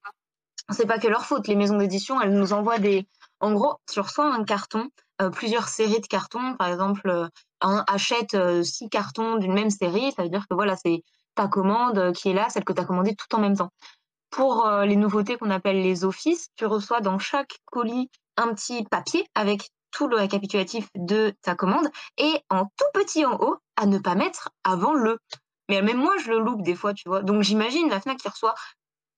[0.69, 1.47] C'est pas que leur faute.
[1.47, 3.05] Les maisons d'édition, elles nous envoient des.
[3.39, 6.55] En gros, tu reçois un carton euh, plusieurs séries de cartons.
[6.57, 7.27] Par exemple, euh,
[7.61, 11.03] un achète euh, six cartons d'une même série, ça veut dire que voilà, c'est
[11.35, 13.71] ta commande qui est là, celle que tu as commandée tout en même temps.
[14.29, 19.25] Pour les nouveautés qu'on appelle les offices, tu reçois dans chaque colis un petit papier
[19.35, 21.87] avec tout le récapitulatif de ta commande
[22.17, 25.19] et en tout petit en haut à ne pas mettre avant le.
[25.69, 27.21] Mais même moi, je le loupe des fois, tu vois.
[27.21, 28.55] Donc j'imagine la FNAC qui reçoit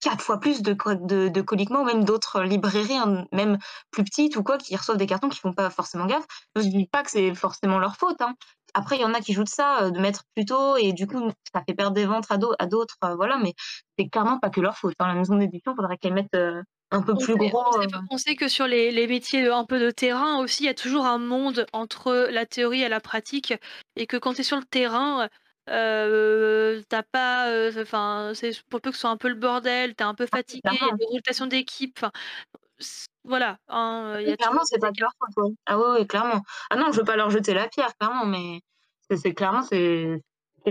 [0.04, 3.58] quatre fois plus de, de, de coliquements, ou même d'autres librairies, hein, même
[3.92, 6.26] plus petites ou quoi, qui reçoivent des cartons qui font pas forcément gaffe.
[6.56, 8.22] Je ne dis pas que c'est forcément leur faute.
[8.22, 8.36] Hein.
[8.74, 10.94] Après, il y en a qui jouent de ça, euh, de mettre plus tôt, et
[10.94, 13.54] du coup, ça fait perdre des ventes à d'autres, euh, voilà, mais
[13.98, 14.96] c'est clairement pas que leur faute.
[15.00, 15.08] Hein.
[15.08, 16.62] La maison d'édition, il faudrait qu'elle mette euh,
[16.92, 17.64] un peu plus gros.
[18.10, 20.74] On sait, que sur les, les, métiers un peu de terrain aussi, il y a
[20.74, 23.54] toujours un monde entre la théorie et la pratique,
[23.96, 25.30] et que quand tu es sur le terrain,
[25.70, 30.04] euh, t'as pas, enfin, c'est pour peu que ce soit un peu le bordel, t'es
[30.04, 32.06] un peu ah, fatigué, il y a des rotations d'équipe,
[33.24, 36.42] voilà, hein, clairement, c'est pas de leur faute, Ah oui, clairement.
[36.70, 38.62] Ah non, je veux pas leur jeter la pierre, clairement, mais
[39.10, 40.22] c'est clairement, c'est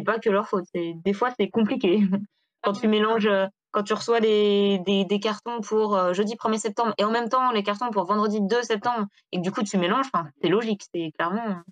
[0.04, 0.66] pas que leur faute.
[0.74, 2.00] des fois, c'est compliqué.
[2.62, 3.28] Quand tu mélanges,
[3.72, 7.64] quand tu reçois des des cartons pour, jeudi 1er septembre et en même temps les
[7.64, 10.06] cartons pour vendredi 2 septembre et que du coup tu mélanges,
[10.40, 11.62] c'est logique, c'est clairement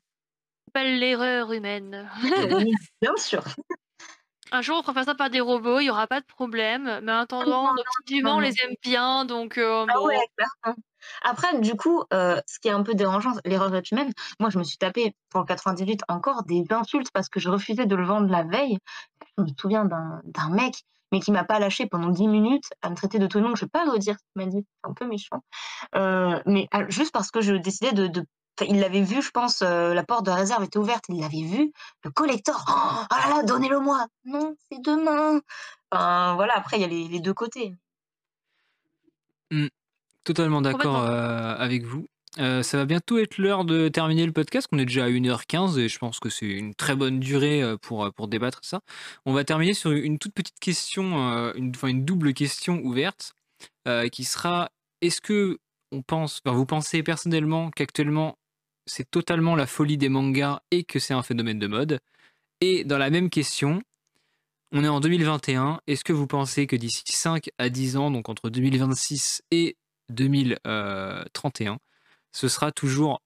[0.74, 2.10] l'erreur humaine.
[3.02, 3.42] Bien sûr.
[4.52, 7.00] Un jour, on fera ça par des robots, il n'y aura pas de problème.
[7.04, 10.18] Mais en attendant, nos petits on les aime bien, donc euh, ah ouais,
[11.22, 14.64] Après, du coup, euh, ce qui est un peu dérangeant, l'erreur humaine, moi, je me
[14.64, 18.28] suis tapé pour le 98 encore des insultes parce que je refusais de le vendre
[18.28, 18.78] la veille.
[19.38, 20.74] Je me souviens d'un mec,
[21.12, 23.54] mais qui m'a pas lâché pendant 10 minutes à me traiter de tout nom.
[23.54, 25.44] Je vais pas redire ce qu'il m'a dit, c'est un peu méchant.
[25.94, 28.24] Euh, mais ah, juste parce que je décidais de, de
[28.68, 31.72] il l'avait vu, je pense, euh, la porte de réserve était ouverte, il l'avait vu.
[32.04, 34.06] Le collector, oh, oh là là, donnez-le-moi.
[34.24, 35.40] Non, c'est demain.
[35.90, 37.74] Enfin, voilà, après, il y a les, deux côtés.
[39.50, 39.66] Mmh.
[40.22, 42.06] totalement d'accord euh, avec vous.
[42.38, 44.68] Euh, ça va bientôt être l'heure de terminer le podcast.
[44.70, 48.12] On est déjà à 1h15 et je pense que c'est une très bonne durée pour,
[48.12, 48.80] pour débattre ça.
[49.26, 51.16] On va terminer sur une toute petite question,
[51.54, 53.32] une, enfin, une double question ouverte
[54.12, 54.70] qui sera
[55.00, 55.58] est-ce que
[55.92, 58.36] on pense, vous pensez personnellement qu'actuellement
[58.90, 62.00] c'est totalement la folie des mangas et que c'est un phénomène de mode.
[62.60, 63.82] Et dans la même question,
[64.72, 68.28] on est en 2021, est-ce que vous pensez que d'ici 5 à 10 ans, donc
[68.28, 69.76] entre 2026 et
[70.10, 71.78] 2031,
[72.32, 73.22] ce sera toujours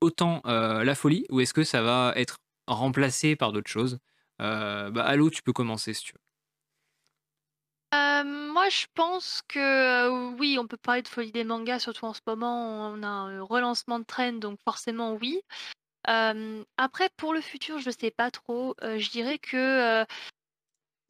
[0.00, 3.98] autant euh, la folie ou est-ce que ça va être remplacé par d'autres choses?
[4.40, 6.21] Euh, bah, Allo, tu peux commencer si tu veux.
[7.94, 12.06] Euh, moi, je pense que, euh, oui, on peut parler de folie des mangas, surtout
[12.06, 15.42] en ce moment, on a un relancement de trend, donc forcément oui.
[16.06, 20.04] après pour le futur, je sais pas trop, je dirais que,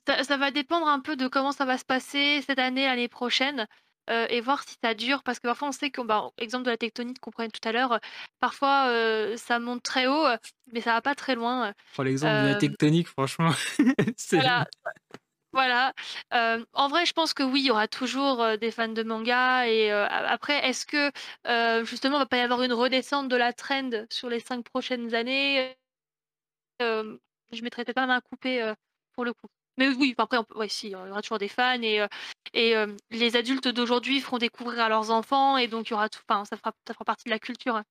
[0.06, 3.68] ça va dépendre un peu de comment ça va se passer cette année, l'année prochaine,
[4.10, 5.22] et voir si ça dure.
[5.22, 7.70] Parce que parfois on sait que bah, exemple de la tectonique qu'on prenait tout à
[7.70, 8.00] l'heure,
[8.40, 8.90] parfois,
[9.36, 10.26] ça monte très haut,
[10.72, 13.52] mais ça va pas très loin, Pour l'exemple de la tectonique, franchement,
[14.16, 14.66] c'est Voilà.
[16.74, 19.90] En vrai, je pense que oui, il y aura toujours, des fans de manga et
[19.90, 21.10] après, est-ce que,
[21.84, 25.14] justement, il va pas y avoir une redescente de la trend sur les cinq prochaines
[25.14, 25.76] années?
[26.80, 28.74] je mettrais peut-être pas ma main à
[29.12, 29.46] pour le coup.
[29.78, 32.04] Mais oui, après, ouais, si, il y aura toujours des fans et
[32.54, 32.74] et
[33.10, 36.44] les adultes d'aujourd'hui feront découvrir à leurs enfants et donc il y aura tout enfin,
[36.44, 37.82] ça fera ça fera partie de la culture.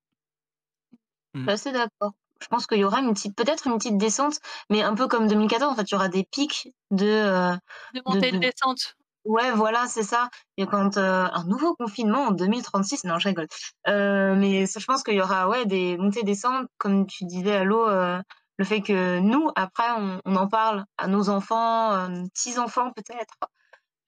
[1.47, 2.13] Je suis assez d'accord.
[2.41, 4.39] Je pense qu'il y aura une petite peut-être une petite descente,
[4.69, 7.55] mais un peu comme 2014, en fait, il y aura des pics de, euh,
[7.93, 8.95] De montée et de descente.
[9.26, 13.47] ouais, voilà, c'est ça et quand, euh, un nouveau confinement en 2036 non, je rigole.
[13.88, 17.88] Euh, mais ça, je pense qu'il y aura, ouais, des montées-descentes, comme tu disais, Allo,
[17.88, 19.89] le fait que nous, après,
[20.26, 23.35] on en parle à nos enfants, petits-enfants peut-être.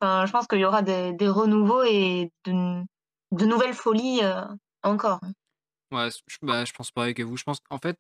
[0.02, 2.84] Enfin, je pense qu'il y aura des des renouveaux et de
[3.32, 4.22] de nouvelles folies,
[4.84, 5.20] encore.
[5.92, 7.38] Ouais, je bah, je pense pareil que vous.
[7.38, 7.98] Je pense qu'en fait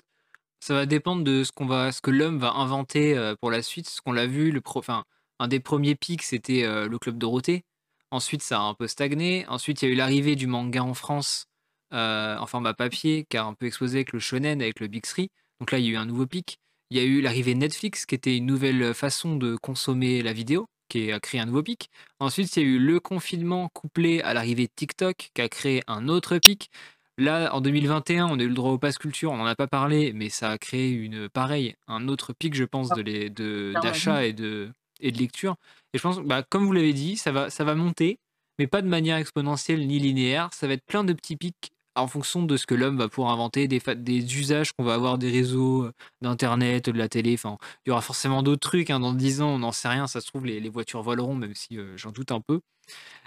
[0.64, 3.90] ça va dépendre de ce qu'on va, ce que l'homme va inventer pour la suite.
[3.90, 5.03] Ce qu'on l'a vu, le enfin,
[5.40, 7.65] un des premiers pics, c'était le Club Dorothée.
[8.11, 9.45] Ensuite, ça a un peu stagné.
[9.49, 11.48] Ensuite, il y a eu l'arrivée du manga en France
[11.91, 15.30] en format papier, qui a un peu explosé avec le shonen, avec le Big Three.
[15.60, 16.60] Donc là, il y a eu un nouveau pic.
[16.91, 20.68] Il y a eu l'arrivée Netflix, qui était une nouvelle façon de consommer la vidéo,
[20.88, 21.90] qui a créé un nouveau pic.
[22.19, 25.84] Ensuite, il y a eu le confinement couplé à l'arrivée de TikTok, qui a créé
[25.88, 26.69] un autre pic.
[27.18, 29.68] Là, en 2021, on a eu le droit au pass culture, on n'en a pas
[29.68, 34.34] parlé, mais ça a créé une pareil, un autre pic, je pense, de d'achat et
[34.34, 35.56] de, et de lecture.
[35.94, 38.18] Et je pense, bah, comme vous l'avez dit, ça va, ça va monter,
[38.57, 40.49] mais pas de manière exponentielle ni linéaire.
[40.53, 43.34] Ça va être plein de petits pics en fonction de ce que l'homme va pouvoir
[43.34, 45.91] inventer, des, des usages qu'on va avoir des réseaux, euh,
[46.22, 47.34] d'Internet, de la télé.
[47.36, 48.90] Enfin, il y aura forcément d'autres trucs.
[48.90, 50.07] Hein, dans 10 ans, on n'en sait rien.
[50.07, 52.60] Ça se trouve, les, les voitures voleront, même si euh, j'en doute un peu.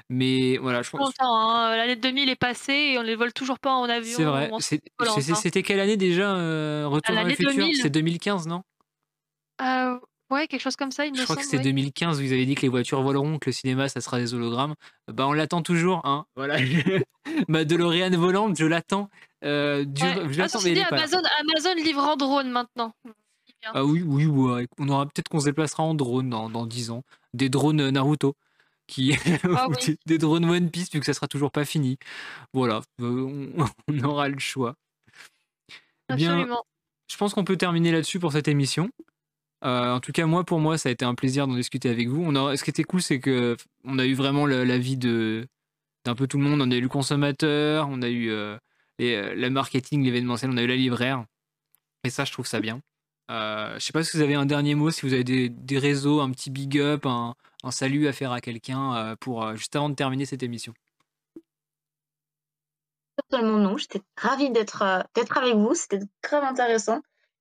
[0.08, 1.14] Mais voilà, je pense.
[1.18, 1.74] Hein.
[1.76, 4.16] L'année 2000 est passée et on ne les vole toujours pas en avion.
[4.16, 4.50] C'est vrai.
[4.52, 4.58] Hein.
[4.60, 7.66] C'était quelle année déjà euh, Retour vers le futur?
[7.80, 8.62] C'est 2015, non?
[9.60, 9.98] Euh,
[10.30, 12.62] Ouais, quelque chose comme ça, il Je crois que c'est 2015, vous avez dit que
[12.62, 14.74] les voitures voleront, que le cinéma, ça sera des hologrammes.
[15.06, 16.26] Bah, on l'attend toujours, hein.
[16.34, 16.56] Voilà.
[17.48, 19.08] Ma DeLorean volante, je l'attends.
[19.44, 22.92] Euh, je l'attends, ah, Amazon, Amazon livre en drone maintenant.
[23.64, 24.66] Ah oui, oui, ouais.
[24.78, 27.02] On aura peut-être qu'on se déplacera en drone dans, dans 10 ans.
[27.34, 28.34] Des drones Naruto
[28.86, 29.66] qui ah
[30.06, 31.98] des drones One Piece vu que ça sera toujours pas fini.
[32.52, 33.52] Voilà, euh,
[33.88, 34.74] on, aura le choix.
[36.14, 36.46] Bien,
[37.10, 38.90] je pense qu'on peut terminer là-dessus pour cette émission.
[39.64, 42.08] Euh, en tout cas, moi, pour moi, ça a été un plaisir d'en discuter avec
[42.08, 42.32] vous.
[42.56, 46.44] Ce qui était cool, c'est que on a eu vraiment l'avis d'un peu tout le
[46.44, 46.60] monde.
[46.60, 48.58] On a eu le consommateur, on a eu euh,
[48.98, 51.24] le marketing, l'événementiel, on a eu la libraire.
[52.04, 52.80] Et ça, je trouve ça bien.
[53.30, 56.20] Euh, je sais pas si vous avez un dernier mot, si vous avez des, réseaux,
[56.20, 57.34] un petit big up, un,
[57.70, 60.72] salut à faire à quelqu'un euh, pour euh, juste avant de terminer cette émission
[63.16, 67.00] Totalement non, j'étais ravie euh, d'être avec vous, c'était très intéressant.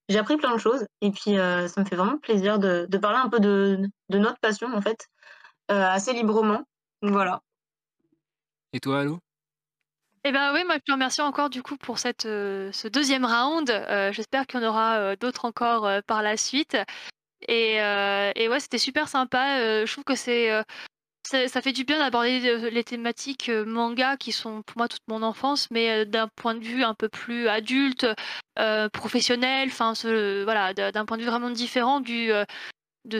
[0.09, 3.17] J'ai appris plein de choses et puis ça me fait vraiment plaisir de, de parler
[3.17, 3.79] un peu de,
[4.09, 5.07] de, notre passion en fait,
[5.67, 6.61] assez librement.
[7.01, 7.41] Voilà.
[8.73, 9.19] Et toi, Allo?
[10.23, 13.67] Eh ben oui, moi je te remercie encore du coup pour cette, ce deuxième round.
[14.11, 16.77] J'espère qu'il y en aura d'autres encore par la suite.
[17.47, 19.59] Et, euh, et ouais, c'était super sympa.
[19.59, 20.51] Euh, je trouve que c'est
[21.33, 25.23] euh, ça fait du bien d'aborder les thématiques manga qui sont pour moi toute mon
[25.23, 28.05] enfance, mais d'un point de vue un peu plus adulte,
[28.93, 29.93] professionnel, enfin
[30.43, 32.31] voilà, d'un point de vue vraiment différent du
[33.05, 33.19] de,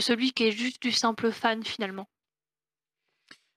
[0.00, 2.08] celui qui est juste du simple fan finalement.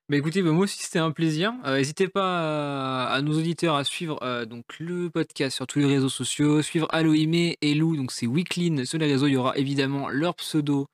[0.10, 1.54] Bah écoutez, bah, moi aussi c'était un plaisir.
[1.66, 5.86] Euh, n'hésitez pas à, nos auditeurs à suivre euh, donc le podcast sur tous les
[5.86, 9.28] réseaux sociaux, suivre Aloïmé et Lou, donc c'est Weekline sur les réseaux.
[9.28, 10.88] Il y aura évidemment leur pseudo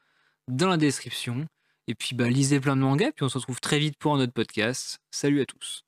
[0.49, 1.48] dans la description.
[1.87, 4.19] Et puis bah lisez plein de mangas, puis on se retrouve très vite pour un
[4.19, 4.99] autre podcast.
[5.11, 5.84] Salut à tous.